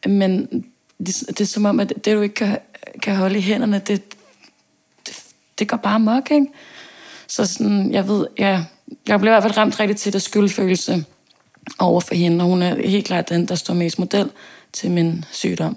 men 0.07 0.65
det, 0.99 1.25
det 1.29 1.41
er 1.41 1.45
som 1.45 1.65
om, 1.65 1.81
at 1.81 1.89
det, 2.05 2.17
du 2.17 2.21
ikke 2.21 2.35
kan, 2.35 2.59
kan 3.03 3.17
holde 3.17 3.39
i 3.39 3.43
hænderne, 3.43 3.83
det, 3.87 4.03
det, 5.07 5.23
det 5.59 5.69
går 5.69 5.77
bare 5.77 6.01
mok, 6.01 6.31
ikke? 6.31 6.47
Så 7.27 7.47
sådan, 7.47 7.93
jeg 7.93 8.09
ved, 8.09 8.27
ja, 8.39 8.65
jeg 9.09 9.21
blev 9.21 9.31
i 9.31 9.35
hvert 9.35 9.43
fald 9.43 9.57
ramt 9.57 9.81
rigtig 9.81 9.97
til 9.97 10.13
det 10.13 10.23
skyldfølelse 10.23 11.05
over 11.79 12.01
for 12.01 12.15
hende, 12.15 12.45
og 12.45 12.49
hun 12.49 12.63
er 12.63 12.89
helt 12.89 13.07
klart 13.07 13.29
den, 13.29 13.49
der 13.49 13.55
står 13.55 13.75
mest 13.75 13.99
model 13.99 14.31
til 14.73 14.91
min 14.91 15.25
sygdom. 15.31 15.77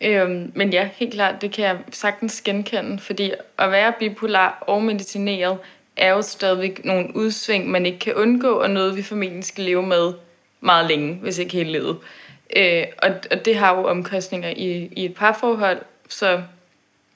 Øhm, 0.00 0.52
men 0.54 0.72
ja, 0.72 0.88
helt 0.94 1.12
klart, 1.14 1.42
det 1.42 1.52
kan 1.52 1.64
jeg 1.64 1.76
sagtens 1.90 2.40
genkende, 2.40 2.98
fordi 2.98 3.32
at 3.58 3.70
være 3.70 3.92
bipolar 3.98 4.64
og 4.66 4.82
medicineret 4.82 5.58
er 5.96 6.10
jo 6.10 6.22
stadigvæk 6.22 6.84
nogle 6.84 7.16
udsving, 7.16 7.68
man 7.68 7.86
ikke 7.86 7.98
kan 7.98 8.14
undgå, 8.14 8.52
og 8.52 8.70
noget, 8.70 8.96
vi 8.96 9.02
formentlig 9.02 9.44
skal 9.44 9.64
leve 9.64 9.82
med 9.82 10.12
meget 10.60 10.88
længe, 10.88 11.14
hvis 11.14 11.38
ikke 11.38 11.52
hele 11.52 11.72
livet. 11.72 11.96
Øh, 12.56 12.84
og, 13.02 13.10
og 13.30 13.44
det 13.44 13.56
har 13.56 13.76
jo 13.76 13.86
omkostninger 13.86 14.48
i, 14.48 14.88
i 14.96 15.04
et 15.04 15.14
parforhold, 15.14 15.82
så 16.08 16.42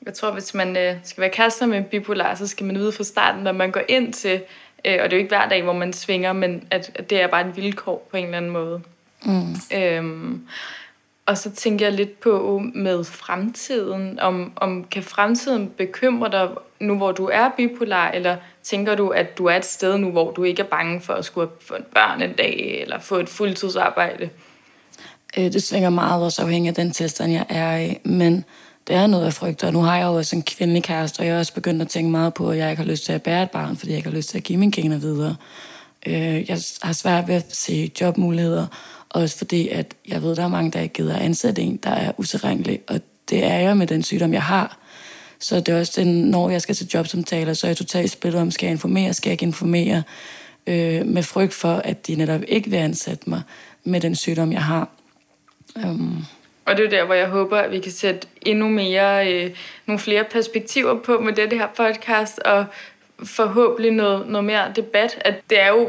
jeg 0.06 0.14
tror, 0.14 0.30
hvis 0.30 0.54
man 0.54 0.76
øh, 0.76 0.96
skal 1.04 1.20
være 1.20 1.30
kærester 1.30 1.66
med 1.66 1.82
bipolar, 1.82 2.34
så 2.34 2.46
skal 2.46 2.66
man 2.66 2.76
vide 2.76 2.92
fra 2.92 3.04
starten, 3.04 3.42
når 3.42 3.52
man 3.52 3.70
går 3.70 3.82
ind 3.88 4.12
til, 4.12 4.40
øh, 4.84 4.98
og 5.02 5.10
det 5.10 5.12
er 5.12 5.16
jo 5.16 5.22
ikke 5.22 5.28
hver 5.28 5.48
dag, 5.48 5.62
hvor 5.62 5.72
man 5.72 5.92
svinger, 5.92 6.32
men 6.32 6.64
at, 6.70 6.90
at 6.94 7.10
det 7.10 7.20
er 7.20 7.26
bare 7.26 7.48
et 7.48 7.56
vilkår 7.56 8.08
på 8.10 8.16
en 8.16 8.24
eller 8.24 8.36
anden 8.36 8.50
måde. 8.50 8.80
Mm. 9.24 9.56
Øhm, 9.74 10.46
og 11.26 11.38
så 11.38 11.50
tænker 11.50 11.86
jeg 11.86 11.94
lidt 11.94 12.20
på 12.20 12.62
med 12.74 13.04
fremtiden, 13.04 14.20
om, 14.20 14.52
om 14.56 14.84
kan 14.84 15.02
fremtiden 15.02 15.68
bekymre 15.68 16.30
dig 16.30 16.48
nu, 16.80 16.96
hvor 16.96 17.12
du 17.12 17.26
er 17.32 17.50
bipolar, 17.56 18.10
eller 18.10 18.36
tænker 18.62 18.94
du, 18.94 19.08
at 19.08 19.38
du 19.38 19.46
er 19.46 19.56
et 19.56 19.64
sted 19.64 19.98
nu, 19.98 20.10
hvor 20.10 20.30
du 20.30 20.44
ikke 20.44 20.62
er 20.62 20.66
bange 20.66 21.00
for 21.00 21.12
at 21.12 21.24
skulle 21.24 21.50
få 21.60 21.74
et 21.74 21.86
børn 21.86 22.22
en 22.22 22.32
dag, 22.32 22.78
eller 22.82 22.98
få 22.98 23.16
et 23.16 23.28
fuldtidsarbejde? 23.28 24.28
Øh, 25.38 25.44
det 25.44 25.62
svinger 25.62 25.90
meget 25.90 26.24
også 26.24 26.42
afhængig 26.42 26.68
af 26.68 26.74
den 26.74 26.90
tilstand, 26.90 27.32
jeg 27.32 27.46
er 27.48 27.78
i, 27.78 27.98
men 28.04 28.44
det 28.88 28.96
er 28.96 29.06
noget, 29.06 29.24
jeg 29.24 29.32
frygter. 29.32 29.66
Og 29.66 29.72
nu 29.72 29.80
har 29.80 29.96
jeg 29.96 30.06
jo 30.06 30.14
også 30.14 30.36
en 30.36 30.42
kvindelig 30.42 30.82
kæreste, 30.82 31.20
og 31.20 31.26
jeg 31.26 31.34
har 31.34 31.38
også 31.38 31.54
begyndt 31.54 31.82
at 31.82 31.88
tænke 31.88 32.10
meget 32.10 32.34
på, 32.34 32.50
at 32.50 32.58
jeg 32.58 32.70
ikke 32.70 32.82
har 32.82 32.90
lyst 32.90 33.04
til 33.04 33.12
at 33.12 33.22
bære 33.22 33.42
et 33.42 33.50
barn, 33.50 33.76
fordi 33.76 33.90
jeg 33.90 33.96
ikke 33.96 34.08
har 34.08 34.16
lyst 34.16 34.28
til 34.28 34.38
at 34.38 34.44
give 34.44 34.58
mine 34.58 34.72
gener 34.72 34.98
videre. 34.98 35.36
Øh, 36.06 36.48
jeg 36.48 36.58
har 36.82 36.92
svært 36.92 37.28
ved 37.28 37.34
at 37.34 37.56
se 37.56 37.92
jobmuligheder, 38.00 38.66
også 39.08 39.38
fordi, 39.38 39.68
at 39.68 39.94
jeg 40.08 40.22
ved, 40.22 40.30
at 40.30 40.36
der 40.36 40.44
er 40.44 40.48
mange, 40.48 40.70
der 40.70 40.80
ikke 40.80 40.92
gider 40.92 41.16
at 41.16 41.22
ansætte 41.22 41.62
en, 41.62 41.76
der 41.76 41.90
er 41.90 42.12
utilregnelig, 42.18 42.80
og 42.88 43.00
det 43.30 43.44
er 43.44 43.58
jeg 43.58 43.76
med 43.76 43.86
den 43.86 44.02
sygdom, 44.02 44.32
jeg 44.32 44.42
har. 44.42 44.78
Så 45.40 45.56
det 45.56 45.68
er 45.68 45.80
også 45.80 46.00
den, 46.00 46.06
når 46.06 46.50
jeg 46.50 46.62
skal 46.62 46.74
til 46.74 46.88
jobsamtaler, 46.94 47.52
så 47.52 47.66
er 47.66 47.68
jeg 47.68 47.76
totalt 47.76 48.10
splittet 48.10 48.42
om, 48.42 48.50
skal 48.50 48.66
jeg 48.66 48.72
informere, 48.72 49.14
skal 49.14 49.30
jeg 49.30 49.32
ikke 49.32 49.46
informere, 49.46 50.02
øh, 50.66 51.06
med 51.06 51.22
frygt 51.22 51.54
for, 51.54 51.74
at 51.74 52.06
de 52.06 52.14
netop 52.14 52.40
ikke 52.48 52.70
vil 52.70 52.76
ansætte 52.76 53.30
mig 53.30 53.42
med 53.84 54.00
den 54.00 54.14
sygdom, 54.14 54.52
jeg 54.52 54.64
har. 54.64 54.88
Um. 55.84 56.24
Og 56.64 56.76
det 56.76 56.84
er 56.84 56.90
der, 56.90 57.04
hvor 57.04 57.14
jeg 57.14 57.26
håber, 57.26 57.58
at 57.58 57.72
vi 57.72 57.78
kan 57.78 57.92
sætte 57.92 58.28
endnu 58.42 58.68
mere, 58.68 59.32
øh, 59.32 59.50
nogle 59.86 59.98
flere 59.98 60.24
perspektiver 60.24 60.94
på 61.00 61.20
med 61.20 61.32
det 61.32 61.52
her 61.52 61.66
podcast, 61.76 62.38
og 62.38 62.64
forhåbentlig 63.24 63.90
noget, 63.90 64.28
noget 64.28 64.44
mere 64.44 64.72
debat. 64.76 65.18
At 65.24 65.34
det 65.50 65.60
er 65.60 65.68
jo 65.68 65.88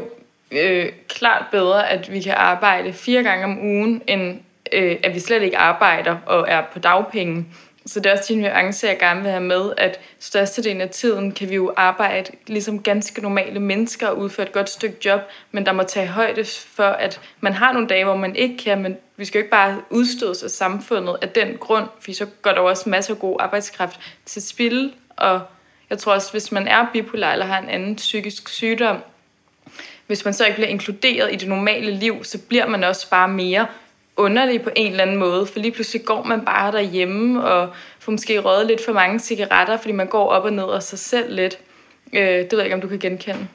øh, 0.50 0.92
klart 1.08 1.44
bedre, 1.50 1.90
at 1.90 2.12
vi 2.12 2.20
kan 2.20 2.34
arbejde 2.36 2.92
fire 2.92 3.22
gange 3.22 3.44
om 3.44 3.58
ugen, 3.58 4.02
end 4.06 4.38
øh, 4.72 4.96
at 5.02 5.14
vi 5.14 5.20
slet 5.20 5.42
ikke 5.42 5.58
arbejder 5.58 6.16
og 6.26 6.44
er 6.48 6.62
på 6.72 6.78
dagpenge. 6.78 7.46
Så 7.86 8.00
det 8.00 8.06
er 8.06 8.16
også 8.18 8.34
de 8.34 8.40
nuance, 8.40 8.86
jeg 8.86 8.98
gerne 8.98 9.22
vil 9.22 9.30
have 9.30 9.42
med, 9.42 9.72
at 9.76 10.00
størstedelen 10.18 10.80
af 10.80 10.90
tiden 10.90 11.32
kan 11.32 11.48
vi 11.48 11.54
jo 11.54 11.72
arbejde 11.76 12.30
ligesom 12.46 12.82
ganske 12.82 13.22
normale 13.22 13.60
mennesker 13.60 14.08
og 14.08 14.18
udføre 14.18 14.46
et 14.46 14.52
godt 14.52 14.70
stykke 14.70 14.96
job, 15.04 15.20
men 15.52 15.66
der 15.66 15.72
må 15.72 15.82
tage 15.82 16.06
højde 16.06 16.44
for, 16.66 16.84
at 16.84 17.20
man 17.40 17.52
har 17.52 17.72
nogle 17.72 17.88
dage, 17.88 18.04
hvor 18.04 18.16
man 18.16 18.36
ikke 18.36 18.56
kan, 18.56 18.82
men 18.82 18.96
vi 19.22 19.26
skal 19.26 19.38
jo 19.38 19.42
ikke 19.42 19.50
bare 19.50 19.80
udstødes 19.90 20.42
af 20.42 20.50
samfundet 20.50 21.16
af 21.22 21.28
den 21.28 21.56
grund, 21.56 21.86
for 22.00 22.12
så 22.12 22.26
går 22.42 22.50
der 22.50 22.60
jo 22.60 22.66
også 22.66 22.88
masser 22.88 23.14
af 23.14 23.20
god 23.20 23.36
arbejdskraft 23.40 24.00
til 24.26 24.42
spil, 24.42 24.94
og 25.16 25.40
jeg 25.90 25.98
tror 25.98 26.14
også, 26.14 26.30
hvis 26.32 26.52
man 26.52 26.68
er 26.68 26.86
bipolar 26.92 27.32
eller 27.32 27.46
har 27.46 27.58
en 27.58 27.68
anden 27.68 27.96
psykisk 27.96 28.48
sygdom, 28.48 28.96
hvis 30.06 30.24
man 30.24 30.34
så 30.34 30.44
ikke 30.44 30.54
bliver 30.54 30.68
inkluderet 30.68 31.32
i 31.32 31.36
det 31.36 31.48
normale 31.48 31.90
liv, 31.90 32.24
så 32.24 32.38
bliver 32.38 32.66
man 32.66 32.84
også 32.84 33.10
bare 33.10 33.28
mere 33.28 33.66
underlig 34.16 34.62
på 34.62 34.70
en 34.76 34.90
eller 34.90 35.02
anden 35.02 35.16
måde, 35.16 35.46
for 35.46 35.58
lige 35.58 35.72
pludselig 35.72 36.04
går 36.04 36.22
man 36.22 36.44
bare 36.44 36.72
derhjemme 36.72 37.44
og 37.44 37.72
får 37.98 38.12
måske 38.12 38.38
røget 38.38 38.66
lidt 38.66 38.84
for 38.84 38.92
mange 38.92 39.20
cigaretter, 39.20 39.76
fordi 39.76 39.92
man 39.92 40.06
går 40.06 40.28
op 40.28 40.44
og 40.44 40.52
ned 40.52 40.72
af 40.72 40.82
sig 40.82 40.98
selv 40.98 41.34
lidt. 41.34 41.58
Øh, 42.12 42.20
det 42.22 42.52
ved 42.52 42.58
jeg 42.58 42.66
ikke, 42.66 42.74
om 42.74 42.80
du 42.80 42.88
kan 42.88 42.98
genkende. 42.98 43.48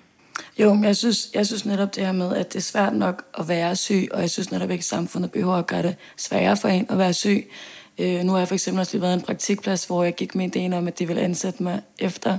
Jo, 0.59 0.73
men 0.73 0.83
jeg 0.83 0.95
synes, 0.95 1.29
jeg 1.33 1.47
synes 1.47 1.65
netop 1.65 1.95
det 1.95 2.05
her 2.05 2.11
med, 2.11 2.35
at 2.35 2.53
det 2.53 2.59
er 2.59 2.63
svært 2.63 2.95
nok 2.95 3.25
at 3.39 3.47
være 3.47 3.75
syg, 3.75 4.07
og 4.11 4.21
jeg 4.21 4.29
synes 4.29 4.51
netop 4.51 4.71
ikke, 4.71 4.81
at 4.81 4.85
samfundet 4.85 5.31
behøver 5.31 5.55
at 5.55 5.67
gøre 5.67 5.83
det 5.83 5.95
sværere 6.17 6.57
for 6.57 6.67
en 6.67 6.85
at 6.89 6.97
være 6.97 7.13
syg. 7.13 7.51
Øh, 7.97 8.23
nu 8.23 8.31
har 8.31 8.39
jeg 8.39 8.47
for 8.47 8.55
eksempel 8.55 8.79
også 8.79 8.93
lige 8.93 9.01
været 9.01 9.13
en 9.13 9.21
praktikplads, 9.21 9.85
hvor 9.85 10.03
jeg 10.03 10.15
gik 10.15 10.35
med 10.35 10.45
ideen 10.45 10.73
om, 10.73 10.87
at 10.87 10.99
de 10.99 11.07
ville 11.07 11.21
ansætte 11.21 11.63
mig 11.63 11.81
efter, 11.99 12.37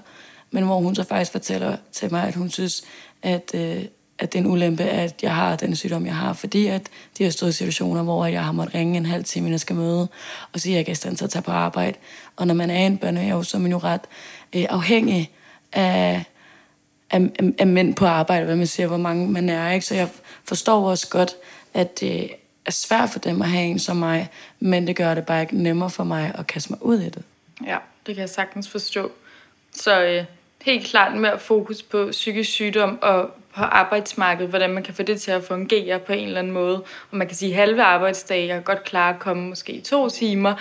men 0.50 0.64
hvor 0.64 0.80
hun 0.80 0.94
så 0.94 1.04
faktisk 1.04 1.32
fortæller 1.32 1.76
til 1.92 2.12
mig, 2.12 2.24
at 2.24 2.34
hun 2.34 2.50
synes, 2.50 2.82
at, 3.22 3.50
øh, 3.54 3.84
at 4.18 4.32
det 4.32 4.38
er 4.38 4.42
en 4.42 4.50
ulempe, 4.50 4.82
at 4.82 5.22
jeg 5.22 5.34
har 5.34 5.56
den 5.56 5.76
sygdom, 5.76 6.06
jeg 6.06 6.16
har, 6.16 6.32
fordi 6.32 6.66
at 6.66 6.82
de 7.18 7.24
har 7.24 7.30
stået 7.30 7.50
i 7.50 7.52
situationer, 7.52 8.02
hvor 8.02 8.26
jeg 8.26 8.44
har 8.44 8.52
måttet 8.52 8.74
ringe 8.74 8.96
en 8.96 9.06
halv 9.06 9.24
time, 9.24 9.42
inden 9.42 9.52
jeg 9.52 9.60
skal 9.60 9.76
møde, 9.76 10.08
og 10.52 10.60
sige, 10.60 10.72
at 10.72 10.74
jeg 10.74 10.80
ikke 10.80 10.90
er 10.90 10.92
i 10.92 10.94
stand 10.94 11.16
til 11.16 11.24
at 11.24 11.30
tage 11.30 11.42
på 11.42 11.50
arbejde. 11.50 11.98
Og 12.36 12.46
når 12.46 12.54
man 12.54 12.70
er 12.70 12.86
en 12.86 12.98
børnehave, 12.98 13.44
så 13.44 13.56
er 13.56 13.60
man 13.60 13.70
jo 13.70 13.78
ret 13.78 14.00
øh, 14.52 14.66
afhængig 14.70 15.30
af, 15.72 16.24
af, 17.10 17.20
af, 17.38 17.52
af 17.58 17.66
mænd 17.66 17.94
på 17.94 18.06
arbejde, 18.06 18.44
hvad 18.44 18.56
man 18.56 18.66
siger, 18.66 18.86
hvor 18.86 18.96
mange 18.96 19.28
man 19.28 19.48
er. 19.48 19.70
Ikke? 19.70 19.86
Så 19.86 19.94
jeg 19.94 20.08
forstår 20.44 20.90
også 20.90 21.08
godt, 21.10 21.36
at 21.74 22.00
det 22.00 22.30
er 22.66 22.70
svært 22.70 23.10
for 23.10 23.18
dem 23.18 23.42
at 23.42 23.48
have 23.48 23.64
en 23.64 23.78
som 23.78 23.96
mig, 23.96 24.30
men 24.60 24.86
det 24.86 24.96
gør 24.96 25.14
det 25.14 25.26
bare 25.26 25.40
ikke 25.40 25.62
nemmere 25.62 25.90
for 25.90 26.04
mig 26.04 26.32
at 26.38 26.46
kaste 26.46 26.72
mig 26.72 26.82
ud 26.82 27.00
i 27.00 27.10
det. 27.10 27.22
Ja, 27.66 27.76
det 28.06 28.14
kan 28.14 28.20
jeg 28.20 28.30
sagtens 28.30 28.68
forstå. 28.68 29.12
Så 29.72 30.04
øh, 30.04 30.24
helt 30.62 30.86
klart 30.86 31.16
mere 31.16 31.38
fokus 31.38 31.82
på 31.82 32.08
psykisk 32.10 32.50
sygdom 32.50 32.98
og 33.02 33.30
på 33.54 33.62
arbejdsmarkedet, 33.62 34.48
hvordan 34.48 34.70
man 34.70 34.82
kan 34.82 34.94
få 34.94 35.02
det 35.02 35.20
til 35.20 35.30
at 35.30 35.44
fungere 35.44 35.98
på 35.98 36.12
en 36.12 36.26
eller 36.26 36.38
anden 36.38 36.52
måde. 36.52 36.76
Og 37.10 37.16
man 37.16 37.26
kan 37.26 37.36
sige 37.36 37.54
halve 37.54 37.82
arbejdsdage, 37.82 38.46
jeg 38.46 38.54
kan 38.54 38.62
godt 38.62 38.84
klare 38.84 39.14
at 39.14 39.20
komme 39.20 39.48
måske 39.48 39.72
i 39.72 39.80
to 39.80 40.08
timer, 40.08 40.54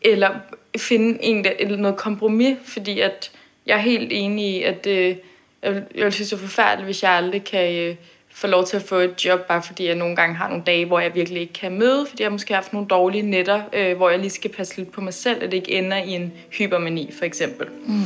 eller 0.00 0.30
finde 0.78 1.24
en, 1.24 1.46
eller 1.58 1.76
noget 1.76 1.96
kompromis, 1.96 2.56
fordi 2.64 3.00
at 3.00 3.30
jeg 3.66 3.74
er 3.74 3.80
helt 3.80 4.12
enig 4.12 4.56
i, 4.56 4.62
at 4.62 4.86
øh, 4.86 5.16
jeg, 5.62 5.82
jeg 5.94 6.12
synes, 6.12 6.30
det 6.30 6.36
er 6.36 6.40
forfærdeligt, 6.40 6.84
hvis 6.84 7.02
jeg 7.02 7.10
aldrig 7.10 7.44
kan 7.44 7.74
øh, 7.74 7.94
få 8.34 8.46
lov 8.46 8.64
til 8.64 8.76
at 8.76 8.82
få 8.82 8.94
et 8.94 9.24
job, 9.24 9.40
bare 9.40 9.62
fordi 9.62 9.86
jeg 9.86 9.94
nogle 9.94 10.16
gange 10.16 10.34
har 10.34 10.48
nogle 10.48 10.64
dage, 10.66 10.86
hvor 10.86 11.00
jeg 11.00 11.14
virkelig 11.14 11.40
ikke 11.40 11.52
kan 11.52 11.78
møde, 11.78 12.06
fordi 12.06 12.22
jeg 12.22 12.32
måske 12.32 12.54
har 12.54 12.60
haft 12.60 12.72
nogle 12.72 12.88
dårlige 12.88 13.22
nætter, 13.22 13.62
øh, 13.72 13.96
hvor 13.96 14.10
jeg 14.10 14.18
lige 14.18 14.30
skal 14.30 14.50
passe 14.50 14.76
lidt 14.76 14.92
på 14.92 15.00
mig 15.00 15.14
selv, 15.14 15.42
at 15.42 15.50
det 15.50 15.56
ikke 15.56 15.72
ender 15.72 15.96
i 15.96 16.10
en 16.10 16.32
hypermani, 16.50 17.10
for 17.18 17.24
eksempel. 17.24 17.66
Mm. 17.86 18.02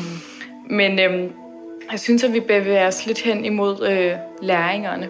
Men 0.71 0.99
øh, 0.99 1.31
jeg 1.91 2.01
synes, 2.01 2.25
at 2.25 2.33
vi 2.33 2.41
bevæger 2.41 2.87
os 2.87 3.07
lidt 3.07 3.21
hen 3.21 3.45
imod 3.45 3.89
øh, 3.89 4.13
læringerne. 4.43 5.09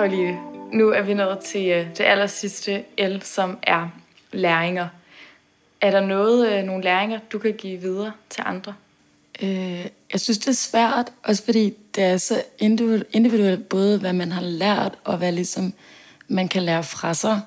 Karoline, 0.00 0.38
nu 0.72 0.88
er 0.88 1.02
vi 1.02 1.14
nået 1.14 1.38
til 1.38 1.68
øh, 1.68 1.86
det 1.96 2.04
aller 2.04 2.26
sidste 2.26 2.84
L, 2.98 3.22
som 3.22 3.58
er 3.62 3.88
læringer. 4.32 4.88
Er 5.80 5.90
der 5.90 6.00
noget, 6.00 6.52
øh, 6.52 6.64
nogle 6.64 6.84
læringer, 6.84 7.18
du 7.32 7.38
kan 7.38 7.52
give 7.52 7.80
videre 7.80 8.12
til 8.30 8.42
andre? 8.46 8.74
Øh, 9.42 9.86
jeg 10.12 10.20
synes, 10.20 10.38
det 10.38 10.48
er 10.48 10.52
svært, 10.52 11.12
også 11.22 11.44
fordi 11.44 11.74
det 11.94 12.04
er 12.04 12.16
så 12.16 12.42
individuelt, 13.12 13.68
både 13.68 13.98
hvad 13.98 14.12
man 14.12 14.32
har 14.32 14.42
lært, 14.42 14.98
og 15.04 15.18
hvad 15.18 15.32
ligesom 15.32 15.72
man 16.28 16.48
kan 16.48 16.62
lære 16.62 16.82
fra 16.82 17.14
sig. 17.14 17.40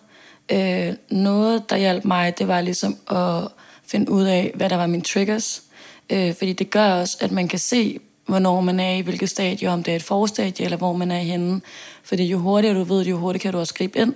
Øh, 0.51 0.93
noget, 1.09 1.69
der 1.69 1.77
hjalp 1.77 2.05
mig, 2.05 2.39
det 2.39 2.47
var 2.47 2.61
ligesom 2.61 2.97
at 3.09 3.47
finde 3.87 4.11
ud 4.11 4.23
af, 4.23 4.51
hvad 4.55 4.69
der 4.69 4.77
var 4.77 4.87
mine 4.87 5.03
triggers. 5.03 5.63
Øh, 6.09 6.35
fordi 6.35 6.53
det 6.53 6.69
gør 6.69 6.93
også, 6.93 7.17
at 7.21 7.31
man 7.31 7.47
kan 7.47 7.59
se, 7.59 7.99
hvornår 8.25 8.61
man 8.61 8.79
er 8.79 8.91
i 8.91 9.01
hvilket 9.01 9.29
stadie, 9.29 9.69
om 9.69 9.83
det 9.83 9.91
er 9.91 9.95
et 9.95 10.03
forstadie, 10.03 10.65
eller 10.65 10.77
hvor 10.77 10.93
man 10.93 11.11
er 11.11 11.19
henne. 11.19 11.61
Fordi 12.03 12.23
jo 12.25 12.37
hurtigere 12.37 12.79
du 12.79 12.83
ved 12.83 12.99
det, 12.99 13.11
jo 13.11 13.17
hurtigere 13.17 13.41
kan 13.41 13.53
du 13.53 13.59
også 13.59 13.73
gribe 13.73 13.99
ind. 13.99 14.13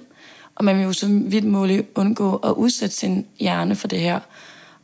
Og 0.56 0.66
man 0.66 0.78
vil 0.78 0.84
jo 0.84 0.94
så 0.94 1.08
vidt 1.10 1.46
muligt 1.46 1.88
undgå 1.96 2.36
at 2.36 2.52
udsætte 2.52 2.96
sin 2.96 3.26
hjerne 3.40 3.76
for 3.76 3.88
det 3.88 4.00
her. 4.00 4.20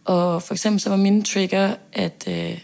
Og 0.05 0.43
for 0.43 0.53
eksempel 0.53 0.79
så 0.79 0.89
var 0.89 0.97
min 0.97 1.23
trigger, 1.23 1.75
at 1.93 2.23
øh, 2.27 2.57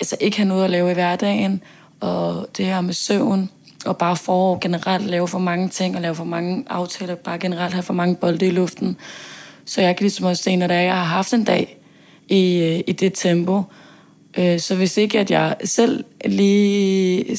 altså 0.00 0.16
ikke 0.20 0.36
have 0.36 0.48
noget 0.48 0.64
at 0.64 0.70
lave 0.70 0.90
i 0.90 0.94
hverdagen, 0.94 1.62
og 2.00 2.46
det 2.56 2.66
her 2.66 2.80
med 2.80 2.94
søvn, 2.94 3.50
og 3.86 3.96
bare 3.96 4.16
for 4.16 4.58
generelt 4.58 5.06
lave 5.06 5.28
for 5.28 5.38
mange 5.38 5.68
ting, 5.68 5.96
og 5.96 6.02
lave 6.02 6.14
for 6.14 6.24
mange 6.24 6.64
aftaler, 6.70 7.14
bare 7.14 7.38
generelt 7.38 7.72
have 7.72 7.82
for 7.82 7.94
mange 7.94 8.16
bolde 8.16 8.46
i 8.46 8.50
luften. 8.50 8.96
Så 9.64 9.80
jeg 9.80 9.96
kan 9.96 10.04
ligesom 10.04 10.26
også 10.26 10.42
se, 10.42 10.56
når 10.56 10.72
jeg 10.72 10.94
har 10.94 11.04
haft 11.04 11.32
en 11.32 11.44
dag 11.44 11.78
i, 12.28 12.58
øh, 12.58 12.80
i 12.86 12.92
det 12.92 13.12
tempo, 13.14 13.62
øh, 14.38 14.60
så 14.60 14.74
hvis 14.74 14.96
ikke 14.96 15.20
at 15.20 15.30
jeg 15.30 15.56
selv 15.64 16.04
lige, 16.24 17.36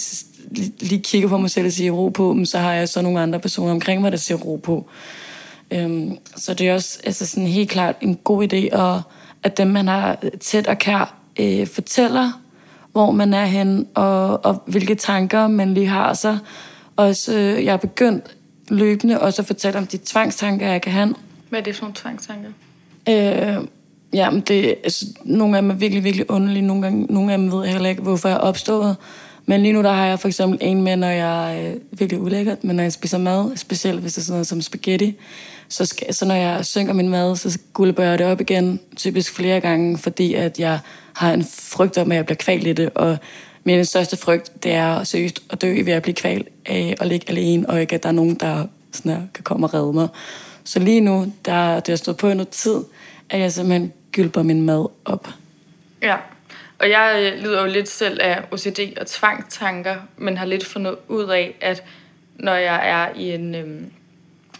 lige 0.80 1.02
kigger 1.02 1.30
på 1.30 1.38
mig 1.38 1.50
selv 1.50 1.66
og 1.66 1.72
siger 1.72 1.92
ro 1.92 2.10
på, 2.10 2.38
så 2.46 2.58
har 2.58 2.74
jeg 2.74 2.90
så 2.90 3.02
nogle 3.02 3.20
andre 3.20 3.40
personer 3.40 3.72
omkring 3.72 4.02
mig, 4.02 4.12
der 4.12 4.18
siger 4.18 4.38
ro 4.38 4.56
på. 4.56 4.88
Øhm, 5.72 6.18
så 6.36 6.54
det 6.54 6.70
er 6.70 6.74
også 6.74 7.00
altså 7.04 7.26
sådan 7.26 7.48
helt 7.48 7.70
klart 7.70 7.96
en 8.02 8.16
god 8.16 8.54
idé, 8.54 8.80
at, 8.80 9.02
at 9.44 9.58
dem, 9.58 9.68
man 9.68 9.88
har 9.88 10.18
tæt 10.40 10.68
og 10.68 10.78
kær, 10.78 11.16
øh, 11.40 11.68
fortæller 11.68 12.32
hvor 12.96 13.12
man 13.12 13.34
er 13.34 13.46
hen, 13.46 13.88
og, 13.94 14.46
og 14.46 14.64
hvilke 14.66 14.96
tanker 14.96 15.48
man 15.48 15.74
lige 15.74 15.88
har 15.88 16.14
sig. 16.14 16.38
Også, 16.96 17.34
øh, 17.34 17.66
jeg 17.66 17.74
er 17.74 17.78
begyndt 17.78 18.36
løbende 18.70 19.22
også 19.22 19.42
at 19.42 19.46
fortælle 19.46 19.80
om 19.80 19.88
de 19.88 19.98
tvangstanker, 19.98 20.68
jeg 20.68 20.82
kan 20.82 20.92
have. 20.92 21.16
Hvad 21.50 21.60
er 21.60 21.64
det 21.64 21.76
for 21.76 21.84
nogle 21.84 21.96
tvangstanker? 21.96 22.50
Øh, 23.10 23.58
jamen, 24.14 24.42
det, 24.42 24.76
altså, 24.84 25.06
nogle 25.24 25.58
af 25.58 25.62
dem 25.62 25.72
er 25.72 25.76
virkelig, 25.76 26.04
virkelig 26.04 26.32
underlige. 26.32 26.62
Nogle, 26.62 26.82
gange, 26.82 27.06
nogle 27.10 27.32
af 27.32 27.38
dem 27.38 27.52
ved 27.52 27.64
jeg 27.64 27.72
heller 27.72 27.90
ikke, 27.90 28.02
hvorfor 28.02 28.30
jeg 28.30 28.36
er 28.36 28.40
opstået. 28.40 28.96
Men 29.46 29.62
lige 29.62 29.74
nu 29.74 29.84
der 29.84 29.92
har 29.92 30.06
jeg 30.06 30.20
for 30.20 30.28
eksempel 30.28 30.60
en 30.62 30.82
med, 30.82 30.96
når 30.96 31.08
jeg 31.08 31.58
er 31.58 31.72
øh, 31.72 31.76
virkelig 31.92 32.22
ulækkert, 32.22 32.64
men 32.64 32.76
når 32.76 32.84
jeg 32.84 32.94
spiser 32.94 33.18
mad, 33.18 33.58
specielt 33.58 34.02
hvis 34.02 34.14
det 34.14 34.22
er 34.22 34.26
sådan 34.26 34.34
noget 34.34 34.48
som 34.48 34.62
spaghetti, 34.62 35.16
så, 35.70 35.86
skal, 35.86 36.14
så 36.14 36.26
når 36.26 36.36
jeg 36.36 36.66
synker 36.66 36.94
min 36.94 37.10
mad, 37.10 37.36
så 37.36 37.60
gulper 37.74 38.04
jeg 38.04 38.20
det 38.20 38.28
op 38.28 38.42
igen, 38.42 38.80
typisk 38.96 39.34
flere 39.36 39.60
gange, 39.60 39.98
fordi 39.98 40.34
at 40.34 40.60
jeg 40.60 40.80
har 41.16 41.34
en 41.34 41.46
frygt 41.50 41.98
om, 41.98 42.12
at 42.12 42.16
jeg 42.16 42.26
bliver 42.26 42.38
kvalt 42.38 42.68
i 42.68 42.74
det, 42.74 42.90
og 42.96 43.18
min 43.64 43.86
største 43.86 44.18
frygt, 44.18 44.64
det 44.64 44.72
er 44.72 45.04
seriøst 45.04 45.42
at 45.50 45.62
dø 45.62 45.82
ved 45.84 45.94
at 45.94 46.02
blive 46.02 46.16
kvalt 46.16 46.48
af 46.66 46.96
at 47.02 47.08
ligge 47.08 47.30
alene, 47.30 47.70
og 47.70 47.82
ikke 47.82 47.96
at 47.96 48.04
der 48.04 48.10
er 48.10 48.14
nogen, 48.14 48.36
der 48.36 48.66
sådan 48.92 49.12
her, 49.12 49.22
kan 49.34 49.44
komme 49.44 49.68
og 49.68 49.74
redde 49.74 49.94
mig. 49.94 50.08
Så 50.64 50.80
lige 50.80 51.02
nu, 51.02 51.32
der, 51.46 51.80
det 51.80 51.88
har 51.88 51.96
stået 51.96 52.18
på 52.18 52.30
i 52.30 52.34
noget 52.34 52.50
tid, 52.50 52.78
at 53.30 53.40
jeg 53.40 53.52
simpelthen 53.52 53.94
gylper 54.12 54.44
min 54.44 54.62
mad 54.62 54.88
op. 55.06 55.28
Ja, 56.02 56.18
og 56.80 56.90
jeg 56.90 57.34
øh, 57.34 57.44
lider 57.44 57.62
jo 57.62 57.68
lidt 57.68 57.90
selv 57.90 58.20
af 58.22 58.44
OCD 58.52 58.80
og 59.00 59.08
tvangstanker, 59.08 59.96
men 60.18 60.38
har 60.38 60.46
lidt 60.46 60.66
fundet 60.66 60.96
ud 61.08 61.30
af, 61.30 61.56
at 61.62 61.84
når 62.36 62.54
jeg 62.54 62.90
er 62.90 63.20
i 63.20 63.32
en, 63.32 63.56
øhm, 63.56 63.92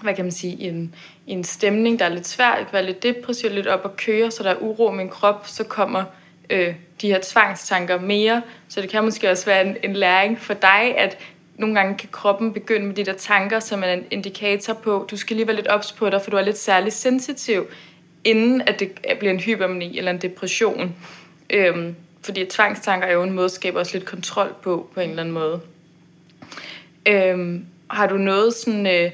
hvad 0.02 0.14
kan 0.14 0.26
man 0.26 0.32
sige, 0.32 0.62
en, 0.70 0.96
en 1.28 1.44
stemning, 1.44 2.00
der 2.00 2.06
er 2.06 2.10
lidt 2.10 2.28
svær, 2.28 2.56
jeg 2.56 2.66
kan 2.66 2.74
være 2.74 2.86
lidt 2.86 3.04
depressiv, 3.04 3.50
lidt 3.50 3.68
op 3.68 3.82
og 3.84 3.98
køre, 3.98 4.32
så 4.32 4.44
der 4.44 4.50
er 4.50 4.62
uro 4.62 4.94
i 4.94 4.96
min 4.96 5.10
krop, 5.10 5.48
så 5.48 5.64
kommer 5.64 6.04
øh, 6.50 6.76
de 7.02 7.08
her 7.08 7.20
tvangstanker 7.24 8.00
mere. 8.00 8.42
Så 8.68 8.82
det 8.82 8.90
kan 8.90 9.04
måske 9.04 9.32
også 9.32 9.46
være 9.46 9.68
en, 9.68 9.78
en 9.84 9.94
læring 9.94 10.40
for 10.40 10.54
dig, 10.54 10.98
at 10.98 11.18
nogle 11.56 11.76
gange 11.76 11.98
kan 11.98 12.10
kroppen 12.12 12.54
begynde 12.54 12.86
med 12.86 12.96
de 12.96 13.06
der 13.06 13.14
tanker, 13.14 13.60
som 13.60 13.84
er 13.84 13.94
en 13.94 14.04
indikator 14.12 14.74
på, 14.74 15.08
du 15.12 15.18
skal 15.18 15.36
lige 15.36 15.48
være 15.48 15.56
lidt 15.56 15.68
ops 15.68 15.92
på 15.92 16.10
dig, 16.10 16.22
for 16.22 16.32
du 16.32 16.38
er 16.38 16.42
lidt 16.42 16.58
særlig 16.58 16.94
sensitiv, 16.94 17.66
inden 18.26 18.62
at 18.62 18.80
det 18.80 18.92
bliver 19.20 19.34
en 19.34 19.40
hypermani 19.40 19.98
eller 19.98 20.12
en 20.12 20.22
depression. 20.22 20.96
Øhm, 21.50 21.96
fordi 22.22 22.46
tvangstanker 22.46 23.08
er 23.08 23.14
jo 23.14 23.24
en 23.24 23.32
måde 23.32 23.46
at 23.46 23.52
skabe 23.52 23.80
også 23.80 23.94
lidt 23.94 24.06
kontrol 24.06 24.56
på, 24.64 24.90
på 24.94 25.00
en 25.00 25.10
eller 25.10 25.24
anden 25.24 25.34
måde. 25.34 25.60
Øhm, 27.06 27.66
har 27.90 28.08
du 28.08 28.18
noget 28.18 28.54
sådan... 28.54 28.88
Øh, 28.88 29.12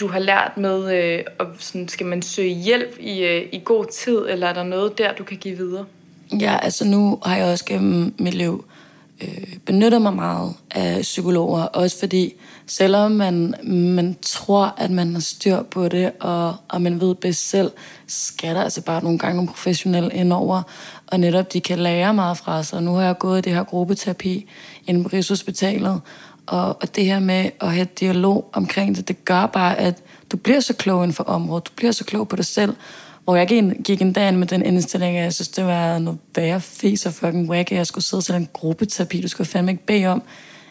du 0.00 0.06
har 0.06 0.18
lært 0.18 0.52
med, 0.56 0.94
øh, 0.94 1.24
og 1.38 1.46
sådan, 1.58 1.88
skal 1.88 2.06
man 2.06 2.22
søge 2.22 2.54
hjælp 2.54 2.96
i, 3.00 3.24
øh, 3.24 3.48
i 3.52 3.62
god 3.64 3.86
tid, 3.92 4.18
eller 4.28 4.46
er 4.46 4.52
der 4.52 4.62
noget 4.62 4.98
der, 4.98 5.12
du 5.12 5.24
kan 5.24 5.36
give 5.36 5.56
videre? 5.56 5.84
Ja, 6.40 6.58
altså 6.62 6.84
nu 6.84 7.18
har 7.22 7.36
jeg 7.36 7.46
også 7.46 7.64
gennem 7.64 8.14
mit 8.18 8.34
liv 8.34 8.64
øh, 9.22 9.56
benytter 9.66 9.98
mig 9.98 10.14
meget 10.14 10.54
af 10.70 11.00
psykologer, 11.00 11.62
også 11.62 11.98
fordi 11.98 12.34
selvom 12.66 13.12
man, 13.12 13.54
man 13.64 14.16
tror, 14.22 14.74
at 14.76 14.90
man 14.90 15.12
har 15.12 15.20
styr 15.20 15.62
på 15.62 15.88
det, 15.88 16.12
og, 16.20 16.56
og 16.68 16.82
man 16.82 17.00
ved 17.00 17.14
bedst 17.14 17.50
selv, 17.50 17.70
skal 18.06 18.54
der 18.54 18.62
altså 18.62 18.82
bare 18.82 19.02
nogle 19.02 19.18
gange 19.18 19.36
nogle 19.36 19.48
professionelle 19.48 20.14
indover, 20.14 20.62
og 21.06 21.20
netop 21.20 21.52
de 21.52 21.60
kan 21.60 21.78
lære 21.78 22.14
meget 22.14 22.38
fra 22.38 22.62
sig. 22.62 22.82
Nu 22.82 22.94
har 22.94 23.02
jeg 23.02 23.18
gået 23.18 23.38
i 23.38 23.42
det 23.42 23.54
her 23.54 23.64
gruppeterapi 23.64 24.46
inde 24.86 25.02
på 25.02 25.10
Rigshospitalet, 25.12 26.00
og, 26.46 26.68
og 26.82 26.96
det 26.96 27.04
her 27.04 27.18
med 27.18 27.50
at 27.60 27.72
have 27.72 27.88
dialog 28.00 28.50
omkring 28.52 28.96
det, 28.96 29.08
det 29.08 29.24
gør 29.24 29.46
bare, 29.46 29.78
at 29.78 30.02
du 30.32 30.36
bliver 30.36 30.60
så 30.60 30.74
klog 30.74 31.02
inden 31.02 31.14
for 31.14 31.24
området, 31.24 31.66
du 31.66 31.72
bliver 31.76 31.92
så 31.92 32.04
klog 32.04 32.28
på 32.28 32.36
dig 32.36 32.44
selv, 32.44 32.74
og 33.26 33.38
jeg 33.38 33.48
gik, 33.84 34.02
en 34.02 34.12
dag 34.12 34.34
med 34.34 34.46
den 34.46 34.62
indstilling, 34.62 35.16
at 35.16 35.24
jeg 35.24 35.34
synes, 35.34 35.48
det 35.48 35.64
var 35.64 35.98
noget 35.98 36.18
værre 36.36 36.60
fis 36.60 37.06
og 37.06 37.12
fucking 37.12 37.50
wack, 37.50 37.72
at 37.72 37.78
jeg 37.78 37.86
skulle 37.86 38.04
sidde 38.04 38.22
til 38.22 38.34
en 38.34 38.48
gruppeterapi, 38.52 39.20
du 39.20 39.28
skulle 39.28 39.46
fandme 39.46 39.72
ikke 39.72 39.86
bede 39.86 40.06
om, 40.06 40.22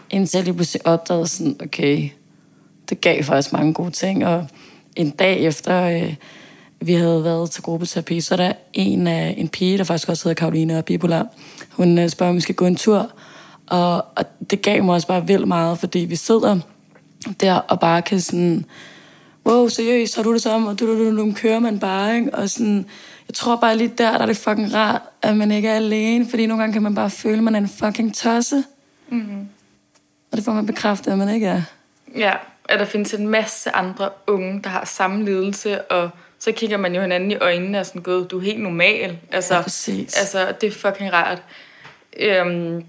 indtil 0.10 0.38
jeg 0.38 0.46
lige 0.46 0.54
pludselig 0.54 0.88
opdagede 0.88 1.28
sådan, 1.28 1.56
okay, 1.64 2.10
det 2.90 3.02
gav 3.02 3.24
faktisk 3.24 3.54
mange 3.54 3.74
gode 3.74 3.92
ting, 3.92 4.26
og 4.26 4.48
en 4.96 5.10
dag 5.10 5.40
efter, 5.40 5.84
øh, 5.84 6.16
vi 6.82 6.94
havde 6.94 7.24
været 7.24 7.52
til 7.52 7.64
gruppeterapi, 7.64 8.22
så 8.22 8.34
er 8.34 8.38
der 8.38 8.54
en, 8.74 9.08
øh, 9.08 9.40
en 9.40 9.50
pige, 9.50 9.78
der 9.78 9.84
faktisk 9.84 10.10
også 10.10 10.30
hedder 10.30 10.40
Karoline 10.40 10.78
og 10.78 10.86
bipolar. 10.86 11.28
Hun 11.70 11.98
øh, 11.98 12.10
spørger, 12.10 12.30
om 12.30 12.36
vi 12.36 12.42
skal 12.42 12.56
gå 12.56 12.66
en 12.66 12.76
tur, 12.76 13.12
og, 13.68 14.06
og 14.16 14.26
det 14.50 14.62
gav 14.62 14.84
mig 14.84 14.96
også 14.96 15.08
bare 15.08 15.28
vildt 15.28 15.48
meget, 15.48 15.80
fordi 15.80 16.00
vi 16.00 16.16
sidder 16.16 16.60
der 17.40 17.54
og 17.54 17.80
bare 17.80 18.02
kan 18.02 18.20
sådan 18.20 18.66
wow, 19.46 19.68
seriøst, 19.68 20.16
har 20.16 20.24
du 20.24 20.34
det 20.34 20.42
samme? 20.42 20.70
Og 20.70 20.80
du, 20.80 20.86
du, 20.88 21.10
du, 21.12 21.18
du 21.18 21.34
kører 21.36 21.60
man 21.60 21.80
bare, 21.80 22.16
ikke? 22.16 22.34
Og 22.34 22.50
sådan, 22.50 22.86
jeg 23.28 23.34
tror 23.36 23.56
bare 23.56 23.78
lige 23.78 23.92
der, 23.98 24.12
der 24.12 24.20
er 24.20 24.26
det 24.26 24.38
fucking 24.38 24.74
rart, 24.74 25.02
at 25.22 25.38
man 25.38 25.52
ikke 25.52 25.68
er 25.70 25.76
alene, 25.76 26.30
fordi 26.30 26.46
nogle 26.46 26.64
gange 26.64 26.74
kan 26.74 26.84
man 26.84 26.96
bare 26.96 27.10
føle, 27.10 27.38
at 27.38 27.44
man 27.44 27.56
er 27.56 27.60
en 27.60 27.70
fucking 27.80 28.16
tosse. 28.16 28.64
Mm-hmm. 29.10 29.48
Og 30.32 30.38
det 30.38 30.46
får 30.46 30.54
man 30.54 30.66
bekræftet, 30.66 31.12
at 31.12 31.18
man 31.18 31.30
ikke 31.30 31.48
er. 31.48 31.62
Ja, 32.18 32.34
at 32.70 32.80
der 32.80 32.86
findes 32.86 33.14
en 33.14 33.28
masse 33.28 33.76
andre 33.76 34.10
unge, 34.28 34.62
der 34.64 34.70
har 34.70 34.86
samme 34.86 35.26
lidelse, 35.26 35.82
og 35.82 36.10
så 36.40 36.52
kigger 36.52 36.78
man 36.78 36.96
jo 36.96 37.02
hinanden 37.02 37.32
i 37.32 37.36
øjnene 37.36 37.80
og 37.80 37.86
sådan, 37.86 38.02
gud, 38.02 38.26
du 38.26 38.38
er 38.40 38.44
helt 38.44 38.62
normal. 38.62 39.18
Altså, 39.32 39.56
Ja, 39.56 39.62
præcis. 39.62 40.18
altså 40.18 40.54
det 40.62 40.68
er 40.68 40.72
fucking 40.72 41.14
rart. 41.14 41.42
Øhm, 42.20 42.84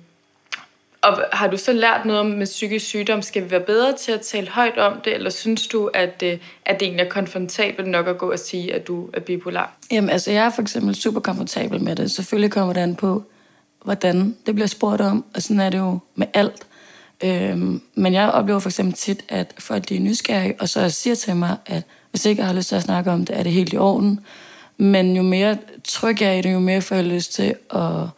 og 1.03 1.25
har 1.33 1.47
du 1.47 1.57
så 1.57 1.73
lært 1.73 2.05
noget 2.05 2.21
om 2.21 2.27
med 2.27 2.47
psykisk 2.47 2.87
sygdom? 2.87 3.23
Skal 3.23 3.45
vi 3.45 3.51
være 3.51 3.61
bedre 3.61 3.97
til 3.97 4.13
at 4.13 4.21
tale 4.21 4.49
højt 4.49 4.79
om 4.79 5.01
det, 5.05 5.15
eller 5.15 5.31
synes 5.31 5.67
du, 5.67 5.91
at, 5.95 6.23
øh, 6.23 6.39
at 6.65 6.81
det 6.81 6.87
egentlig 6.87 7.05
er 7.05 7.11
komfortabelt 7.11 7.89
nok 7.89 8.07
at 8.09 8.19
gå 8.19 8.33
og 8.33 8.39
sige, 8.39 8.75
at 8.75 8.87
du 8.87 9.09
er 9.13 9.21
bipolar? 9.21 9.77
Jamen, 9.93 10.11
altså, 10.11 10.31
jeg 10.31 10.47
er 10.47 10.51
for 10.51 10.63
eksempel 10.63 10.95
super 10.95 11.21
komfortabel 11.21 11.81
med 11.81 11.97
det. 11.97 12.11
Selvfølgelig 12.11 12.51
kommer 12.51 12.73
det 12.73 12.81
an 12.81 12.95
på, 12.95 13.25
hvordan 13.85 14.37
det 14.47 14.55
bliver 14.55 14.69
spurgt 14.69 15.01
om, 15.01 15.25
og 15.35 15.43
sådan 15.43 15.61
er 15.61 15.71
det 15.71 15.79
jo 15.79 15.99
med 16.15 16.27
alt. 16.35 16.67
Øhm, 17.25 17.83
men 17.95 18.13
jeg 18.13 18.31
oplever 18.31 18.59
for 18.59 18.69
eksempel 18.69 18.95
tit, 18.95 19.25
at 19.29 19.55
folk 19.59 19.89
de 19.89 19.97
er 19.97 20.01
nysgerrige, 20.01 20.55
og 20.59 20.69
så 20.69 20.91
siger 20.91 21.15
til 21.15 21.37
mig, 21.37 21.57
at 21.67 21.83
hvis 22.11 22.25
ikke 22.25 22.41
jeg 22.41 22.47
har 22.47 22.55
lyst 22.55 22.69
til 22.69 22.77
at 22.77 22.83
snakke 22.83 23.11
om 23.11 23.25
det, 23.25 23.39
er 23.39 23.43
det 23.43 23.53
helt 23.53 23.73
i 23.73 23.77
orden. 23.77 24.21
Men 24.77 25.17
jo 25.17 25.23
mere 25.23 25.59
tryg 25.85 26.23
jeg 26.23 26.29
er 26.29 26.39
i 26.39 26.43
det, 26.43 26.53
jo 26.53 26.59
mere 26.59 26.81
får 26.81 26.97
jeg 26.97 27.05
lyst 27.05 27.33
til 27.33 27.55
at 27.75 28.09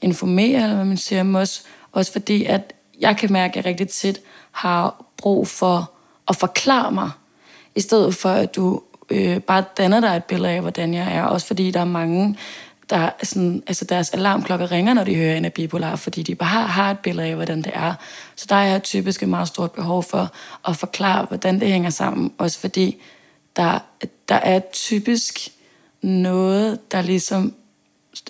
informere, 0.00 0.62
eller 0.62 0.74
hvad 0.74 0.84
man 0.84 0.96
siger, 0.96 1.22
men 1.22 1.36
også, 1.36 1.62
også 1.92 2.12
fordi, 2.12 2.44
at 2.44 2.72
jeg 3.00 3.16
kan 3.16 3.32
mærke, 3.32 3.50
at 3.50 3.56
jeg 3.56 3.70
rigtig 3.70 3.88
tit 3.88 4.20
har 4.50 5.04
brug 5.16 5.48
for 5.48 5.92
at 6.28 6.36
forklare 6.36 6.92
mig, 6.92 7.10
i 7.74 7.80
stedet 7.80 8.14
for, 8.14 8.28
at 8.28 8.56
du 8.56 8.82
øh, 9.10 9.40
bare 9.40 9.64
danner 9.76 10.00
dig 10.00 10.16
et 10.16 10.24
billede 10.24 10.52
af, 10.52 10.60
hvordan 10.60 10.94
jeg 10.94 11.12
er. 11.12 11.22
Også 11.22 11.46
fordi 11.46 11.70
der 11.70 11.80
er 11.80 11.84
mange, 11.84 12.38
der 12.90 12.96
er 12.96 13.10
sådan, 13.22 13.62
altså 13.66 13.84
deres 13.84 14.10
alarmklokker 14.10 14.70
ringer, 14.70 14.94
når 14.94 15.04
de 15.04 15.14
hører 15.14 15.36
en 15.36 15.44
af 15.44 15.52
bipolar, 15.52 15.96
fordi 15.96 16.22
de 16.22 16.34
bare 16.34 16.48
har, 16.48 16.66
har 16.66 16.90
et 16.90 16.98
billede 16.98 17.28
af, 17.28 17.34
hvordan 17.34 17.62
det 17.62 17.72
er. 17.74 17.94
Så 18.36 18.46
der 18.48 18.56
er 18.56 18.64
jeg 18.64 18.82
typisk 18.82 19.22
et 19.22 19.28
meget 19.28 19.48
stort 19.48 19.72
behov 19.72 20.02
for 20.02 20.32
at 20.68 20.76
forklare, 20.76 21.24
hvordan 21.24 21.60
det 21.60 21.68
hænger 21.68 21.90
sammen. 21.90 22.32
Også 22.38 22.58
fordi 22.58 23.02
der, 23.56 23.78
der 24.28 24.34
er 24.34 24.60
typisk 24.72 25.48
noget, 26.02 26.92
der 26.92 27.02
ligesom 27.02 27.54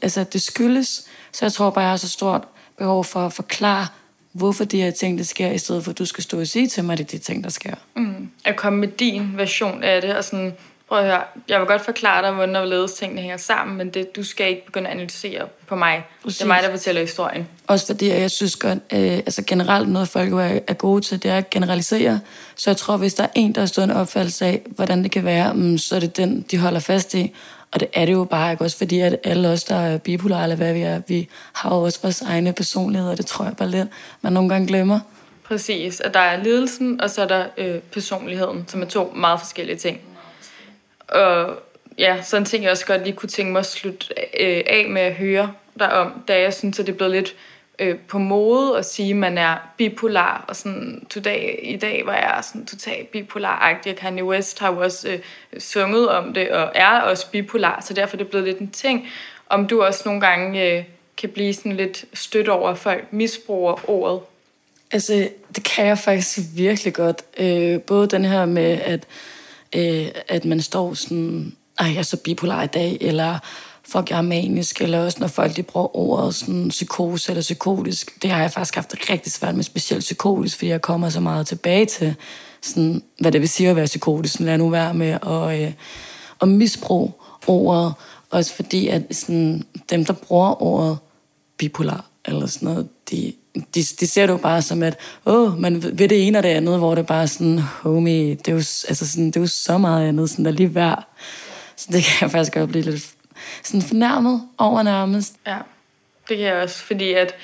altså 0.02 0.24
det 0.24 0.42
skyldes. 0.42 1.04
Så 1.32 1.44
jeg 1.44 1.52
tror 1.52 1.70
bare, 1.70 1.82
jeg 1.82 1.90
har 1.90 1.96
så 1.96 2.09
stort 2.09 2.48
behov 2.79 3.05
for 3.05 3.26
at 3.26 3.33
forklare, 3.33 3.87
hvorfor 4.33 4.64
de 4.64 4.83
her 4.83 4.91
ting, 4.91 5.18
der 5.18 5.24
sker, 5.24 5.51
i 5.51 5.59
stedet 5.59 5.85
for, 5.85 5.91
at 5.91 5.99
du 5.99 6.05
skal 6.05 6.24
stå 6.24 6.41
og 6.41 6.47
sige 6.47 6.68
til 6.68 6.85
mig, 6.85 6.93
at 6.93 6.99
det 6.99 7.05
er 7.05 7.18
de 7.18 7.18
ting, 7.18 7.45
der 7.45 7.51
sker. 7.51 7.74
Mm. 7.97 8.31
At 8.45 8.57
komme 8.57 8.79
med 8.79 8.89
din 8.89 9.33
version 9.37 9.83
af 9.83 10.03
det, 10.03 10.16
og 10.16 10.24
sådan, 10.24 10.55
prøv 10.89 10.99
at 10.99 11.05
høre, 11.05 11.22
jeg 11.49 11.61
vil 11.61 11.66
godt 11.66 11.85
forklare 11.85 12.22
dig, 12.22 12.33
hvordan 12.33 12.55
hvorledes 12.55 12.93
tingene 12.93 13.20
hænger 13.20 13.37
sammen, 13.37 13.76
men 13.76 13.89
det, 13.89 14.16
du 14.16 14.22
skal 14.22 14.49
ikke 14.49 14.66
begynde 14.66 14.87
at 14.87 14.93
analysere 14.93 15.49
på 15.66 15.76
mig. 15.76 16.05
Præcis. 16.22 16.39
Det 16.39 16.45
er 16.45 16.49
mig, 16.49 16.62
der 16.62 16.70
fortæller 16.70 17.01
historien. 17.01 17.49
Også 17.66 17.87
fordi 17.87 18.09
jeg 18.09 18.31
synes 18.31 18.57
godt, 18.57 18.79
øh, 18.93 19.12
altså 19.12 19.43
generelt 19.47 19.89
noget 19.89 20.09
folk 20.09 20.33
er, 20.33 20.59
er 20.66 20.74
gode 20.74 21.01
til, 21.01 21.22
det 21.22 21.31
er 21.31 21.37
at 21.37 21.51
generalisere. 21.51 22.20
Så 22.57 22.70
jeg 22.70 22.76
tror, 22.76 22.97
hvis 22.97 23.14
der 23.14 23.24
er 23.24 23.29
en, 23.35 23.55
der 23.55 23.61
har 23.61 23.66
stået 23.66 23.85
en 23.85 23.91
opfattelse 23.91 24.47
af, 24.47 24.62
hvordan 24.66 25.03
det 25.03 25.11
kan 25.11 25.24
være, 25.24 25.55
mm, 25.55 25.79
så 25.79 25.97
er 25.97 26.01
det 26.01 26.16
den, 26.16 26.47
de 26.51 26.59
holder 26.59 26.81
fast 26.81 27.14
i. 27.14 27.35
Og 27.73 27.81
det 27.81 27.89
er 27.93 28.05
det 28.05 28.12
jo 28.12 28.25
bare 28.25 28.53
ikke 28.53 28.64
også, 28.64 28.79
fordi 28.79 29.01
at 29.01 29.16
alle 29.25 29.49
os, 29.49 29.64
der 29.64 29.77
er 29.77 29.99
bipolare, 29.99 30.43
eller 30.43 30.57
hvad 30.57 30.75
vi 30.75 30.81
er, 30.81 31.01
vi 31.09 31.29
har 31.53 31.77
jo 31.77 31.83
også 31.83 31.99
vores 32.03 32.23
egne 32.23 32.53
personligheder, 32.53 33.14
det 33.14 33.27
tror 33.27 33.45
jeg 33.45 33.57
bare 33.57 33.69
lidt, 33.71 33.89
man 34.23 34.33
nogle 34.33 34.49
gange 34.49 34.66
glemmer. 34.69 35.01
Præcis, 35.45 36.01
at 36.01 36.14
der 36.14 36.21
er 36.21 36.43
lidelsen, 36.43 37.01
og 37.01 37.11
så 37.11 37.23
er 37.23 37.27
der 37.27 37.47
øh, 37.59 37.79
personligheden, 37.79 38.64
som 38.69 38.83
er 38.83 38.87
to 38.87 39.12
meget 39.16 39.41
forskellige 39.41 39.77
ting. 39.77 40.01
Og 41.09 41.59
ja, 41.99 42.23
sådan 42.23 42.45
ting 42.45 42.64
jeg 42.64 42.71
også 42.71 42.87
godt 42.87 43.05
lige 43.05 43.16
kunne 43.16 43.29
tænke 43.29 43.53
mig 43.53 43.59
at 43.59 43.66
slutte 43.66 44.07
øh, 44.41 44.62
af 44.66 44.87
med 44.89 45.03
at 45.03 45.14
høre 45.14 45.53
dig 45.79 45.93
om, 45.93 46.25
da 46.29 46.41
jeg 46.41 46.55
synes, 46.55 46.79
at 46.79 46.87
det 46.87 46.93
er 46.93 46.97
blevet 46.97 47.14
lidt 47.14 47.35
øh, 47.79 47.99
på 47.99 48.18
mode 48.18 48.79
at 48.79 48.87
sige, 48.87 49.11
at 49.11 49.16
man 49.16 49.39
er 49.39 49.57
bipolar, 49.76 50.45
og 50.49 50.57
sådan 50.57 51.07
today, 51.11 51.59
i 51.62 51.76
dag 51.76 52.03
var 52.07 52.14
jeg 52.14 52.41
sådan 52.43 52.66
totalt 52.66 53.12
bipolar-agtig, 53.12 53.91
og 53.91 53.97
Kanye 53.97 54.24
West 54.24 54.59
har 54.59 54.72
jo 54.72 54.81
også 54.81 55.09
øh, 55.09 55.20
sunget 55.61 56.09
om 56.09 56.35
det, 56.35 56.51
og 56.51 56.72
er 56.74 57.01
også 57.01 57.31
bipolar, 57.31 57.81
så 57.81 57.95
derfor 57.95 58.16
er 58.16 58.18
det 58.18 58.29
blevet 58.29 58.47
lidt 58.47 58.59
en 58.59 58.70
ting, 58.70 59.09
om 59.49 59.66
du 59.66 59.83
også 59.83 60.03
nogle 60.05 60.20
gange 60.20 60.72
øh, 60.72 60.85
kan 61.16 61.29
blive 61.29 61.55
sådan 61.55 61.76
lidt 61.76 62.05
stødt 62.14 62.49
over, 62.49 62.70
at 62.70 62.79
folk 62.79 63.12
misbruger 63.12 63.91
ordet. 63.91 64.20
Altså, 64.91 65.29
det 65.57 65.64
kan 65.64 65.87
jeg 65.87 65.99
faktisk 65.99 66.39
virkelig 66.55 66.95
godt. 66.95 67.22
Øh, 67.39 67.81
både 67.81 68.07
den 68.09 68.24
her 68.24 68.47
med, 68.47 68.79
at, 68.85 69.07
øh, 69.76 70.07
at 70.29 70.45
man 70.45 70.61
står 70.61 70.95
sådan, 70.95 71.57
ej, 71.79 71.87
jeg 71.87 71.99
er 71.99 72.03
så 72.03 72.16
bipolar 72.16 72.62
i 72.62 72.66
dag, 72.66 72.99
eller 73.01 73.39
fuck, 73.89 74.11
jeg 74.11 74.18
er 74.18 74.22
manisk, 74.22 74.80
eller 74.80 75.05
også 75.05 75.20
når 75.20 75.26
folk 75.26 75.57
de 75.57 75.62
bruger 75.62 75.97
ordet 75.97 76.34
sådan 76.34 76.68
psykose 76.68 77.32
eller 77.32 77.43
psykotisk. 77.43 78.22
Det 78.22 78.30
har 78.30 78.41
jeg 78.41 78.51
faktisk 78.51 78.74
haft 78.74 78.95
rigtig 79.11 79.32
svært 79.32 79.55
med, 79.55 79.64
specielt 79.64 80.01
psykotisk, 80.01 80.57
fordi 80.57 80.70
jeg 80.70 80.82
kommer 80.82 81.09
så 81.09 81.20
meget 81.20 81.47
tilbage 81.47 81.86
til, 81.86 82.14
sådan, 82.62 83.03
hvad 83.20 83.32
det 83.32 83.41
vil 83.41 83.49
sige 83.49 83.68
at 83.68 83.76
være 83.76 83.86
psykotisk. 83.86 84.32
Sådan, 84.34 84.47
lad 84.47 84.59
nu 84.59 84.68
være 84.68 84.95
med 84.95 85.18
at, 85.26 85.62
øh, 85.62 85.72
at 86.43 86.49
misbruge 86.49 87.12
ordet. 87.47 87.95
Også 88.30 88.55
fordi, 88.55 88.89
at 88.89 89.03
sådan, 89.11 89.64
dem, 89.91 90.05
der 90.05 90.12
bruger 90.12 90.62
ordet 90.62 90.99
bipolar, 91.59 92.05
eller 92.24 92.47
sådan 92.47 92.68
noget, 92.68 92.89
de, 93.11 93.32
de, 93.74 93.82
de 94.01 94.07
ser 94.07 94.26
det 94.26 94.32
jo 94.32 94.39
bare 94.39 94.62
som, 94.62 94.82
at 94.82 94.97
åh, 95.26 95.59
man 95.59 95.82
ved 95.82 96.09
det 96.09 96.26
ene 96.26 96.39
og 96.39 96.43
det 96.43 96.49
andet, 96.49 96.78
hvor 96.78 96.95
det 96.95 97.07
bare 97.07 97.22
er 97.22 97.26
sådan, 97.26 97.59
homie, 97.59 98.34
det 98.34 98.49
er 98.49 98.53
jo, 98.53 98.59
altså 98.59 99.07
sådan, 99.07 99.26
det 99.26 99.36
er 99.36 99.41
jo 99.41 99.47
så 99.47 99.78
meget 99.78 100.09
andet, 100.09 100.30
sådan 100.30 100.45
der 100.45 100.51
lige 100.51 100.74
værd. 100.74 101.09
Så 101.76 101.89
det 101.93 102.05
kan 102.05 102.12
jeg 102.20 102.30
faktisk 102.30 102.53
godt 102.53 102.70
blive 102.70 102.84
lidt 102.84 103.18
sådan 103.62 103.82
fornærmet 103.82 104.42
over 104.59 104.82
nærmest. 104.82 105.34
Ja, 105.46 105.59
det 106.28 106.36
kan 106.36 106.46
jeg 106.46 106.62
også, 106.62 106.84
fordi 106.84 107.12
at 107.12 107.34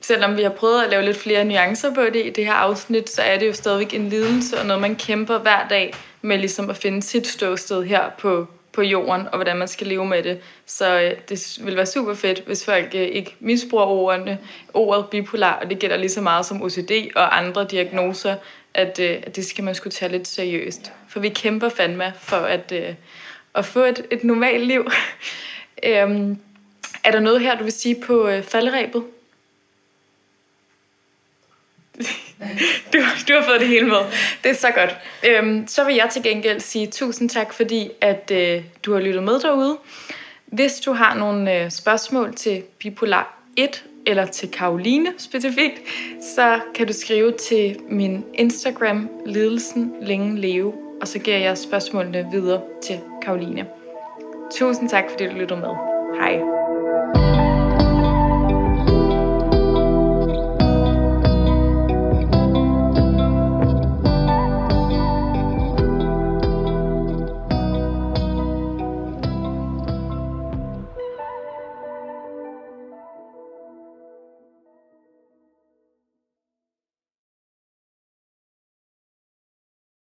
selvom 0.00 0.36
vi 0.36 0.42
har 0.42 0.50
prøvet 0.50 0.82
at 0.82 0.90
lave 0.90 1.04
lidt 1.04 1.16
flere 1.16 1.44
nuancer 1.44 1.94
på 1.94 2.02
det 2.02 2.26
i 2.26 2.30
det 2.30 2.44
her 2.44 2.52
afsnit, 2.52 3.10
så 3.10 3.22
er 3.22 3.38
det 3.38 3.46
jo 3.46 3.52
stadigvæk 3.52 3.94
en 3.94 4.08
lidelse 4.08 4.58
og 4.58 4.66
noget, 4.66 4.80
man 4.80 4.96
kæmper 4.96 5.38
hver 5.38 5.68
dag 5.68 5.94
med 6.22 6.38
ligesom 6.38 6.70
at 6.70 6.76
finde 6.76 7.02
sit 7.02 7.26
ståsted 7.26 7.84
her 7.84 8.10
på, 8.18 8.46
på 8.72 8.82
jorden, 8.82 9.26
og 9.26 9.34
hvordan 9.34 9.56
man 9.56 9.68
skal 9.68 9.86
leve 9.86 10.06
med 10.06 10.22
det. 10.22 10.38
Så 10.66 11.00
øh, 11.00 11.12
det 11.28 11.58
vil 11.60 11.76
være 11.76 11.86
super 11.86 12.14
fedt, 12.14 12.42
hvis 12.46 12.64
folk 12.64 12.90
øh, 12.94 13.00
ikke 13.00 13.36
misbruger 13.40 13.84
ordene, 13.84 14.38
ordet 14.74 15.06
bipolar, 15.10 15.52
og 15.52 15.70
det 15.70 15.78
gælder 15.78 15.96
lige 15.96 16.10
så 16.10 16.20
meget 16.20 16.46
som 16.46 16.62
OCD 16.62 16.90
og 17.16 17.38
andre 17.38 17.66
diagnoser, 17.70 18.34
at, 18.74 18.98
øh, 18.98 19.16
at 19.22 19.36
det 19.36 19.46
skal 19.46 19.64
man 19.64 19.74
skulle 19.74 19.92
tage 19.92 20.12
lidt 20.12 20.28
seriøst. 20.28 20.92
For 21.08 21.20
vi 21.20 21.28
kæmper 21.28 21.68
fandme 21.68 22.12
for 22.18 22.36
at, 22.36 22.72
øh, 22.72 22.94
at 23.54 23.64
få 23.64 23.84
et, 23.84 24.06
et 24.10 24.24
normalt 24.24 24.66
liv. 24.66 24.90
øhm, 25.86 26.38
er 27.04 27.10
der 27.10 27.20
noget 27.20 27.40
her, 27.40 27.58
du 27.58 27.64
vil 27.64 27.72
sige 27.72 27.94
på 28.06 28.28
øh, 28.28 28.42
faldrebet? 28.42 29.04
du, 32.92 32.98
du 33.28 33.34
har 33.34 33.44
fået 33.44 33.60
det 33.60 33.68
hele 33.68 33.86
med. 33.86 33.98
Det 34.44 34.50
er 34.50 34.54
så 34.54 34.70
godt. 34.70 34.96
Øhm, 35.28 35.66
så 35.66 35.84
vil 35.84 35.94
jeg 35.94 36.08
til 36.12 36.22
gengæld 36.22 36.60
sige 36.60 36.86
tusind 36.86 37.30
tak, 37.30 37.54
fordi 37.54 37.90
at 38.00 38.30
øh, 38.34 38.62
du 38.84 38.92
har 38.92 39.00
lyttet 39.00 39.22
med 39.22 39.40
derude. 39.40 39.78
Hvis 40.46 40.80
du 40.80 40.92
har 40.92 41.14
nogle 41.14 41.56
øh, 41.56 41.70
spørgsmål 41.70 42.34
til 42.34 42.62
Bipolar 42.78 43.38
1 43.56 43.84
eller 44.06 44.26
til 44.26 44.50
Karoline 44.50 45.12
specifikt, 45.18 45.80
så 46.36 46.60
kan 46.74 46.86
du 46.86 46.92
skrive 46.92 47.32
til 47.32 47.76
min 47.88 48.24
Instagram, 48.34 49.10
Lidelsen 49.26 49.94
Længe 50.02 50.40
Leve, 50.40 50.72
og 51.00 51.08
så 51.08 51.18
giver 51.18 51.36
jeg 51.38 51.58
spørgsmålene 51.58 52.26
videre 52.32 52.60
til 52.82 53.00
Karoline. 53.22 53.66
Tusind 54.52 54.88
tak, 54.88 55.04
fordi 55.10 55.26
du 55.26 55.32
lyttede 55.32 55.60
med. 55.60 55.74
Hej. 56.20 56.59